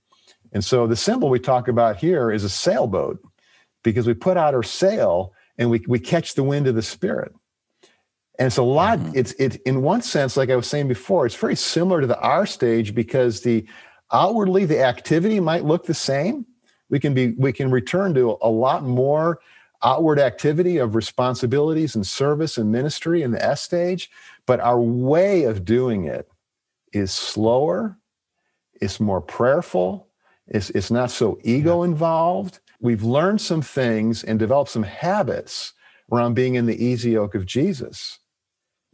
And 0.51 0.63
so 0.63 0.85
the 0.85 0.95
symbol 0.95 1.29
we 1.29 1.39
talk 1.39 1.67
about 1.67 1.97
here 1.97 2.31
is 2.31 2.43
a 2.43 2.49
sailboat 2.49 3.19
because 3.81 4.05
we 4.05 4.13
put 4.13 4.37
out 4.37 4.53
our 4.53 4.63
sail 4.63 5.33
and 5.57 5.69
we, 5.69 5.83
we 5.87 5.99
catch 5.99 6.35
the 6.35 6.43
wind 6.43 6.67
of 6.67 6.75
the 6.75 6.81
spirit. 6.81 7.33
And 8.39 8.47
it's 8.47 8.57
a 8.57 8.63
lot, 8.63 8.99
mm-hmm. 8.99 9.11
it's 9.15 9.31
it 9.33 9.61
in 9.65 9.81
one 9.81 10.01
sense, 10.01 10.35
like 10.35 10.49
I 10.49 10.55
was 10.55 10.67
saying 10.67 10.87
before, 10.87 11.25
it's 11.25 11.35
very 11.35 11.55
similar 11.55 12.01
to 12.01 12.07
the 12.07 12.19
R 12.19 12.45
stage 12.45 12.95
because 12.95 13.41
the 13.41 13.65
outwardly 14.11 14.65
the 14.65 14.81
activity 14.81 15.39
might 15.39 15.65
look 15.65 15.85
the 15.85 15.93
same. 15.93 16.45
We 16.89 16.99
can 16.99 17.13
be 17.13 17.31
we 17.37 17.53
can 17.53 17.71
return 17.71 18.13
to 18.15 18.37
a 18.41 18.49
lot 18.49 18.83
more 18.83 19.39
outward 19.83 20.19
activity 20.19 20.77
of 20.77 20.95
responsibilities 20.95 21.95
and 21.95 22.07
service 22.07 22.57
and 22.57 22.71
ministry 22.71 23.21
in 23.21 23.31
the 23.31 23.43
S 23.43 23.61
stage, 23.61 24.09
but 24.45 24.59
our 24.61 24.79
way 24.79 25.43
of 25.43 25.65
doing 25.65 26.05
it 26.05 26.27
is 26.93 27.11
slower, 27.11 27.97
it's 28.81 28.99
more 28.99 29.21
prayerful, 29.21 30.07
it's, 30.47 30.69
it's 30.71 30.91
not 30.91 31.11
so 31.11 31.37
ego 31.43 31.83
involved. 31.83 32.59
We've 32.79 33.03
learned 33.03 33.41
some 33.41 33.61
things 33.61 34.23
and 34.23 34.39
developed 34.39 34.71
some 34.71 34.83
habits 34.83 35.73
around 36.11 36.33
being 36.33 36.55
in 36.55 36.65
the 36.65 36.83
easy 36.83 37.11
yoke 37.11 37.35
of 37.35 37.45
Jesus. 37.45 38.19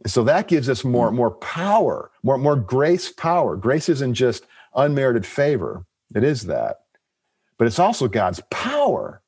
So 0.06 0.24
that 0.24 0.48
gives 0.48 0.68
us 0.68 0.84
more, 0.84 1.10
more 1.10 1.30
power, 1.30 2.10
more, 2.22 2.38
more 2.38 2.56
grace 2.56 3.12
power. 3.12 3.56
Grace 3.56 3.88
isn't 3.88 4.14
just 4.14 4.46
unmerited 4.74 5.26
favor, 5.26 5.84
it 6.14 6.24
is 6.24 6.42
that. 6.42 6.80
But 7.58 7.66
it's 7.66 7.78
also 7.78 8.08
God's 8.08 8.40
power. 8.50 9.20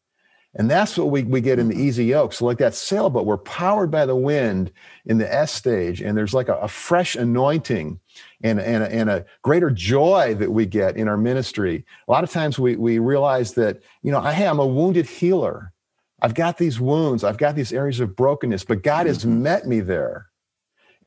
And 0.54 0.70
that's 0.70 0.98
what 0.98 1.10
we, 1.10 1.22
we 1.22 1.40
get 1.40 1.58
in 1.58 1.68
the 1.68 1.76
easy 1.76 2.04
yoke. 2.04 2.34
So, 2.34 2.44
like 2.44 2.58
that 2.58 2.74
sailboat, 2.74 3.24
we're 3.24 3.38
powered 3.38 3.90
by 3.90 4.04
the 4.04 4.16
wind 4.16 4.70
in 5.06 5.16
the 5.16 5.32
S 5.32 5.50
stage, 5.50 6.02
and 6.02 6.16
there's 6.16 6.34
like 6.34 6.48
a, 6.48 6.56
a 6.56 6.68
fresh 6.68 7.16
anointing 7.16 7.98
and, 8.42 8.60
and, 8.60 8.84
and 8.84 9.08
a 9.08 9.24
greater 9.40 9.70
joy 9.70 10.34
that 10.34 10.50
we 10.50 10.66
get 10.66 10.96
in 10.98 11.08
our 11.08 11.16
ministry. 11.16 11.86
A 12.06 12.10
lot 12.10 12.22
of 12.22 12.30
times 12.30 12.58
we, 12.58 12.76
we 12.76 12.98
realize 12.98 13.54
that, 13.54 13.80
you 14.02 14.12
know, 14.12 14.20
I, 14.20 14.34
hey, 14.34 14.46
I'm 14.46 14.58
a 14.58 14.66
wounded 14.66 15.06
healer. 15.06 15.72
I've 16.20 16.34
got 16.34 16.58
these 16.58 16.78
wounds, 16.78 17.24
I've 17.24 17.38
got 17.38 17.56
these 17.56 17.72
areas 17.72 17.98
of 17.98 18.14
brokenness, 18.14 18.64
but 18.64 18.82
God 18.82 19.06
has 19.06 19.20
mm-hmm. 19.20 19.42
met 19.42 19.66
me 19.66 19.80
there. 19.80 20.26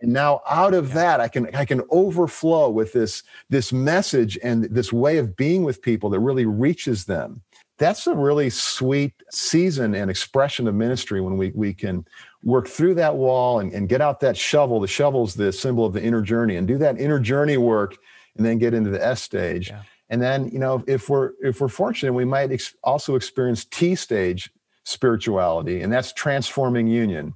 And 0.02 0.12
now 0.14 0.42
out 0.48 0.74
of 0.74 0.94
that, 0.94 1.20
I 1.20 1.28
can 1.28 1.54
I 1.56 1.66
can 1.66 1.82
overflow 1.90 2.70
with 2.70 2.94
this, 2.94 3.24
this 3.50 3.72
message 3.72 4.38
and 4.44 4.66
this 4.66 4.92
way 4.92 5.18
of 5.18 5.36
being 5.36 5.64
with 5.64 5.82
people 5.82 6.10
that 6.12 6.20
really 6.20 6.46
reaches 6.46 7.06
them 7.06 7.42
that's 7.78 8.08
a 8.08 8.16
really 8.16 8.50
sweet 8.50 9.14
season 9.30 9.96
and 9.96 10.10
expression 10.10 10.68
of 10.68 10.76
ministry 10.76 11.20
when 11.20 11.38
we, 11.38 11.52
we 11.54 11.74
can 11.74 12.06
work 12.44 12.68
through 12.68 12.96
that 12.96 13.16
wall 13.16 13.60
and, 13.60 13.74
and 13.74 13.90
get 13.90 14.02
out 14.02 14.20
that 14.22 14.38
shovel. 14.38 14.80
The 14.80 14.88
shovel's 14.88 15.36
the 15.36 15.52
symbol 15.52 15.86
of 15.86 15.94
the 15.94 16.02
inner 16.02 16.22
journey 16.22 16.56
and 16.56 16.68
do 16.68 16.78
that 16.78 17.00
inner 17.00 17.20
journey 17.20 17.58
work 17.58 17.98
and 18.38 18.46
then 18.46 18.58
get 18.58 18.74
into 18.74 18.90
the 18.90 19.06
S 19.06 19.22
stage. 19.22 19.70
Yeah. 19.70 19.82
And 20.10 20.22
then, 20.22 20.50
you 20.50 20.60
know, 20.60 20.84
if 20.88 21.10
we're 21.10 21.32
if 21.42 21.60
we're 21.60 21.68
fortunate, 21.68 22.14
we 22.14 22.26
might 22.26 22.52
ex- 22.52 22.76
also 22.84 23.16
experience 23.16 23.66
T 23.66 23.96
stage 23.96 24.52
spirituality, 24.84 25.82
and 25.82 25.92
that's 25.92 26.14
transforming 26.14 26.88
union. 26.88 27.34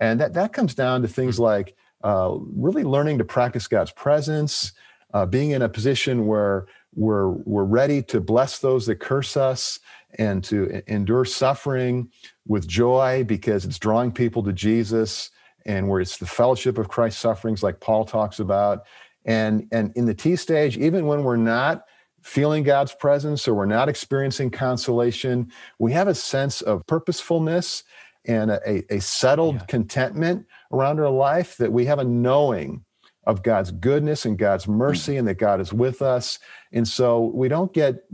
And 0.00 0.20
that 0.20 0.34
that 0.34 0.52
comes 0.52 0.74
down 0.74 1.02
to 1.02 1.08
things 1.08 1.36
hmm. 1.36 1.44
like 1.44 1.76
uh, 2.02 2.36
really 2.54 2.84
learning 2.84 3.18
to 3.18 3.24
practice 3.24 3.66
God's 3.66 3.92
presence, 3.92 4.72
uh, 5.12 5.26
being 5.26 5.50
in 5.50 5.62
a 5.62 5.68
position 5.68 6.26
where 6.26 6.66
we're, 6.94 7.28
we're 7.28 7.64
ready 7.64 8.02
to 8.02 8.20
bless 8.20 8.58
those 8.58 8.86
that 8.86 8.96
curse 8.96 9.36
us 9.36 9.80
and 10.18 10.42
to 10.44 10.82
endure 10.92 11.24
suffering 11.24 12.10
with 12.46 12.66
joy 12.66 13.24
because 13.24 13.64
it's 13.64 13.78
drawing 13.78 14.10
people 14.10 14.42
to 14.42 14.52
Jesus 14.52 15.30
and 15.66 15.88
where 15.88 16.00
it's 16.00 16.16
the 16.16 16.26
fellowship 16.26 16.78
of 16.78 16.88
Christ's 16.88 17.20
sufferings, 17.20 17.62
like 17.62 17.80
Paul 17.80 18.04
talks 18.04 18.40
about. 18.40 18.86
And, 19.24 19.68
and 19.70 19.92
in 19.94 20.06
the 20.06 20.14
T 20.14 20.36
stage, 20.36 20.78
even 20.78 21.06
when 21.06 21.22
we're 21.22 21.36
not 21.36 21.84
feeling 22.22 22.62
God's 22.62 22.94
presence 22.94 23.46
or 23.46 23.54
we're 23.54 23.66
not 23.66 23.88
experiencing 23.88 24.50
consolation, 24.50 25.50
we 25.78 25.92
have 25.92 26.08
a 26.08 26.14
sense 26.14 26.60
of 26.62 26.86
purposefulness 26.86 27.84
and 28.26 28.50
a, 28.50 28.94
a 28.94 29.00
settled 29.00 29.56
yeah. 29.56 29.64
contentment 29.66 30.46
around 30.72 31.00
our 31.00 31.10
life 31.10 31.56
that 31.56 31.72
we 31.72 31.86
have 31.86 31.98
a 31.98 32.04
knowing 32.04 32.84
of 33.24 33.42
God's 33.42 33.70
goodness 33.70 34.24
and 34.24 34.38
God's 34.38 34.66
mercy 34.66 35.16
and 35.16 35.28
that 35.28 35.34
God 35.34 35.60
is 35.60 35.72
with 35.72 36.02
us. 36.02 36.38
And 36.72 36.86
so 36.86 37.30
we 37.34 37.48
don't 37.48 37.72
get 37.72 38.04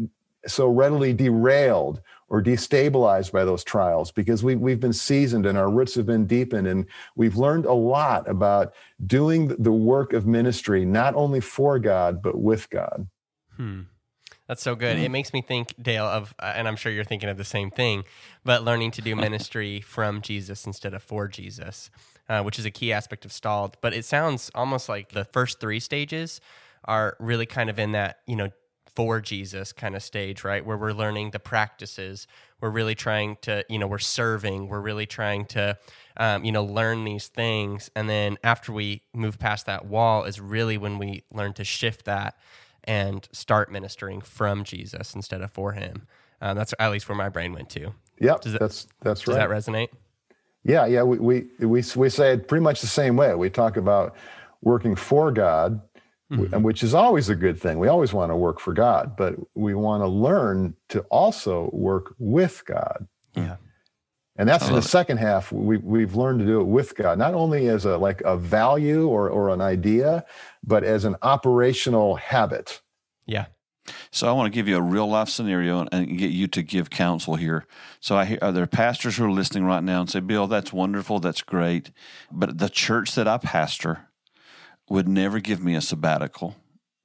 so 0.46 0.68
readily 0.68 1.12
derailed 1.12 2.00
or 2.28 2.42
destabilized 2.42 3.30
by 3.32 3.44
those 3.44 3.62
trials 3.62 4.10
because 4.10 4.42
we, 4.42 4.56
we've 4.56 4.80
been 4.80 4.92
seasoned 4.92 5.46
and 5.46 5.56
our 5.56 5.70
roots 5.70 5.94
have 5.94 6.06
been 6.06 6.26
deepened 6.26 6.66
and 6.66 6.86
we've 7.14 7.36
learned 7.36 7.66
a 7.66 7.72
lot 7.72 8.28
about 8.28 8.74
doing 9.06 9.48
the 9.58 9.72
work 9.72 10.12
of 10.12 10.26
ministry, 10.26 10.84
not 10.84 11.14
only 11.14 11.40
for 11.40 11.78
God, 11.78 12.20
but 12.22 12.38
with 12.38 12.68
God. 12.70 13.06
Hmm. 13.56 13.82
That's 14.48 14.62
so 14.62 14.76
good. 14.76 14.98
It 14.98 15.10
makes 15.10 15.32
me 15.32 15.42
think, 15.42 15.74
Dale, 15.80 16.04
of, 16.04 16.34
uh, 16.38 16.52
and 16.54 16.68
I'm 16.68 16.76
sure 16.76 16.92
you're 16.92 17.04
thinking 17.04 17.28
of 17.28 17.36
the 17.36 17.44
same 17.44 17.70
thing, 17.70 18.04
but 18.44 18.62
learning 18.62 18.92
to 18.92 19.02
do 19.02 19.16
ministry 19.16 19.80
from 19.80 20.20
Jesus 20.22 20.66
instead 20.66 20.94
of 20.94 21.02
for 21.02 21.26
Jesus 21.26 21.90
uh, 22.28 22.42
which 22.42 22.58
is 22.58 22.64
a 22.64 22.70
key 22.70 22.92
aspect 22.92 23.24
of 23.24 23.32
stalled. 23.32 23.76
But 23.80 23.94
it 23.94 24.04
sounds 24.04 24.50
almost 24.54 24.88
like 24.88 25.10
the 25.10 25.24
first 25.24 25.60
three 25.60 25.80
stages 25.80 26.40
are 26.84 27.16
really 27.18 27.46
kind 27.46 27.70
of 27.70 27.78
in 27.78 27.92
that, 27.92 28.18
you 28.26 28.36
know, 28.36 28.50
for 28.94 29.20
Jesus 29.20 29.72
kind 29.72 29.94
of 29.94 30.02
stage, 30.02 30.42
right? 30.42 30.64
Where 30.64 30.76
we're 30.76 30.92
learning 30.92 31.30
the 31.32 31.38
practices. 31.38 32.26
We're 32.60 32.70
really 32.70 32.94
trying 32.94 33.36
to, 33.42 33.62
you 33.68 33.78
know, 33.78 33.86
we're 33.86 33.98
serving. 33.98 34.68
We're 34.68 34.80
really 34.80 35.04
trying 35.04 35.44
to, 35.46 35.76
um, 36.16 36.44
you 36.44 36.52
know, 36.52 36.64
learn 36.64 37.04
these 37.04 37.28
things. 37.28 37.90
And 37.94 38.08
then 38.08 38.38
after 38.42 38.72
we 38.72 39.02
move 39.12 39.38
past 39.38 39.66
that 39.66 39.84
wall 39.84 40.24
is 40.24 40.40
really 40.40 40.78
when 40.78 40.98
we 40.98 41.24
learn 41.30 41.52
to 41.54 41.64
shift 41.64 42.06
that 42.06 42.36
and 42.86 43.28
start 43.32 43.70
ministering 43.70 44.20
from 44.20 44.64
Jesus 44.64 45.14
instead 45.14 45.42
of 45.42 45.50
for 45.50 45.72
him. 45.72 46.06
Uh, 46.40 46.54
that's 46.54 46.74
at 46.78 46.90
least 46.90 47.08
where 47.08 47.16
my 47.16 47.28
brain 47.28 47.52
went 47.52 47.70
to. 47.70 47.92
Yep, 48.20 48.42
that, 48.42 48.60
that's 48.60 48.86
that's 49.00 49.20
does 49.22 49.28
right. 49.28 49.48
Does 49.48 49.66
that 49.66 49.72
resonate? 49.72 49.88
Yeah, 50.64 50.86
yeah, 50.86 51.02
we, 51.02 51.18
we 51.18 51.46
we 51.60 51.82
we 51.96 52.08
say 52.08 52.32
it 52.32 52.48
pretty 52.48 52.62
much 52.62 52.80
the 52.80 52.86
same 52.86 53.16
way. 53.16 53.34
We 53.34 53.50
talk 53.50 53.76
about 53.76 54.16
working 54.62 54.96
for 54.96 55.30
God, 55.30 55.80
mm-hmm. 56.30 56.62
which 56.62 56.82
is 56.82 56.94
always 56.94 57.28
a 57.28 57.36
good 57.36 57.60
thing. 57.60 57.78
We 57.78 57.88
always 57.88 58.12
want 58.12 58.32
to 58.32 58.36
work 58.36 58.58
for 58.58 58.72
God, 58.72 59.16
but 59.16 59.34
we 59.54 59.74
want 59.74 60.02
to 60.02 60.08
learn 60.08 60.74
to 60.88 61.00
also 61.02 61.70
work 61.72 62.14
with 62.18 62.64
God. 62.66 63.06
Yeah. 63.34 63.56
And 64.38 64.48
that's 64.48 64.68
in 64.68 64.74
the 64.74 64.82
second 64.82 65.16
half. 65.16 65.50
We 65.50 65.78
we've 65.78 66.14
learned 66.14 66.40
to 66.40 66.46
do 66.46 66.60
it 66.60 66.66
with 66.66 66.94
God, 66.94 67.18
not 67.18 67.34
only 67.34 67.68
as 67.68 67.86
a 67.86 67.96
like 67.96 68.20
a 68.22 68.36
value 68.36 69.08
or 69.08 69.30
or 69.30 69.48
an 69.48 69.60
idea, 69.62 70.24
but 70.62 70.84
as 70.84 71.04
an 71.04 71.16
operational 71.22 72.16
habit. 72.16 72.82
Yeah. 73.26 73.46
So 74.10 74.28
I 74.28 74.32
want 74.32 74.52
to 74.52 74.54
give 74.54 74.68
you 74.68 74.76
a 74.76 74.82
real 74.82 75.08
life 75.08 75.28
scenario 75.28 75.86
and 75.90 76.18
get 76.18 76.32
you 76.32 76.48
to 76.48 76.62
give 76.62 76.90
counsel 76.90 77.36
here. 77.36 77.66
So 78.00 78.16
I 78.16 78.24
hear 78.26 78.38
are 78.42 78.52
there 78.52 78.66
pastors 78.66 79.16
who 79.16 79.24
are 79.24 79.30
listening 79.30 79.64
right 79.64 79.82
now 79.82 80.00
and 80.00 80.10
say, 80.10 80.20
"Bill, 80.20 80.46
that's 80.46 80.72
wonderful, 80.72 81.18
that's 81.18 81.42
great, 81.42 81.90
but 82.30 82.58
the 82.58 82.68
church 82.68 83.14
that 83.14 83.28
I 83.28 83.38
pastor 83.38 84.08
would 84.90 85.08
never 85.08 85.40
give 85.40 85.62
me 85.62 85.74
a 85.74 85.80
sabbatical. 85.80 86.56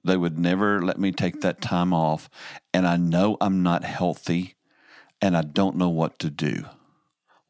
They 0.03 0.17
would 0.17 0.37
never 0.37 0.81
let 0.81 0.99
me 0.99 1.11
take 1.11 1.41
that 1.41 1.61
time 1.61 1.93
off, 1.93 2.29
and 2.73 2.87
I 2.87 2.97
know 2.97 3.37
I'm 3.39 3.63
not 3.63 3.83
healthy, 3.83 4.55
and 5.21 5.37
I 5.37 5.43
don't 5.43 5.77
know 5.77 5.89
what 5.89 6.19
to 6.19 6.29
do." 6.29 6.65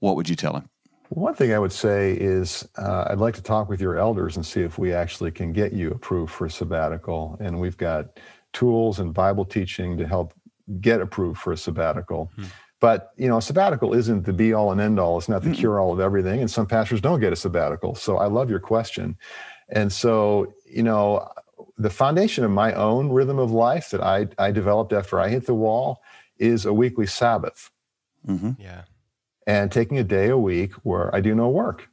What 0.01 0.15
would 0.17 0.27
you 0.27 0.35
tell 0.35 0.55
him? 0.55 0.67
One 1.09 1.33
thing 1.33 1.53
I 1.53 1.59
would 1.59 1.71
say 1.71 2.13
is 2.13 2.67
uh, 2.77 3.05
I'd 3.09 3.19
like 3.19 3.35
to 3.35 3.41
talk 3.41 3.69
with 3.69 3.81
your 3.81 3.97
elders 3.97 4.35
and 4.35 4.45
see 4.45 4.61
if 4.61 4.77
we 4.77 4.93
actually 4.93 5.31
can 5.31 5.53
get 5.53 5.73
you 5.73 5.91
approved 5.91 6.31
for 6.31 6.45
a 6.45 6.49
sabbatical. 6.49 7.37
And 7.39 7.59
we've 7.59 7.77
got 7.77 8.19
tools 8.53 8.99
and 8.99 9.13
Bible 9.13 9.45
teaching 9.45 9.97
to 9.97 10.07
help 10.07 10.33
get 10.79 11.01
approved 11.01 11.39
for 11.39 11.53
a 11.53 11.57
sabbatical. 11.57 12.31
Hmm. 12.35 12.45
But 12.79 13.11
you 13.15 13.27
know, 13.27 13.37
a 13.37 13.41
sabbatical 13.41 13.93
isn't 13.93 14.25
the 14.25 14.33
be 14.33 14.53
all 14.53 14.71
and 14.71 14.81
end 14.81 14.99
all. 14.99 15.17
It's 15.17 15.29
not 15.29 15.43
the 15.43 15.51
cure 15.51 15.79
all 15.79 15.93
of 15.93 15.99
everything. 15.99 16.39
And 16.39 16.49
some 16.49 16.65
pastors 16.65 16.99
don't 16.99 17.19
get 17.19 17.31
a 17.31 17.35
sabbatical. 17.35 17.93
So 17.93 18.17
I 18.17 18.25
love 18.25 18.49
your 18.49 18.59
question. 18.59 19.17
And 19.69 19.93
so, 19.93 20.53
you 20.65 20.81
know, 20.81 21.27
the 21.77 21.91
foundation 21.91 22.43
of 22.43 22.51
my 22.51 22.73
own 22.73 23.09
rhythm 23.09 23.37
of 23.37 23.51
life 23.51 23.91
that 23.91 24.01
I, 24.01 24.27
I 24.37 24.51
developed 24.51 24.93
after 24.93 25.19
I 25.19 25.29
hit 25.29 25.45
the 25.45 25.53
wall 25.53 26.01
is 26.39 26.65
a 26.65 26.73
weekly 26.73 27.05
Sabbath. 27.05 27.69
Mm-hmm. 28.27 28.51
Yeah. 28.59 28.83
And 29.51 29.71
taking 29.71 29.97
a 29.99 30.03
day 30.03 30.29
a 30.29 30.37
week 30.37 30.73
where 30.83 31.13
I 31.13 31.19
do 31.19 31.35
no 31.35 31.49
work. 31.49 31.89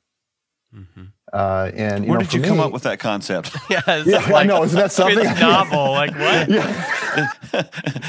Mm-hmm. 0.74 1.04
Uh, 1.32 1.70
and 1.74 2.06
where 2.06 2.18
know, 2.18 2.24
did 2.24 2.32
you 2.32 2.40
me, 2.40 2.48
come 2.48 2.60
up 2.60 2.72
with 2.72 2.84
that 2.84 2.98
concept? 2.98 3.54
yeah, 3.70 3.80
yeah, 3.86 4.18
like, 4.18 4.32
I 4.32 4.42
know. 4.44 4.62
Isn't 4.62 4.78
that 4.78 4.92
something? 5.00 5.24
novel, 5.24 5.92
like 5.92 6.10
what? 6.18 6.48
Yeah, 6.48 7.68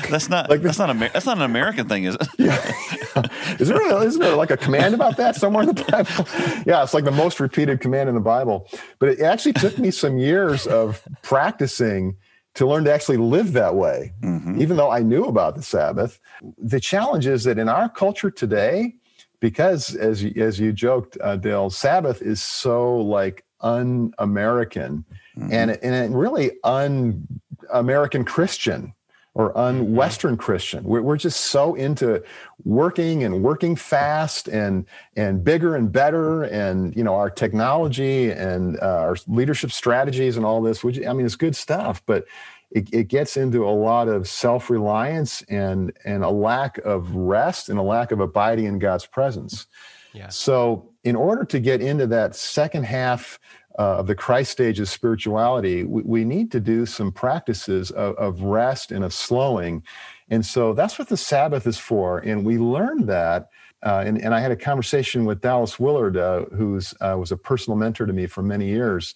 that's 0.09 0.29
not 0.29 0.49
like 0.49 0.61
that's 0.61 0.77
not 0.77 0.89
a 0.89 0.93
that's 0.93 1.25
not 1.25 1.37
an 1.37 1.43
American 1.43 1.87
thing, 1.87 2.03
is 2.03 2.15
it? 2.15 2.27
yeah. 2.37 3.25
is 3.59 3.67
there 3.67 4.03
isn't 4.03 4.21
there 4.21 4.35
like 4.35 4.51
a 4.51 4.57
command 4.57 4.93
about 4.93 5.17
that 5.17 5.35
somewhere 5.35 5.63
in 5.63 5.73
the 5.73 5.83
Bible? 5.83 6.27
yeah, 6.65 6.83
it's 6.83 6.93
like 6.93 7.05
the 7.05 7.11
most 7.11 7.39
repeated 7.39 7.81
command 7.81 8.07
in 8.07 8.15
the 8.15 8.21
Bible. 8.21 8.69
But 8.99 9.09
it 9.09 9.21
actually 9.21 9.53
took 9.53 9.77
me 9.77 9.91
some 9.91 10.17
years 10.17 10.67
of 10.67 11.01
practicing 11.23 12.15
to 12.55 12.67
learn 12.67 12.83
to 12.85 12.93
actually 12.93 13.17
live 13.17 13.53
that 13.53 13.75
way, 13.75 14.13
mm-hmm. 14.21 14.61
even 14.61 14.77
though 14.77 14.91
I 14.91 14.99
knew 14.99 15.25
about 15.25 15.55
the 15.55 15.61
Sabbath. 15.61 16.19
The 16.57 16.79
challenge 16.79 17.27
is 17.27 17.43
that 17.45 17.57
in 17.57 17.69
our 17.69 17.89
culture 17.89 18.31
today, 18.31 18.95
because 19.39 19.95
as 19.95 20.23
you, 20.23 20.43
as 20.43 20.59
you 20.59 20.73
joked, 20.73 21.17
uh, 21.21 21.35
Dale, 21.35 21.69
Sabbath 21.69 22.21
is 22.21 22.41
so 22.41 22.97
like 22.97 23.43
un-American 23.61 25.03
mm-hmm. 25.37 25.51
and 25.51 25.71
and 25.83 26.17
really 26.17 26.51
un-American 26.63 28.23
Christian 28.23 28.93
or 29.35 29.55
un-Western 29.57 30.35
Christian. 30.35 30.83
We're, 30.83 31.01
we're 31.01 31.17
just 31.17 31.41
so 31.45 31.75
into 31.75 32.21
working 32.65 33.23
and 33.23 33.43
working 33.43 33.75
fast 33.75 34.47
and 34.47 34.85
and 35.15 35.43
bigger 35.43 35.75
and 35.75 35.91
better, 35.91 36.43
and 36.43 36.95
you 36.95 37.03
know 37.03 37.15
our 37.15 37.29
technology 37.29 38.31
and 38.31 38.77
uh, 38.81 38.99
our 38.99 39.15
leadership 39.27 39.71
strategies 39.71 40.35
and 40.35 40.45
all 40.45 40.61
this. 40.61 40.83
Which 40.83 41.05
I 41.05 41.13
mean, 41.13 41.25
it's 41.25 41.35
good 41.35 41.55
stuff, 41.55 42.01
but 42.05 42.25
it, 42.71 42.93
it 42.93 43.07
gets 43.07 43.37
into 43.37 43.67
a 43.67 43.71
lot 43.71 44.07
of 44.07 44.27
self-reliance 44.27 45.41
and 45.43 45.91
and 46.05 46.23
a 46.23 46.29
lack 46.29 46.77
of 46.79 47.15
rest 47.15 47.69
and 47.69 47.79
a 47.79 47.83
lack 47.83 48.11
of 48.11 48.19
abiding 48.19 48.65
in 48.65 48.79
God's 48.79 49.05
presence. 49.05 49.67
Yeah. 50.13 50.29
So, 50.29 50.89
in 51.03 51.15
order 51.15 51.45
to 51.45 51.59
get 51.59 51.81
into 51.81 52.07
that 52.07 52.35
second 52.35 52.85
half 52.85 53.39
uh, 53.77 53.99
of 53.99 54.07
the 54.07 54.15
Christ 54.15 54.51
stage 54.51 54.79
of 54.79 54.89
spirituality, 54.89 55.83
we, 55.83 56.01
we 56.01 56.25
need 56.25 56.51
to 56.51 56.59
do 56.59 56.85
some 56.85 57.11
practices 57.11 57.91
of, 57.91 58.15
of, 58.15 58.41
rest 58.41 58.91
and 58.91 59.05
of 59.05 59.13
slowing. 59.13 59.83
And 60.29 60.45
so 60.45 60.73
that's 60.73 60.99
what 60.99 61.07
the 61.07 61.15
Sabbath 61.15 61.65
is 61.65 61.77
for. 61.77 62.19
And 62.19 62.45
we 62.45 62.57
learned 62.57 63.07
that. 63.07 63.49
Uh, 63.81 64.03
and, 64.05 64.21
and, 64.21 64.35
I 64.35 64.41
had 64.41 64.51
a 64.51 64.57
conversation 64.57 65.23
with 65.23 65.39
Dallas 65.39 65.79
Willard, 65.79 66.17
uh, 66.17 66.45
who 66.47 66.81
uh, 66.99 67.15
was 67.17 67.31
a 67.31 67.37
personal 67.37 67.77
mentor 67.77 68.05
to 68.05 68.11
me 68.11 68.27
for 68.27 68.43
many 68.43 68.67
years. 68.67 69.15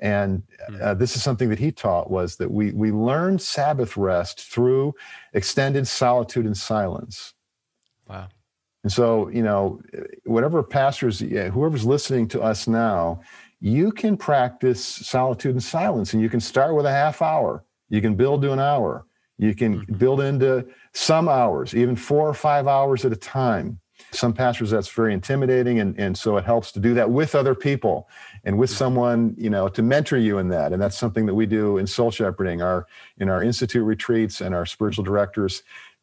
And 0.00 0.42
hmm. 0.68 0.76
uh, 0.82 0.94
this 0.94 1.16
is 1.16 1.22
something 1.22 1.48
that 1.50 1.58
he 1.58 1.72
taught 1.72 2.10
was 2.10 2.36
that 2.36 2.50
we, 2.50 2.72
we 2.72 2.90
learn 2.90 3.38
Sabbath 3.38 3.96
rest 3.96 4.40
through 4.40 4.94
extended 5.32 5.86
solitude 5.86 6.46
and 6.46 6.56
silence. 6.56 7.34
Wow. 8.08 8.28
And 8.82 8.92
so, 8.92 9.28
you 9.28 9.42
know, 9.42 9.80
whatever 10.24 10.62
pastors, 10.62 11.20
whoever's 11.20 11.86
listening 11.86 12.28
to 12.28 12.42
us 12.42 12.68
now, 12.68 13.22
you 13.64 13.90
can 13.90 14.14
practice 14.14 14.84
solitude 14.84 15.52
and 15.52 15.62
silence 15.62 16.12
and 16.12 16.20
you 16.20 16.28
can 16.28 16.38
start 16.38 16.74
with 16.74 16.84
a 16.84 16.90
half 16.90 17.22
hour 17.22 17.64
you 17.88 18.02
can 18.02 18.14
build 18.14 18.42
to 18.42 18.52
an 18.52 18.60
hour 18.60 19.06
you 19.38 19.54
can 19.54 19.80
mm-hmm. 19.80 19.94
build 19.94 20.20
into 20.20 20.66
some 20.92 21.30
hours 21.30 21.74
even 21.74 21.96
four 21.96 22.28
or 22.28 22.34
five 22.34 22.66
hours 22.66 23.06
at 23.06 23.12
a 23.12 23.16
time 23.16 23.80
some 24.10 24.32
pastors 24.32 24.70
that's 24.70 24.88
very 24.88 25.12
intimidating 25.12 25.80
and, 25.80 25.98
and 25.98 26.16
so 26.18 26.36
it 26.36 26.44
helps 26.44 26.72
to 26.72 26.80
do 26.80 26.94
that 26.94 27.10
with 27.10 27.34
other 27.34 27.54
people 27.54 28.08
and 28.44 28.58
with 28.58 28.70
mm-hmm. 28.70 28.78
someone 28.78 29.34
you 29.38 29.50
know 29.50 29.68
to 29.68 29.82
mentor 29.82 30.16
you 30.16 30.38
in 30.38 30.48
that 30.48 30.72
and 30.72 30.82
that's 30.82 30.98
something 30.98 31.26
that 31.26 31.34
we 31.34 31.46
do 31.46 31.78
in 31.78 31.86
soul 31.86 32.10
shepherding 32.10 32.60
our 32.62 32.86
in 33.18 33.28
our 33.28 33.42
institute 33.42 33.84
retreats 33.84 34.40
and 34.40 34.54
our 34.54 34.66
spiritual 34.66 35.04
directors 35.04 35.62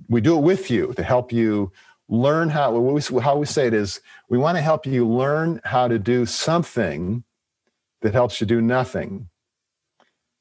we 0.09 0.21
do 0.21 0.37
it 0.37 0.41
with 0.41 0.71
you 0.71 0.93
to 0.95 1.03
help 1.03 1.31
you 1.31 1.71
learn 2.11 2.49
how 2.49 2.77
we, 2.77 3.01
how 3.21 3.37
we 3.37 3.45
say 3.45 3.67
it 3.67 3.73
is 3.73 4.01
we 4.29 4.37
want 4.37 4.57
to 4.57 4.61
help 4.61 4.85
you 4.85 5.07
learn 5.07 5.61
how 5.63 5.87
to 5.87 5.97
do 5.97 6.25
something 6.25 7.23
that 8.01 8.13
helps 8.13 8.41
you 8.41 8.47
do 8.47 8.61
nothing. 8.61 9.29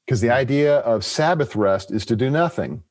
Because 0.05 0.19
the 0.19 0.31
idea 0.31 0.79
of 0.79 1.05
Sabbath 1.05 1.55
rest 1.55 1.91
is 1.91 2.05
to 2.07 2.15
do 2.15 2.29
nothing. 2.29 2.83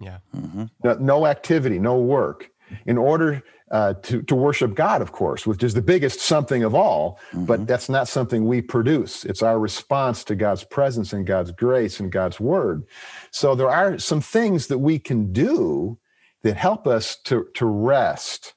Yeah. 0.00 0.18
Mm-hmm. 0.34 0.64
No, 0.82 0.94
no, 0.94 1.26
activity, 1.26 1.78
no 1.78 1.98
work. 1.98 2.50
In 2.84 2.98
order 2.98 3.42
uh, 3.70 3.94
to, 3.94 4.22
to 4.22 4.34
worship 4.34 4.74
God, 4.74 5.02
of 5.02 5.12
course, 5.12 5.46
which 5.46 5.62
is 5.62 5.74
the 5.74 5.82
biggest 5.82 6.20
something 6.20 6.62
of 6.62 6.74
all, 6.74 7.18
mm-hmm. 7.30 7.44
but 7.46 7.66
that's 7.66 7.88
not 7.88 8.08
something 8.08 8.46
we 8.46 8.62
produce. 8.62 9.24
It's 9.24 9.42
our 9.42 9.58
response 9.58 10.22
to 10.24 10.36
God's 10.36 10.64
presence 10.64 11.12
and 11.12 11.26
God's 11.26 11.50
grace 11.50 11.98
and 11.98 12.12
God's 12.12 12.38
word. 12.38 12.84
So 13.30 13.54
there 13.54 13.70
are 13.70 13.98
some 13.98 14.20
things 14.20 14.68
that 14.68 14.78
we 14.78 14.98
can 14.98 15.32
do 15.32 15.98
that 16.42 16.56
help 16.56 16.86
us 16.86 17.16
to, 17.24 17.48
to 17.54 17.66
rest 17.66 18.54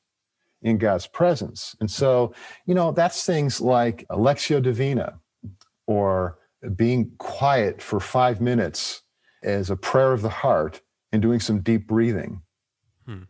in 0.62 0.78
God's 0.78 1.08
presence. 1.08 1.76
And 1.80 1.90
so, 1.90 2.34
you 2.66 2.76
know, 2.76 2.92
that's 2.92 3.26
things 3.26 3.62
like 3.62 4.06
Lectio 4.10 4.62
Divina, 4.62 5.20
or 5.88 6.38
being 6.76 7.12
quiet 7.18 7.82
for 7.82 8.00
five 8.00 8.42
minutes 8.42 9.02
as 9.42 9.70
a 9.70 9.76
prayer 9.76 10.12
of 10.12 10.22
the 10.22 10.30
heart 10.30 10.82
and 11.12 11.22
doing 11.22 11.40
some 11.40 11.62
deep 11.62 11.88
breathing. 11.88 12.42
Hmm. 13.06 13.24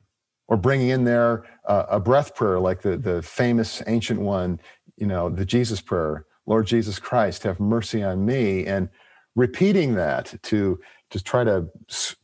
Or 0.47 0.57
bringing 0.57 0.89
in 0.89 1.03
there 1.03 1.45
uh, 1.69 1.85
a 1.89 1.99
breath 1.99 2.35
prayer 2.35 2.59
like 2.59 2.81
the, 2.81 2.97
the 2.97 3.21
famous 3.21 3.81
ancient 3.87 4.19
one, 4.19 4.59
you 4.97 5.07
know, 5.07 5.29
the 5.29 5.45
Jesus 5.45 5.79
prayer, 5.79 6.25
Lord 6.45 6.67
Jesus 6.67 6.99
Christ, 6.99 7.43
have 7.43 7.59
mercy 7.59 8.03
on 8.03 8.25
me. 8.25 8.65
And 8.65 8.89
repeating 9.35 9.93
that 9.95 10.33
to, 10.43 10.79
to 11.11 11.23
try 11.23 11.43
to 11.45 11.67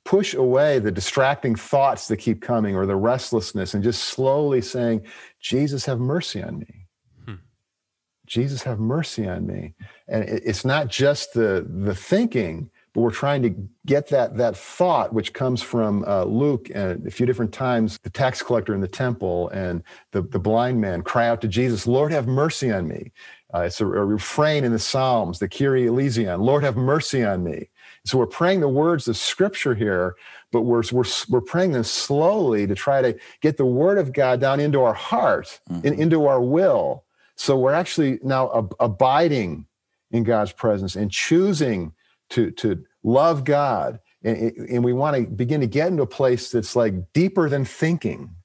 push 0.03 0.33
away 0.33 0.79
the 0.79 0.91
distracting 0.91 1.55
thoughts 1.55 2.07
that 2.07 2.17
keep 2.17 2.41
coming 2.41 2.75
or 2.75 2.85
the 2.85 2.95
restlessness 2.95 3.73
and 3.73 3.83
just 3.83 4.03
slowly 4.03 4.61
saying, 4.61 5.05
Jesus, 5.39 5.85
have 5.85 5.99
mercy 5.99 6.43
on 6.43 6.59
me. 6.59 6.85
Jesus, 8.25 8.63
have 8.63 8.79
mercy 8.79 9.27
on 9.27 9.45
me. 9.45 9.75
And 10.07 10.23
it's 10.23 10.65
not 10.65 10.87
just 10.87 11.33
the, 11.33 11.65
the 11.69 11.95
thinking, 11.95 12.69
but 12.95 13.01
we're 13.01 13.11
trying 13.11 13.43
to 13.43 13.53
get 13.85 14.07
that, 14.07 14.37
that 14.37 14.57
thought, 14.57 15.13
which 15.13 15.33
comes 15.33 15.61
from 15.61 16.03
uh, 16.07 16.23
Luke 16.23 16.71
and 16.73 17.05
a 17.05 17.11
few 17.11 17.27
different 17.27 17.53
times, 17.53 17.99
the 17.99 18.09
tax 18.09 18.41
collector 18.41 18.73
in 18.73 18.81
the 18.81 18.87
temple 18.87 19.49
and 19.49 19.83
the, 20.11 20.23
the 20.23 20.39
blind 20.39 20.81
man 20.81 21.03
cry 21.03 21.27
out 21.27 21.41
to 21.41 21.47
Jesus, 21.47 21.85
Lord, 21.85 22.11
have 22.11 22.25
mercy 22.25 22.71
on 22.71 22.87
me. 22.87 23.11
Uh, 23.53 23.59
it's 23.59 23.79
a, 23.79 23.85
a, 23.85 24.03
refrain 24.03 24.63
in 24.63 24.71
the 24.71 24.79
Psalms, 24.79 25.39
the 25.39 25.47
Kyrie 25.47 25.87
eleison, 25.87 26.41
Lord, 26.41 26.63
have 26.63 26.75
mercy 26.75 27.23
on 27.23 27.43
me. 27.43 27.69
So 28.05 28.17
we're 28.17 28.25
praying 28.25 28.61
the 28.61 28.69
words 28.69 29.07
of 29.07 29.15
Scripture 29.15 29.75
here, 29.75 30.15
but 30.51 30.61
we're, 30.61 30.83
we're, 30.91 31.05
we're 31.29 31.41
praying 31.41 31.73
them 31.73 31.83
slowly 31.83 32.65
to 32.65 32.75
try 32.75 33.01
to 33.01 33.17
get 33.41 33.57
the 33.57 33.65
Word 33.65 33.97
of 33.97 34.13
God 34.13 34.41
down 34.41 34.59
into 34.59 34.81
our 34.81 34.93
heart 34.93 35.59
mm-hmm. 35.69 35.85
and 35.85 35.99
into 35.99 36.25
our 36.25 36.41
will 36.41 37.05
so 37.35 37.57
we're 37.57 37.73
actually 37.73 38.19
now 38.23 38.51
ab- 38.55 38.75
abiding 38.79 39.65
in 40.11 40.23
God's 40.23 40.51
presence 40.51 40.95
and 40.95 41.11
choosing 41.11 41.93
to, 42.31 42.51
to 42.51 42.83
love 43.03 43.43
God. 43.43 43.99
And, 44.23 44.51
and 44.57 44.83
we 44.83 44.93
want 44.93 45.15
to 45.15 45.23
begin 45.27 45.61
to 45.61 45.67
get 45.67 45.87
into 45.89 46.03
a 46.03 46.07
place 46.07 46.51
that's 46.51 46.75
like 46.75 47.13
deeper 47.13 47.49
than 47.49 47.65
thinking. 47.65 48.35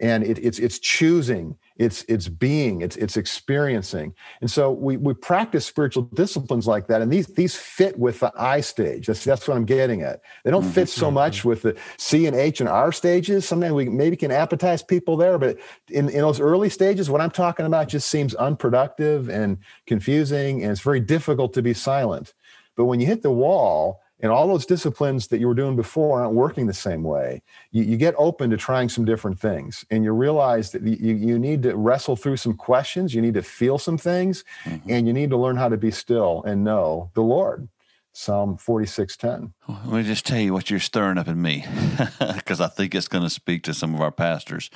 And 0.00 0.24
it, 0.24 0.38
it's, 0.38 0.58
it's 0.58 0.78
choosing 0.78 1.56
it's 1.76 2.04
it's 2.08 2.28
being 2.28 2.82
it's 2.82 2.94
it's 2.96 3.16
experiencing 3.16 4.14
and 4.40 4.48
so 4.48 4.70
we 4.70 4.96
we 4.96 5.12
practice 5.12 5.66
spiritual 5.66 6.04
disciplines 6.14 6.68
like 6.68 6.86
that 6.86 7.02
and 7.02 7.12
these 7.12 7.26
these 7.28 7.56
fit 7.56 7.98
with 7.98 8.20
the 8.20 8.32
i 8.36 8.60
stage 8.60 9.08
that's 9.08 9.24
that's 9.24 9.48
what 9.48 9.56
i'm 9.56 9.64
getting 9.64 10.02
at 10.02 10.20
they 10.44 10.52
don't 10.52 10.62
fit 10.62 10.88
so 10.88 11.06
mm-hmm. 11.06 11.14
much 11.14 11.44
with 11.44 11.62
the 11.62 11.76
c 11.96 12.26
and 12.26 12.36
h 12.36 12.60
and 12.60 12.68
r 12.68 12.92
stages 12.92 13.46
sometimes 13.46 13.72
we 13.72 13.88
maybe 13.88 14.16
can 14.16 14.30
appetize 14.30 14.86
people 14.86 15.16
there 15.16 15.36
but 15.36 15.58
in 15.90 16.08
in 16.08 16.20
those 16.20 16.38
early 16.38 16.68
stages 16.68 17.10
what 17.10 17.20
i'm 17.20 17.30
talking 17.30 17.66
about 17.66 17.88
just 17.88 18.08
seems 18.08 18.36
unproductive 18.36 19.28
and 19.28 19.58
confusing 19.86 20.62
and 20.62 20.70
it's 20.70 20.80
very 20.80 21.00
difficult 21.00 21.52
to 21.52 21.62
be 21.62 21.74
silent 21.74 22.34
but 22.76 22.84
when 22.84 23.00
you 23.00 23.06
hit 23.06 23.22
the 23.22 23.30
wall 23.30 24.00
and 24.20 24.30
all 24.30 24.46
those 24.46 24.64
disciplines 24.64 25.26
that 25.28 25.38
you 25.38 25.46
were 25.46 25.54
doing 25.54 25.76
before 25.76 26.20
aren't 26.20 26.34
working 26.34 26.66
the 26.66 26.72
same 26.72 27.02
way. 27.02 27.42
You, 27.72 27.82
you, 27.82 27.96
get 27.96 28.14
open 28.16 28.48
to 28.50 28.56
trying 28.56 28.88
some 28.88 29.04
different 29.04 29.38
things, 29.38 29.84
and 29.90 30.04
you 30.04 30.12
realize 30.12 30.70
that 30.70 30.82
you, 30.82 31.14
you 31.14 31.38
need 31.38 31.62
to 31.64 31.76
wrestle 31.76 32.16
through 32.16 32.36
some 32.36 32.54
questions, 32.54 33.14
you 33.14 33.20
need 33.20 33.34
to 33.34 33.42
feel 33.42 33.76
some 33.76 33.98
things, 33.98 34.44
mm-hmm. 34.64 34.88
and 34.88 35.06
you 35.06 35.12
need 35.12 35.30
to 35.30 35.36
learn 35.36 35.56
how 35.56 35.68
to 35.68 35.76
be 35.76 35.90
still 35.90 36.42
and 36.46 36.64
know 36.64 37.10
the 37.14 37.22
Lord. 37.22 37.68
Psalm 38.14 38.56
46:10. 38.56 39.52
Let 39.68 39.86
me 39.86 40.02
just 40.04 40.24
tell 40.24 40.38
you 40.38 40.52
what 40.52 40.70
you're 40.70 40.78
stirring 40.78 41.18
up 41.18 41.26
in 41.26 41.42
me, 41.42 41.66
because 42.36 42.60
I 42.60 42.68
think 42.68 42.94
it's 42.94 43.08
going 43.08 43.24
to 43.24 43.30
speak 43.30 43.64
to 43.64 43.74
some 43.74 43.92
of 43.92 44.00
our 44.00 44.12
pastors. 44.12 44.70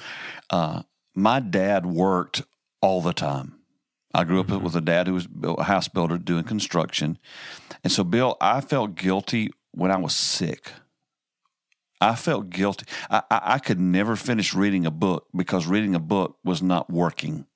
Uh, 0.50 0.82
my 1.14 1.38
dad 1.38 1.86
worked 1.86 2.42
all 2.82 3.00
the 3.00 3.12
time. 3.12 3.57
I 4.14 4.24
grew 4.24 4.40
up 4.40 4.48
with 4.48 4.74
a 4.74 4.80
dad 4.80 5.06
who 5.06 5.14
was 5.14 5.28
a 5.42 5.64
house 5.64 5.88
builder 5.88 6.18
doing 6.18 6.44
construction. 6.44 7.18
And 7.84 7.92
so, 7.92 8.04
Bill, 8.04 8.36
I 8.40 8.60
felt 8.60 8.94
guilty 8.94 9.50
when 9.72 9.90
I 9.90 9.96
was 9.96 10.14
sick. 10.14 10.72
I 12.00 12.14
felt 12.14 12.50
guilty. 12.50 12.86
I, 13.10 13.22
I, 13.30 13.40
I, 13.42 13.58
could 13.58 13.80
never 13.80 14.14
finish 14.14 14.54
reading 14.54 14.86
a 14.86 14.90
book 14.90 15.26
because 15.34 15.66
reading 15.66 15.94
a 15.94 16.00
book 16.00 16.38
was 16.44 16.62
not 16.62 16.88
working. 16.88 17.46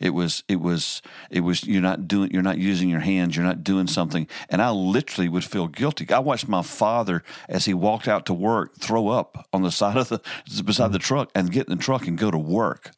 It 0.00 0.10
was, 0.10 0.42
it 0.48 0.60
was, 0.60 1.02
it 1.30 1.40
was. 1.40 1.64
You're 1.64 1.80
not 1.80 2.08
doing. 2.08 2.30
You're 2.32 2.42
not 2.42 2.58
using 2.58 2.88
your 2.88 3.00
hands. 3.00 3.36
You're 3.36 3.44
not 3.44 3.62
doing 3.62 3.86
something. 3.86 4.26
And 4.48 4.60
I 4.60 4.70
literally 4.70 5.28
would 5.28 5.44
feel 5.44 5.68
guilty. 5.68 6.10
I 6.12 6.18
watched 6.18 6.48
my 6.48 6.62
father 6.62 7.22
as 7.48 7.66
he 7.66 7.74
walked 7.74 8.08
out 8.08 8.26
to 8.26 8.34
work 8.34 8.76
throw 8.76 9.08
up 9.08 9.46
on 9.52 9.62
the 9.62 9.70
side 9.70 9.96
of 9.96 10.08
the 10.08 10.20
beside 10.64 10.92
the 10.92 10.98
truck 10.98 11.30
and 11.34 11.52
get 11.52 11.68
in 11.68 11.76
the 11.76 11.82
truck 11.82 12.08
and 12.08 12.18
go 12.18 12.30
to 12.30 12.38
work. 12.38 12.90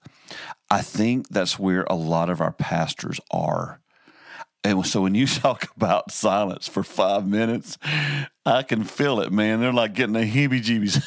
I 0.70 0.82
think 0.82 1.28
that's 1.28 1.58
where 1.58 1.84
a 1.88 1.94
lot 1.94 2.28
of 2.30 2.40
our 2.40 2.52
pastors 2.52 3.20
are 3.30 3.80
And 4.64 4.84
so 4.84 5.02
when 5.02 5.14
you 5.14 5.26
talk 5.44 5.68
about 5.76 6.10
silence 6.10 6.66
for 6.66 6.82
five 6.82 7.26
minutes, 7.26 7.78
I 8.44 8.62
can 8.62 8.82
feel 8.82 9.20
it, 9.20 9.32
man. 9.32 9.60
They're 9.60 9.72
like 9.72 9.94
getting 9.94 10.14
the 10.14 10.20
heebie 10.20 10.62
jeebies. 10.62 11.02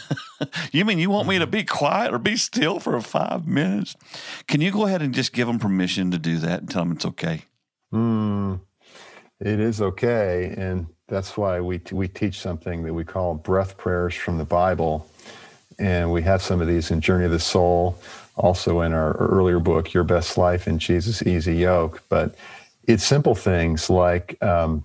you 0.72 0.86
mean 0.86 0.97
you 0.97 1.10
want 1.10 1.28
me 1.28 1.39
to 1.39 1.47
be 1.47 1.64
quiet 1.66 2.14
or 2.14 2.20
be 2.20 2.38
still 2.38 2.80
for 2.80 2.99
five 3.01 3.45
minutes? 3.47 3.95
Can 4.47 4.62
you 4.62 4.72
go 4.72 4.86
ahead 4.86 5.01
and 5.01 5.14
just 5.14 5.34
give 5.34 5.47
them 5.47 5.60
permission 5.60 6.12
to 6.12 6.18
do 6.18 6.38
that 6.38 6.62
and 6.62 6.70
tell 6.70 6.84
them 6.84 6.93
it's 6.93 7.05
okay? 7.05 7.43
Mm, 7.93 8.62
it 9.41 9.60
is 9.60 9.82
okay. 9.82 10.53
And 10.57 10.88
that's 11.07 11.36
why 11.36 11.60
we, 11.60 11.82
we 11.91 12.07
teach 12.07 12.39
something 12.39 12.84
that 12.84 12.93
we 12.93 13.03
call 13.03 13.36
breath 13.36 13.78
prayers 13.78 14.16
from 14.16 14.38
the 14.38 14.45
Bible. 14.45 15.10
And 15.80 16.12
we 16.12 16.22
have 16.24 16.41
some 16.41 16.62
of 16.62 16.68
these 16.68 16.91
in 16.91 17.01
Journey 17.01 17.26
of 17.26 17.32
the 17.32 17.39
Soul, 17.39 17.97
also 18.40 18.82
in 18.82 18.94
our 18.94 19.14
earlier 19.18 19.60
book, 19.60 19.94
Your 19.94 20.04
Best 20.04 20.38
Life 20.38 20.68
in 20.68 20.80
Jesus' 20.80 21.22
Easy 21.22 21.56
Yoke. 21.56 22.02
But 22.10 22.36
it's 22.86 23.04
simple 23.04 23.36
things 23.36 23.90
like 23.90 24.42
um, 24.42 24.84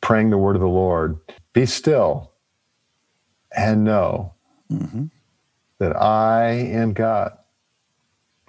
praying 0.00 0.30
the 0.30 0.38
word 0.38 0.56
of 0.56 0.62
the 0.62 0.68
Lord, 0.68 1.18
be 1.52 1.66
still 1.66 2.30
and 3.54 3.84
know 3.84 4.32
mm-hmm. 4.70 5.06
that 5.78 5.96
I 5.96 6.50
am 6.50 6.92
God. 6.92 7.36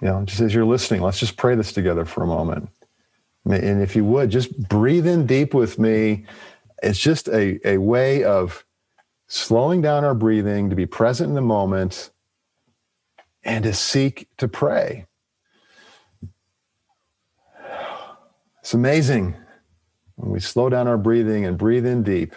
You 0.00 0.08
know, 0.08 0.24
just 0.24 0.40
as 0.40 0.54
you're 0.54 0.64
listening, 0.64 1.02
let's 1.02 1.18
just 1.18 1.36
pray 1.36 1.54
this 1.54 1.72
together 1.72 2.04
for 2.04 2.22
a 2.22 2.26
moment. 2.26 2.68
And 3.44 3.82
if 3.82 3.94
you 3.94 4.04
would, 4.04 4.30
just 4.30 4.68
breathe 4.68 5.06
in 5.06 5.26
deep 5.26 5.52
with 5.52 5.78
me. 5.78 6.24
It's 6.82 6.98
just 6.98 7.28
a, 7.28 7.60
a 7.66 7.78
way 7.78 8.24
of 8.24 8.64
slowing 9.26 9.82
down 9.82 10.04
our 10.04 10.14
breathing, 10.14 10.70
to 10.70 10.76
be 10.76 10.86
present 10.86 11.28
in 11.28 11.34
the 11.34 11.40
moment, 11.42 12.10
and 13.44 13.64
to 13.64 13.74
seek 13.74 14.28
to 14.38 14.48
pray. 14.48 15.06
It's 18.60 18.74
amazing 18.74 19.36
when 20.16 20.30
we 20.30 20.40
slow 20.40 20.70
down 20.70 20.88
our 20.88 20.96
breathing 20.96 21.44
and 21.44 21.58
breathe 21.58 21.86
in 21.86 22.02
deep, 22.02 22.34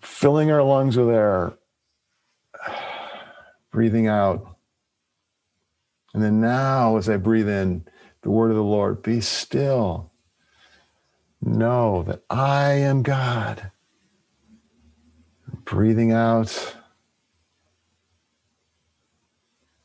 filling 0.00 0.50
our 0.50 0.62
lungs 0.62 0.96
with 0.96 1.08
air, 1.08 1.52
breathing 3.70 4.08
out. 4.08 4.56
And 6.14 6.22
then 6.22 6.40
now, 6.40 6.96
as 6.96 7.08
I 7.08 7.16
breathe 7.16 7.48
in 7.48 7.84
the 8.22 8.30
word 8.30 8.50
of 8.50 8.56
the 8.56 8.62
Lord, 8.62 9.02
be 9.02 9.20
still. 9.20 10.10
Know 11.40 12.04
that 12.04 12.22
I 12.30 12.72
am 12.72 13.02
God. 13.02 13.70
Breathing 15.64 16.10
out, 16.10 16.76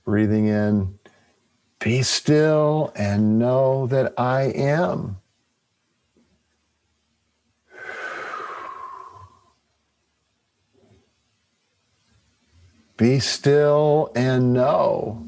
breathing 0.09 0.47
in. 0.47 0.97
Be 1.77 2.01
still 2.01 2.91
and 2.95 3.37
know 3.37 3.85
that 3.87 4.13
I 4.17 4.45
am. 4.45 5.17
Be 12.97 13.19
still 13.19 14.11
and 14.15 14.51
know. 14.51 15.23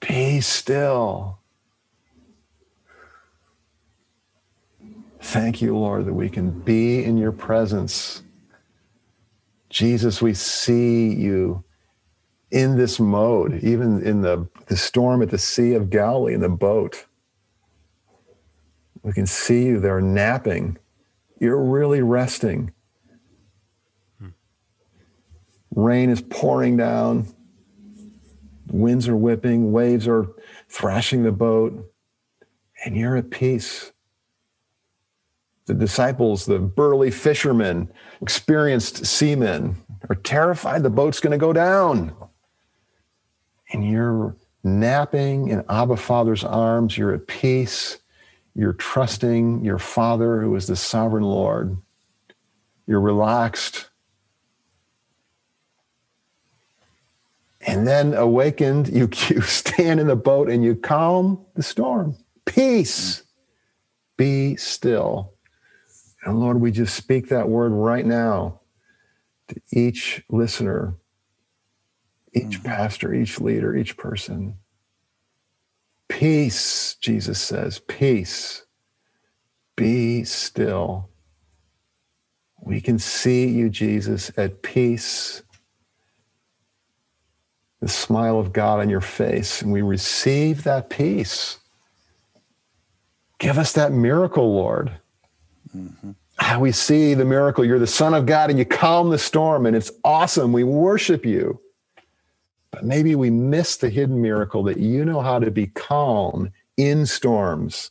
Be 0.00 0.40
still. 0.40 1.41
Thank 5.22 5.62
you, 5.62 5.76
Lord, 5.76 6.04
that 6.06 6.14
we 6.14 6.28
can 6.28 6.50
be 6.50 7.02
in 7.02 7.16
your 7.16 7.32
presence. 7.32 8.22
Jesus, 9.70 10.20
we 10.20 10.34
see 10.34 11.14
you 11.14 11.64
in 12.50 12.76
this 12.76 13.00
mode, 13.00 13.62
even 13.62 14.02
in 14.02 14.20
the, 14.20 14.46
the 14.66 14.76
storm 14.76 15.22
at 15.22 15.30
the 15.30 15.38
Sea 15.38 15.72
of 15.72 15.88
Galilee 15.88 16.34
in 16.34 16.40
the 16.40 16.50
boat. 16.50 17.06
We 19.02 19.12
can 19.12 19.26
see 19.26 19.64
you 19.64 19.80
there 19.80 20.00
napping. 20.00 20.76
You're 21.40 21.62
really 21.62 22.02
resting. 22.02 22.72
Rain 25.74 26.10
is 26.10 26.20
pouring 26.20 26.76
down. 26.76 27.26
Winds 28.70 29.08
are 29.08 29.16
whipping, 29.16 29.72
waves 29.72 30.06
are 30.06 30.26
thrashing 30.68 31.22
the 31.22 31.32
boat, 31.32 31.90
and 32.84 32.96
you're 32.96 33.16
at 33.16 33.30
peace. 33.30 33.92
The 35.66 35.74
disciples, 35.74 36.46
the 36.46 36.58
burly 36.58 37.10
fishermen, 37.10 37.88
experienced 38.20 39.06
seamen, 39.06 39.76
are 40.08 40.16
terrified 40.16 40.82
the 40.82 40.90
boat's 40.90 41.20
going 41.20 41.32
to 41.32 41.38
go 41.38 41.52
down. 41.52 42.14
And 43.72 43.88
you're 43.88 44.36
napping 44.64 45.48
in 45.48 45.64
Abba 45.68 45.96
Father's 45.96 46.44
arms. 46.44 46.98
You're 46.98 47.14
at 47.14 47.26
peace. 47.26 47.98
You're 48.54 48.74
trusting 48.74 49.64
your 49.64 49.78
Father, 49.78 50.40
who 50.40 50.54
is 50.56 50.66
the 50.66 50.76
sovereign 50.76 51.24
Lord. 51.24 51.76
You're 52.86 53.00
relaxed. 53.00 53.88
And 57.60 57.86
then 57.86 58.14
awakened, 58.14 58.88
you, 58.92 59.08
you 59.28 59.40
stand 59.42 60.00
in 60.00 60.08
the 60.08 60.16
boat 60.16 60.50
and 60.50 60.64
you 60.64 60.74
calm 60.74 61.44
the 61.54 61.62
storm. 61.62 62.16
Peace. 62.44 63.22
Be 64.16 64.56
still. 64.56 65.31
And 66.22 66.38
Lord, 66.38 66.60
we 66.60 66.70
just 66.70 66.94
speak 66.94 67.28
that 67.28 67.48
word 67.48 67.70
right 67.70 68.06
now 68.06 68.60
to 69.48 69.60
each 69.72 70.22
listener, 70.28 70.94
each 72.32 72.60
mm. 72.60 72.64
pastor, 72.64 73.12
each 73.12 73.40
leader, 73.40 73.74
each 73.76 73.96
person. 73.96 74.58
Peace, 76.08 76.96
Jesus 77.00 77.40
says, 77.40 77.80
peace. 77.80 78.64
Be 79.76 80.24
still. 80.24 81.08
We 82.60 82.80
can 82.80 82.98
see 82.98 83.48
you, 83.48 83.70
Jesus, 83.70 84.30
at 84.36 84.62
peace 84.62 85.42
the 87.82 87.88
smile 87.88 88.38
of 88.38 88.52
God 88.52 88.78
on 88.78 88.88
your 88.88 89.00
face, 89.00 89.60
and 89.60 89.72
we 89.72 89.82
receive 89.82 90.62
that 90.62 90.88
peace. 90.88 91.58
Give 93.40 93.58
us 93.58 93.72
that 93.72 93.90
miracle, 93.90 94.54
Lord. 94.54 94.92
Mm-hmm. 95.76 96.12
How 96.36 96.60
we 96.60 96.72
see 96.72 97.14
the 97.14 97.24
miracle. 97.24 97.64
You're 97.64 97.78
the 97.78 97.86
Son 97.86 98.14
of 98.14 98.26
God 98.26 98.50
and 98.50 98.58
you 98.58 98.64
calm 98.64 99.10
the 99.10 99.18
storm, 99.18 99.66
and 99.66 99.76
it's 99.76 99.92
awesome. 100.04 100.52
We 100.52 100.64
worship 100.64 101.24
you. 101.24 101.60
But 102.70 102.84
maybe 102.84 103.14
we 103.14 103.28
miss 103.30 103.76
the 103.76 103.90
hidden 103.90 104.20
miracle 104.22 104.62
that 104.64 104.78
you 104.78 105.04
know 105.04 105.20
how 105.20 105.38
to 105.38 105.50
be 105.50 105.66
calm 105.66 106.50
in 106.76 107.04
storms. 107.04 107.90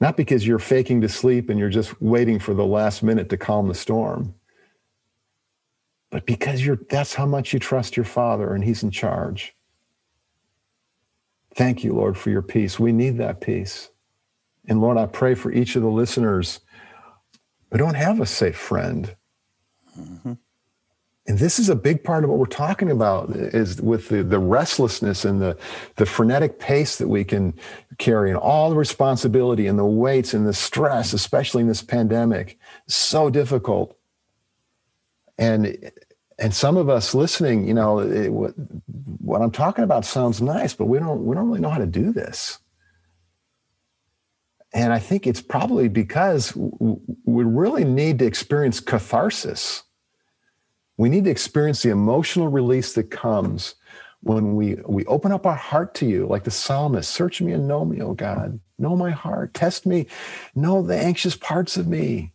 Not 0.00 0.16
because 0.16 0.46
you're 0.46 0.60
faking 0.60 1.00
to 1.00 1.08
sleep 1.08 1.50
and 1.50 1.58
you're 1.58 1.68
just 1.70 2.00
waiting 2.00 2.38
for 2.38 2.54
the 2.54 2.64
last 2.64 3.02
minute 3.02 3.28
to 3.30 3.36
calm 3.36 3.66
the 3.66 3.74
storm 3.74 4.34
but 6.10 6.26
because 6.26 6.64
you're 6.64 6.78
that's 6.88 7.14
how 7.14 7.26
much 7.26 7.52
you 7.52 7.58
trust 7.58 7.96
your 7.96 8.04
father 8.04 8.54
and 8.54 8.64
he's 8.64 8.82
in 8.82 8.90
charge 8.90 9.54
thank 11.54 11.84
you 11.84 11.92
lord 11.92 12.16
for 12.16 12.30
your 12.30 12.42
peace 12.42 12.78
we 12.78 12.92
need 12.92 13.18
that 13.18 13.40
peace 13.40 13.90
and 14.68 14.80
lord 14.80 14.96
i 14.96 15.06
pray 15.06 15.34
for 15.34 15.52
each 15.52 15.76
of 15.76 15.82
the 15.82 15.88
listeners 15.88 16.60
who 17.70 17.78
don't 17.78 17.94
have 17.94 18.20
a 18.20 18.26
safe 18.26 18.56
friend 18.56 19.16
mm-hmm. 19.98 20.34
and 21.26 21.38
this 21.38 21.58
is 21.58 21.68
a 21.68 21.76
big 21.76 22.02
part 22.04 22.24
of 22.24 22.30
what 22.30 22.38
we're 22.38 22.46
talking 22.46 22.90
about 22.90 23.30
is 23.30 23.80
with 23.80 24.08
the, 24.08 24.22
the 24.22 24.38
restlessness 24.38 25.24
and 25.24 25.40
the, 25.40 25.56
the 25.96 26.06
frenetic 26.06 26.58
pace 26.58 26.96
that 26.96 27.08
we 27.08 27.24
can 27.24 27.52
carry 27.98 28.30
and 28.30 28.38
all 28.38 28.70
the 28.70 28.76
responsibility 28.76 29.66
and 29.66 29.78
the 29.78 29.84
weights 29.84 30.34
and 30.34 30.46
the 30.46 30.54
stress 30.54 31.12
especially 31.12 31.62
in 31.62 31.68
this 31.68 31.82
pandemic 31.82 32.58
so 32.86 33.30
difficult 33.30 33.96
and 35.38 35.90
and 36.38 36.54
some 36.54 36.76
of 36.76 36.88
us 36.88 37.14
listening, 37.14 37.66
you 37.66 37.74
know, 37.74 37.98
it, 37.98 38.28
what, 38.28 38.54
what 39.20 39.42
I'm 39.42 39.50
talking 39.50 39.84
about 39.84 40.04
sounds 40.04 40.40
nice, 40.40 40.72
but 40.72 40.86
we 40.86 40.98
don't 40.98 41.24
we 41.24 41.34
don't 41.34 41.48
really 41.48 41.60
know 41.60 41.70
how 41.70 41.78
to 41.78 41.86
do 41.86 42.12
this. 42.12 42.58
And 44.72 44.92
I 44.92 44.98
think 44.98 45.26
it's 45.26 45.40
probably 45.40 45.88
because 45.88 46.54
we 46.54 47.44
really 47.44 47.84
need 47.84 48.18
to 48.18 48.26
experience 48.26 48.80
catharsis. 48.80 49.82
We 50.96 51.08
need 51.08 51.24
to 51.24 51.30
experience 51.30 51.82
the 51.82 51.90
emotional 51.90 52.48
release 52.48 52.92
that 52.94 53.10
comes 53.10 53.76
when 54.20 54.56
we 54.56 54.76
we 54.86 55.04
open 55.06 55.32
up 55.32 55.46
our 55.46 55.54
heart 55.54 55.94
to 55.94 56.06
you, 56.06 56.26
like 56.26 56.44
the 56.44 56.50
psalmist, 56.50 57.10
search 57.10 57.40
me 57.40 57.52
and 57.52 57.68
know 57.68 57.84
me, 57.84 58.00
oh 58.02 58.14
God. 58.14 58.58
Know 58.78 58.96
my 58.96 59.10
heart. 59.10 59.54
Test 59.54 59.86
me. 59.86 60.06
Know 60.54 60.82
the 60.82 60.96
anxious 60.96 61.36
parts 61.36 61.76
of 61.76 61.86
me. 61.86 62.32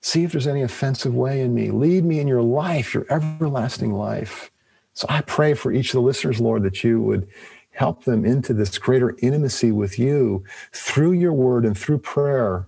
See 0.00 0.24
if 0.24 0.32
there's 0.32 0.48
any 0.48 0.62
offensive 0.62 1.14
way 1.14 1.40
in 1.40 1.54
me. 1.54 1.70
Lead 1.70 2.04
me 2.04 2.18
in 2.18 2.26
your 2.26 2.42
life, 2.42 2.92
your 2.92 3.06
everlasting 3.08 3.92
life. 3.92 4.50
So 4.94 5.06
I 5.08 5.20
pray 5.20 5.54
for 5.54 5.72
each 5.72 5.90
of 5.90 5.94
the 5.94 6.00
listeners, 6.02 6.40
Lord, 6.40 6.64
that 6.64 6.82
you 6.82 7.00
would 7.00 7.28
help 7.72 8.04
them 8.04 8.24
into 8.24 8.54
this 8.54 8.78
greater 8.78 9.16
intimacy 9.20 9.72
with 9.72 9.98
you 9.98 10.44
through 10.72 11.12
your 11.12 11.32
word 11.32 11.64
and 11.64 11.76
through 11.76 11.98
prayer, 11.98 12.66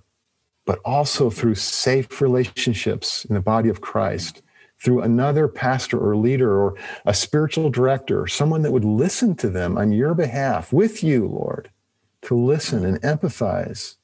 but 0.64 0.78
also 0.84 1.30
through 1.30 1.54
safe 1.54 2.20
relationships 2.20 3.24
in 3.24 3.34
the 3.34 3.40
body 3.40 3.68
of 3.68 3.80
Christ 3.80 4.42
through 4.78 5.00
another 5.00 5.48
pastor 5.48 5.98
or 5.98 6.16
leader 6.16 6.60
or 6.60 6.74
a 7.06 7.14
spiritual 7.14 7.70
director, 7.70 8.26
someone 8.26 8.62
that 8.62 8.72
would 8.72 8.84
listen 8.84 9.34
to 9.36 9.48
them 9.48 9.78
on 9.78 9.92
your 9.92 10.14
behalf 10.14 10.72
with 10.72 11.02
you, 11.02 11.26
Lord, 11.26 11.70
to 12.22 12.36
listen 12.36 12.84
and 12.84 13.00
empathize. 13.00 13.96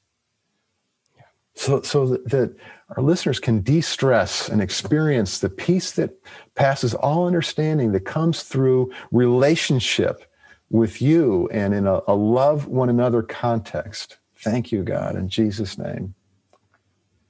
So, 1.53 1.81
so 1.81 2.17
that, 2.25 2.55
our 2.97 3.03
listeners 3.03 3.39
can 3.39 3.61
de 3.61 3.79
stress 3.79 4.49
and 4.49 4.61
experience 4.61 5.39
the 5.39 5.49
peace 5.49 5.91
that 5.91 6.11
passes 6.55 6.93
all 6.93 7.25
understanding 7.25 7.93
that 7.93 8.03
comes 8.03 8.43
through 8.43 8.91
relationship 9.11 10.25
with 10.71 11.01
you 11.01 11.49
and 11.51 11.73
in 11.73 11.85
a, 11.85 11.99
a 12.07 12.15
love 12.15 12.65
one 12.67 12.89
another 12.89 13.21
context. 13.21 14.17
Thank 14.37 14.71
you, 14.71 14.83
God, 14.83 15.15
in 15.15 15.29
Jesus' 15.29 15.77
name. 15.77 16.15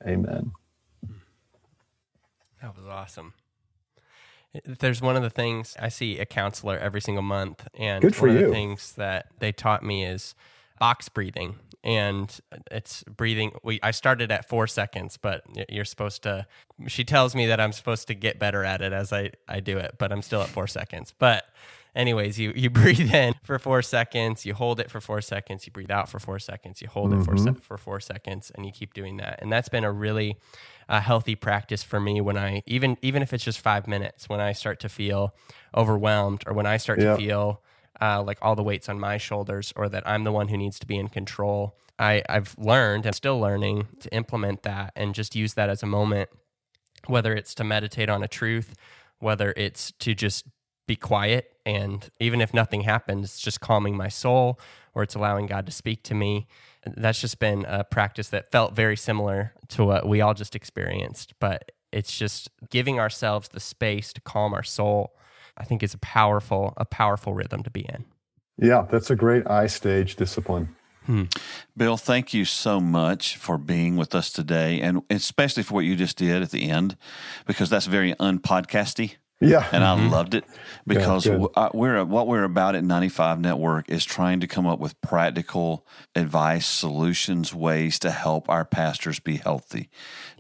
Amen. 0.07 0.51
That 2.61 2.77
was 2.77 2.85
awesome. 2.85 3.33
There's 4.65 5.01
one 5.01 5.15
of 5.15 5.23
the 5.23 5.29
things 5.29 5.75
I 5.79 5.89
see 5.89 6.19
a 6.19 6.25
counselor 6.25 6.77
every 6.77 7.01
single 7.01 7.23
month, 7.23 7.67
and 7.73 8.01
Good 8.01 8.15
for 8.15 8.27
one 8.27 8.35
you. 8.35 8.43
of 8.43 8.47
the 8.49 8.51
things 8.51 8.93
that 8.93 9.27
they 9.39 9.51
taught 9.51 9.81
me 9.83 10.05
is 10.05 10.35
box 10.79 11.09
breathing, 11.09 11.55
and 11.83 12.37
it's 12.69 13.03
breathing. 13.03 13.53
We 13.63 13.79
I 13.81 13.91
started 13.91 14.29
at 14.29 14.49
four 14.49 14.67
seconds, 14.67 15.17
but 15.17 15.43
you're 15.69 15.85
supposed 15.85 16.23
to. 16.23 16.45
She 16.87 17.05
tells 17.05 17.33
me 17.33 17.47
that 17.47 17.61
I'm 17.61 17.71
supposed 17.71 18.07
to 18.07 18.13
get 18.13 18.39
better 18.39 18.63
at 18.65 18.81
it 18.81 18.91
as 18.91 19.13
I 19.13 19.31
I 19.47 19.61
do 19.61 19.77
it, 19.77 19.95
but 19.97 20.11
I'm 20.11 20.21
still 20.21 20.41
at 20.41 20.49
four 20.49 20.67
seconds. 20.67 21.13
But 21.17 21.45
anyways, 21.95 22.39
you 22.39 22.53
you 22.55 22.69
breathe 22.81 23.13
in 23.13 23.33
for 23.43 23.59
four 23.59 23.81
seconds, 23.81 24.45
you 24.45 24.53
hold 24.53 24.79
it 24.79 24.89
for 24.91 25.01
four 25.01 25.21
seconds, 25.21 25.65
you 25.65 25.71
breathe 25.71 25.91
out 25.91 26.09
for 26.09 26.19
four 26.19 26.39
seconds, 26.39 26.81
you 26.81 26.87
hold 26.87 27.13
it 27.13 27.23
for 27.23 27.35
se- 27.37 27.55
for 27.61 27.77
four 27.77 27.99
seconds, 27.99 28.51
and 28.55 28.65
you 28.65 28.71
keep 28.71 28.93
doing 28.93 29.17
that. 29.17 29.39
And 29.41 29.51
that's 29.51 29.69
been 29.69 29.83
a 29.83 29.91
really 29.91 30.37
uh, 30.89 30.99
healthy 30.99 31.35
practice 31.35 31.83
for 31.83 31.99
me 31.99 32.21
when 32.21 32.37
I 32.37 32.63
even 32.65 32.97
even 33.01 33.21
if 33.21 33.33
it's 33.33 33.43
just 33.43 33.59
five 33.59 33.87
minutes 33.87 34.27
when 34.29 34.39
I 34.39 34.51
start 34.53 34.79
to 34.81 34.89
feel 34.89 35.33
overwhelmed 35.75 36.43
or 36.47 36.53
when 36.53 36.65
I 36.65 36.77
start 36.77 36.99
Yeah. 36.99 37.11
to 37.11 37.17
feel 37.17 37.61
uh, 38.01 38.21
like 38.23 38.39
all 38.41 38.55
the 38.55 38.63
weights 38.63 38.89
on 38.89 38.99
my 38.99 39.17
shoulders 39.17 39.71
or 39.75 39.87
that 39.89 40.07
I'm 40.07 40.23
the 40.23 40.31
one 40.31 40.47
who 40.47 40.57
needs 40.57 40.79
to 40.79 40.87
be 40.87 40.97
in 40.97 41.07
control. 41.07 41.77
I, 41.99 42.23
I've 42.27 42.55
learned 42.57 43.05
and 43.05 43.13
still 43.13 43.39
learning 43.39 43.87
to 43.99 44.11
implement 44.13 44.63
that 44.63 44.91
and 44.95 45.13
just 45.13 45.35
use 45.35 45.53
that 45.53 45.69
as 45.69 45.83
a 45.83 45.85
moment, 45.85 46.29
whether 47.05 47.31
it's 47.33 47.53
to 47.55 47.63
meditate 47.63 48.09
on 48.09 48.23
a 48.23 48.27
truth, 48.27 48.73
whether 49.19 49.53
it's 49.55 49.91
to 49.99 50.15
just 50.15 50.45
be 50.91 50.95
quiet 50.97 51.53
and 51.65 52.09
even 52.19 52.41
if 52.41 52.53
nothing 52.53 52.81
happens, 52.81 53.25
it's 53.25 53.39
just 53.39 53.61
calming 53.61 53.95
my 53.95 54.09
soul 54.09 54.59
or 54.93 55.03
it's 55.03 55.15
allowing 55.15 55.45
God 55.45 55.65
to 55.67 55.71
speak 55.71 56.03
to 56.03 56.13
me. 56.13 56.47
That's 56.85 57.21
just 57.21 57.39
been 57.39 57.65
a 57.65 57.85
practice 57.85 58.27
that 58.29 58.51
felt 58.51 58.75
very 58.75 58.97
similar 58.97 59.53
to 59.69 59.85
what 59.85 60.05
we 60.05 60.19
all 60.19 60.33
just 60.33 60.53
experienced, 60.53 61.33
but 61.39 61.71
it's 61.93 62.17
just 62.17 62.49
giving 62.69 62.99
ourselves 62.99 63.47
the 63.49 63.59
space 63.61 64.11
to 64.13 64.21
calm 64.21 64.53
our 64.53 64.63
soul. 64.63 65.15
I 65.57 65.63
think 65.63 65.83
is 65.83 65.93
a 65.93 65.99
powerful, 65.99 66.73
a 66.77 66.85
powerful 66.85 67.33
rhythm 67.33 67.63
to 67.63 67.69
be 67.69 67.81
in. 67.81 68.05
Yeah, 68.57 68.85
that's 68.89 69.09
a 69.11 69.15
great 69.15 69.49
I 69.49 69.67
stage 69.67 70.15
discipline. 70.15 70.75
Hmm. 71.05 71.23
Bill, 71.75 71.97
thank 71.97 72.33
you 72.33 72.45
so 72.45 72.79
much 72.79 73.35
for 73.37 73.57
being 73.57 73.95
with 73.95 74.13
us 74.13 74.31
today, 74.31 74.79
and 74.81 75.01
especially 75.09 75.63
for 75.63 75.73
what 75.75 75.85
you 75.85 75.95
just 75.95 76.17
did 76.17 76.41
at 76.41 76.51
the 76.51 76.69
end, 76.69 76.95
because 77.45 77.69
that's 77.69 77.87
very 77.87 78.13
unpodcasty. 78.15 79.15
Yeah. 79.41 79.67
and 79.71 79.83
I 79.83 80.07
loved 80.07 80.33
it 80.35 80.45
because 80.85 81.25
uh, 81.27 81.69
we're 81.73 82.05
what 82.05 82.27
we're 82.27 82.43
about 82.43 82.75
at 82.75 82.83
95 82.83 83.39
Network 83.39 83.89
is 83.89 84.05
trying 84.05 84.39
to 84.41 84.47
come 84.47 84.67
up 84.67 84.79
with 84.79 84.99
practical 85.01 85.85
advice, 86.15 86.65
solutions, 86.67 87.53
ways 87.53 87.97
to 87.99 88.11
help 88.11 88.49
our 88.49 88.63
pastors 88.65 89.19
be 89.19 89.37
healthy. 89.37 89.89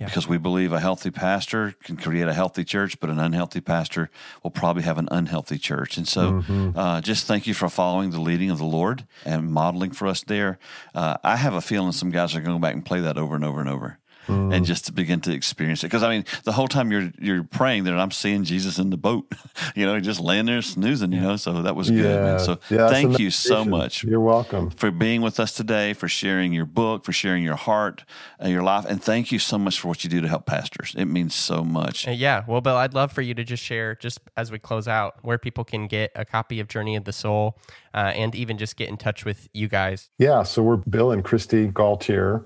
Because 0.07 0.27
we 0.27 0.37
believe 0.37 0.71
a 0.73 0.79
healthy 0.79 1.11
pastor 1.11 1.75
can 1.83 1.97
create 1.97 2.27
a 2.27 2.33
healthy 2.33 2.63
church, 2.63 2.99
but 2.99 3.09
an 3.09 3.19
unhealthy 3.19 3.61
pastor 3.61 4.09
will 4.43 4.51
probably 4.51 4.83
have 4.83 4.97
an 4.97 5.07
unhealthy 5.11 5.57
church. 5.57 5.97
And 5.97 6.07
so, 6.07 6.31
Mm-hmm. 6.31 6.77
uh, 6.77 7.01
just 7.01 7.25
thank 7.27 7.45
you 7.47 7.53
for 7.53 7.69
following 7.69 8.11
the 8.11 8.19
leading 8.21 8.49
of 8.51 8.57
the 8.57 8.65
Lord 8.65 9.05
and 9.25 9.51
modeling 9.51 9.91
for 9.91 10.07
us 10.07 10.23
there. 10.23 10.59
Uh, 10.95 11.17
I 11.23 11.35
have 11.37 11.53
a 11.53 11.61
feeling 11.61 11.91
some 11.91 12.09
guys 12.11 12.35
are 12.35 12.39
going 12.41 12.55
to 12.55 12.59
go 12.59 12.61
back 12.61 12.73
and 12.75 12.85
play 12.85 12.99
that 13.01 13.17
over 13.17 13.35
and 13.35 13.43
over 13.45 13.59
and 13.59 13.69
over 13.69 13.97
Mm. 14.27 14.53
and 14.53 14.65
just 14.65 14.85
to 14.85 14.93
begin 14.93 15.19
to 15.21 15.33
experience 15.33 15.83
it. 15.83 15.87
Because 15.87 16.03
I 16.03 16.09
mean, 16.09 16.25
the 16.43 16.51
whole 16.51 16.67
time 16.67 16.91
you're 16.91 17.11
you're 17.19 17.43
praying 17.43 17.83
there, 17.85 17.97
I'm 17.97 18.11
seeing 18.11 18.43
Jesus 18.43 18.77
in 18.77 18.89
the 18.89 18.97
boat, 18.97 19.31
you 19.75 19.85
know, 19.85 19.99
just 19.99 20.19
laying 20.19 20.45
there 20.45 20.61
snoozing, 20.61 21.11
you 21.11 21.19
know. 21.19 21.35
So 21.37 21.61
that 21.61 21.75
was 21.75 21.89
good, 21.89 22.21
man. 22.21 22.39
So 22.39 22.59
Yeah, 22.69 22.87
thank 22.89 23.19
you 23.19 23.31
so 23.31 23.65
much 23.65 24.03
You're 24.03 24.19
welcome. 24.19 24.69
for 24.71 24.91
being 24.91 25.21
with 25.21 25.39
us 25.39 25.53
today, 25.53 25.93
for 25.93 26.07
sharing 26.07 26.53
your 26.53 26.65
book, 26.65 27.03
for 27.03 27.11
sharing 27.11 27.43
your 27.43 27.55
heart, 27.55 28.03
uh, 28.43 28.47
your 28.47 28.63
life, 28.63 28.85
and 28.85 29.03
thank 29.03 29.31
you 29.31 29.39
so 29.39 29.57
much 29.57 29.79
for 29.79 29.87
what 29.87 30.03
you 30.03 30.09
do 30.09 30.21
to 30.21 30.27
help 30.27 30.45
pastors. 30.45 30.93
It 30.97 31.05
means 31.05 31.33
so 31.35 31.63
much. 31.63 32.07
Uh, 32.07 32.11
yeah, 32.11 32.43
well, 32.47 32.61
Bill, 32.61 32.75
I'd 32.75 32.93
love 32.93 33.11
for 33.11 33.21
you 33.21 33.33
to 33.33 33.43
just 33.43 33.63
share, 33.63 33.95
just 33.95 34.19
as 34.37 34.51
we 34.51 34.59
close 34.59 34.87
out, 34.87 35.15
where 35.23 35.37
people 35.37 35.63
can 35.63 35.87
get 35.87 36.11
a 36.15 36.25
copy 36.25 36.59
of 36.59 36.67
Journey 36.67 36.95
of 36.95 37.05
the 37.05 37.13
Soul, 37.13 37.57
uh, 37.93 38.11
and 38.15 38.35
even 38.35 38.57
just 38.57 38.75
get 38.75 38.89
in 38.89 38.97
touch 38.97 39.25
with 39.25 39.49
you 39.53 39.67
guys. 39.67 40.09
Yeah, 40.17 40.43
so 40.43 40.61
we're 40.63 40.77
Bill 40.77 41.11
and 41.11 41.23
Kristi 41.23 41.71
Gaultiere, 41.71 42.43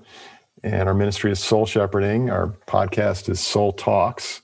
and 0.62 0.88
our 0.88 0.94
ministry 0.94 1.32
is 1.32 1.38
Soul 1.38 1.66
Shepherding. 1.66 2.30
Our 2.30 2.48
podcast 2.66 3.28
is 3.28 3.40
Soul 3.40 3.72
Talks. 3.72 4.40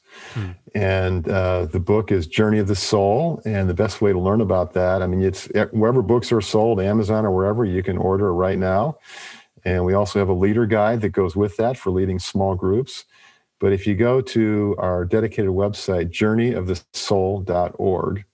And 0.74 1.28
uh, 1.28 1.66
the 1.66 1.80
book 1.80 2.12
is 2.12 2.26
Journey 2.26 2.58
of 2.58 2.68
the 2.68 2.76
Soul. 2.76 3.40
And 3.44 3.68
the 3.68 3.74
best 3.74 4.00
way 4.00 4.12
to 4.12 4.18
learn 4.18 4.40
about 4.40 4.72
that, 4.74 5.02
I 5.02 5.06
mean, 5.06 5.22
it's 5.22 5.48
wherever 5.72 6.02
books 6.02 6.32
are 6.32 6.40
sold, 6.40 6.80
Amazon 6.80 7.26
or 7.26 7.30
wherever, 7.30 7.64
you 7.64 7.82
can 7.82 7.98
order 7.98 8.32
right 8.32 8.58
now. 8.58 8.98
And 9.64 9.84
we 9.84 9.94
also 9.94 10.18
have 10.18 10.28
a 10.28 10.34
leader 10.34 10.66
guide 10.66 11.00
that 11.02 11.10
goes 11.10 11.36
with 11.36 11.56
that 11.58 11.76
for 11.76 11.90
leading 11.90 12.18
small 12.18 12.54
groups. 12.54 13.04
But 13.60 13.72
if 13.72 13.86
you 13.86 13.94
go 13.94 14.20
to 14.20 14.74
our 14.78 15.04
dedicated 15.04 15.52
website, 15.52 16.10
journeyofthesoul.org, 16.10 18.24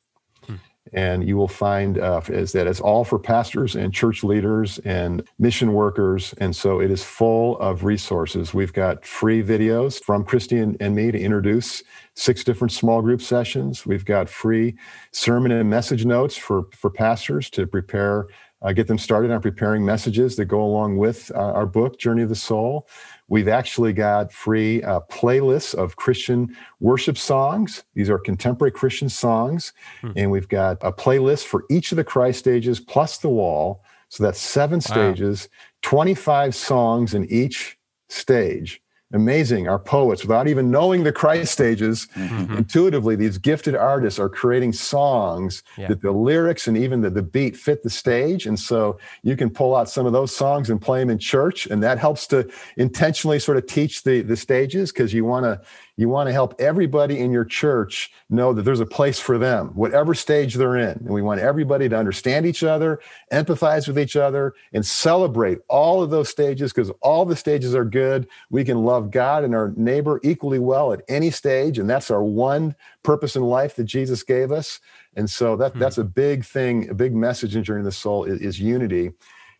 and 0.93 1.27
you 1.27 1.37
will 1.37 1.49
find 1.49 1.99
uh, 1.99 2.21
is 2.29 2.53
that 2.53 2.67
it's 2.67 2.81
all 2.81 3.05
for 3.05 3.19
pastors 3.19 3.77
and 3.77 3.93
church 3.93 4.25
leaders 4.25 4.79
and 4.81 5.23
mission 5.39 5.73
workers. 5.73 6.35
And 6.39 6.55
so 6.55 6.81
it 6.81 6.91
is 6.91 7.05
full 7.05 7.59
of 7.59 7.85
resources. 7.85 8.55
We've 8.55 8.73
got 8.73 9.05
free 9.05 9.43
videos 9.43 10.03
from 10.03 10.25
Kristi 10.25 10.63
and, 10.63 10.77
and 10.81 10.95
me 10.95 11.11
to 11.11 11.19
introduce 11.19 11.83
six 12.15 12.45
different 12.45 12.73
small 12.73 13.03
group 13.03 13.23
sessions. 13.23 13.87
We've 13.87 14.05
got 14.05 14.29
free 14.29 14.77
sermon 15.13 15.53
and 15.53 15.69
message 15.69 16.05
notes 16.05 16.37
for 16.37 16.67
for 16.73 16.91
pastors 16.91 17.51
to 17.51 17.67
prepare 17.67 18.29
uh, 18.63 18.73
get 18.73 18.89
them 18.89 18.99
started 18.99 19.31
on 19.31 19.41
preparing 19.41 19.85
messages 19.85 20.37
that 20.37 20.47
go 20.47 20.63
along 20.63 20.97
with 20.97 21.31
uh, 21.35 21.39
our 21.39 21.67
book 21.67 21.99
journey 21.99 22.23
of 22.23 22.29
the 22.29 22.35
soul 22.35 22.89
We've 23.29 23.49
actually 23.49 23.93
got 23.93 24.33
free 24.33 24.83
uh, 24.83 25.01
playlists 25.11 25.75
of 25.75 25.97
Christian 25.97 26.57
worship 26.81 27.19
songs. 27.19 27.85
These 27.95 28.09
are 28.09 28.19
contemporary 28.19 28.73
Christian 28.73 29.09
songs. 29.09 29.73
And 30.17 30.31
we've 30.31 30.49
got 30.49 30.79
a 30.81 30.93
playlist 30.93 31.45
for 31.45 31.65
each 31.71 31.93
of 31.93 31.97
the 31.97 32.05
Christ 32.05 32.39
stages 32.39 32.81
plus 32.81 33.19
the 33.19 33.29
wall. 33.29 33.85
So 34.09 34.25
that's 34.25 34.41
seven 34.41 34.81
stages, 34.81 35.51
25 35.83 36.55
songs 36.55 37.13
in 37.13 37.27
each 37.27 37.79
stage. 38.09 38.81
Amazing. 39.15 39.69
Our 39.69 39.79
poets, 39.79 40.23
without 40.23 40.49
even 40.49 40.71
knowing 40.71 41.03
the 41.03 41.13
Christ 41.13 41.53
stages, 41.53 42.09
mm-hmm. 42.15 42.59
intuitively, 42.59 43.17
these 43.17 43.39
gifted 43.39 43.75
artists 43.75 44.19
are 44.19 44.29
creating 44.29 44.75
songs 44.75 45.63
Yeah. 45.79 45.89
that 45.89 46.03
the 46.03 46.11
lyrics 46.13 46.69
and 46.69 46.77
even 46.77 47.01
the, 47.01 47.09
the 47.09 47.23
beat 47.23 47.57
fit 47.57 47.83
the 47.83 47.89
stage. 47.89 48.45
And 48.45 48.61
so 48.61 48.99
you 49.23 49.35
can 49.35 49.49
pull 49.49 49.75
out 49.75 49.89
some 49.89 50.05
of 50.05 50.13
those 50.13 50.37
songs 50.37 50.69
and 50.69 50.79
play 50.79 51.01
them 51.01 51.09
in 51.09 51.19
church. 51.19 51.67
And 51.67 51.83
that 51.83 51.99
helps 51.99 52.27
to 52.29 52.51
intentionally 52.77 53.39
sort 53.39 53.57
of 53.57 53.67
teach 53.67 54.03
the, 54.03 54.21
the 54.21 54.37
stages 54.37 54.93
because 54.93 55.15
you 55.15 55.25
want 55.25 55.45
to 55.45 55.59
you 55.99 56.09
want 56.09 56.29
to 56.29 56.33
help 56.33 56.55
everybody 56.61 57.19
in 57.19 57.33
your 57.33 57.45
church 57.45 58.13
know 58.31 58.53
that 58.53 58.63
there's 58.63 58.79
a 58.79 58.87
place 58.87 59.19
for 59.19 59.37
them, 59.37 59.71
whatever 59.75 60.15
stage 60.15 60.55
they're 60.55 60.77
in. 60.77 60.91
And 60.91 61.09
we 61.09 61.23
want 61.23 61.41
everybody 61.41 61.89
to 61.89 61.99
understand 61.99 62.47
each 62.47 62.63
other, 62.63 63.01
empathize 63.33 63.89
with 63.89 63.99
each 63.99 64.15
other, 64.15 64.55
and 64.73 64.87
celebrate 64.87 65.59
all 65.69 66.01
of 66.01 66.11
those 66.11 66.29
stages 66.29 66.73
because 66.73 66.93
all 67.03 67.25
the 67.25 67.35
stages 67.35 67.75
are 67.75 67.85
good. 67.85 68.29
We 68.49 68.65
can 68.65 68.85
love 68.85 69.11
God 69.11 69.43
and 69.43 69.57
our 69.57 69.73
neighbor 69.77 70.21
equally 70.23 70.61
well 70.61 70.93
at 70.93 71.03
any 71.09 71.33
stage. 71.33 71.81
And 71.81 71.91
that's 71.91 72.13
our 72.13 72.23
one 72.23 72.77
purpose 73.03 73.35
in 73.35 73.43
life 73.43 73.75
that 73.75 73.85
Jesus 73.85 74.23
gave 74.23 74.53
us. 74.53 74.79
And 75.17 75.29
so 75.29 75.57
that, 75.57 75.73
hmm. 75.73 75.81
that's 75.81 75.99
a 75.99 76.05
big 76.05 76.45
thing, 76.45 76.89
a 76.91 76.95
big 76.95 77.13
message 77.13 77.57
in 77.57 77.65
Journey 77.65 77.81
of 77.81 77.87
the 77.87 77.93
Soul 77.93 78.23
is, 78.23 78.41
is 78.41 78.61
unity. 78.61 79.11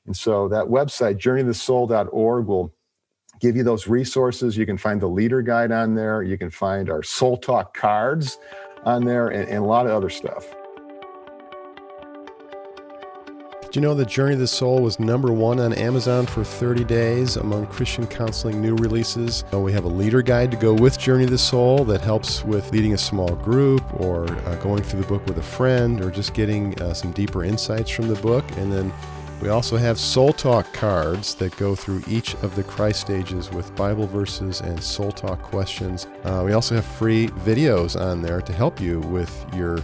And 0.07 0.17
so 0.17 0.47
that 0.49 0.67
website, 0.67 1.19
journeyofthesoul.org, 1.19 2.47
will 2.47 2.73
give 3.41 3.57
you 3.57 3.63
those 3.63 3.87
resources. 3.87 4.57
You 4.57 4.67
can 4.67 4.79
find 4.79 5.01
the 5.01 5.09
leader 5.09 5.43
guide 5.43 5.73
on 5.73 5.95
there. 5.95 6.23
You 6.23 6.39
can 6.39 6.51
find 6.51 6.91
our 6.91 7.03
Soul 7.03 7.37
Talk 7.37 7.77
cards 7.77 8.39
on 8.85 9.05
there 9.05 9.29
and, 9.29 9.49
and 9.49 9.59
a 9.59 9.67
lot 9.67 9.87
of 9.87 9.93
other 9.93 10.11
stuff. 10.11 10.47
Did 13.69 13.77
you 13.77 13.83
know 13.83 13.95
that 13.97 14.09
Journey 14.09 14.33
of 14.33 14.41
the 14.41 14.47
Soul 14.47 14.81
was 14.81 14.99
number 14.99 15.31
one 15.31 15.61
on 15.61 15.75
Amazon 15.75 16.25
for 16.25 16.43
30 16.43 16.85
days 16.85 17.37
among 17.37 17.67
Christian 17.67 18.07
counseling 18.07 18.63
new 18.63 18.75
releases? 18.77 19.45
Uh, 19.53 19.61
we 19.61 19.73
have 19.73 19.85
a 19.85 19.89
leader 19.89 20.23
guide 20.23 20.51
to 20.53 20.57
go 20.57 20.73
with 20.73 20.99
Journey 20.99 21.25
of 21.25 21.31
the 21.31 21.37
Soul 21.37 21.85
that 21.85 22.01
helps 22.01 22.43
with 22.45 22.73
leading 22.73 22.95
a 22.95 22.99
small 22.99 23.37
group 23.37 23.83
or 24.01 24.25
uh, 24.25 24.55
going 24.63 24.83
through 24.83 25.03
the 25.03 25.07
book 25.07 25.27
with 25.27 25.37
a 25.37 25.43
friend 25.43 26.01
or 26.01 26.11
just 26.11 26.33
getting 26.33 26.81
uh, 26.81 26.95
some 26.95 27.13
deeper 27.13 27.45
insights 27.45 27.91
from 27.91 28.09
the 28.09 28.15
book. 28.23 28.43
And 28.57 28.73
then 28.73 28.91
We 29.41 29.51
also 29.51 29.77
have 29.77 30.01
Soul 30.01 30.33
Talk 30.33 30.73
cards 30.73 31.37
that 31.37 31.57
go 31.57 31.77
through 31.77 32.03
each 32.09 32.35
of 32.37 32.57
the 32.57 32.65
Christ 32.65 33.03
stages 33.03 33.53
with 33.53 33.75
Bible 33.77 34.07
verses 34.07 34.61
and 34.61 34.83
Soul 34.83 35.13
Talk 35.13 35.41
questions. 35.43 36.09
Uh, 36.25 36.43
we 36.45 36.55
also 36.55 36.75
have 36.75 36.85
free 36.85 37.29
videos 37.29 37.99
on 37.99 38.21
there 38.21 38.41
to 38.41 38.53
help 38.53 38.81
you 38.81 38.99
with 39.01 39.47
your 39.55 39.79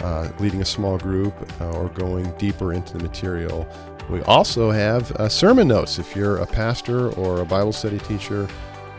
uh, 0.00 0.30
leading 0.38 0.60
a 0.60 0.64
small 0.64 0.96
group 0.96 1.34
uh, 1.60 1.72
or 1.72 1.88
going 1.88 2.30
deeper 2.38 2.72
into 2.72 2.96
the 2.96 3.02
material. 3.02 3.66
We 4.08 4.22
also 4.22 4.70
have 4.70 5.10
uh, 5.12 5.28
sermon 5.28 5.68
notes 5.68 5.98
if 5.98 6.14
you're 6.14 6.38
a 6.38 6.46
pastor 6.46 7.10
or 7.14 7.40
a 7.40 7.44
Bible 7.44 7.72
study 7.72 7.98
teacher. 7.98 8.48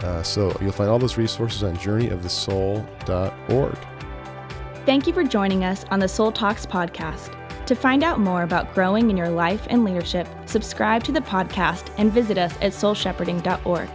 Uh, 0.01 0.21
so 0.23 0.55
you'll 0.61 0.73
find 0.73 0.89
all 0.89 0.99
those 0.99 1.17
resources 1.17 1.63
on 1.63 1.77
journeyofthesoul.org. 1.77 3.77
Thank 4.85 5.07
you 5.07 5.13
for 5.13 5.23
joining 5.23 5.63
us 5.63 5.85
on 5.89 5.99
the 5.99 6.07
Soul 6.07 6.31
Talks 6.31 6.65
podcast. 6.65 7.37
To 7.71 7.75
find 7.75 8.03
out 8.03 8.19
more 8.19 8.43
about 8.43 8.73
growing 8.73 9.09
in 9.09 9.15
your 9.15 9.29
life 9.29 9.65
and 9.69 9.85
leadership, 9.85 10.27
subscribe 10.45 11.05
to 11.05 11.13
the 11.13 11.21
podcast 11.21 11.89
and 11.97 12.11
visit 12.11 12.37
us 12.37 12.53
at 12.55 12.73
soulshepherding.org. 12.73 13.89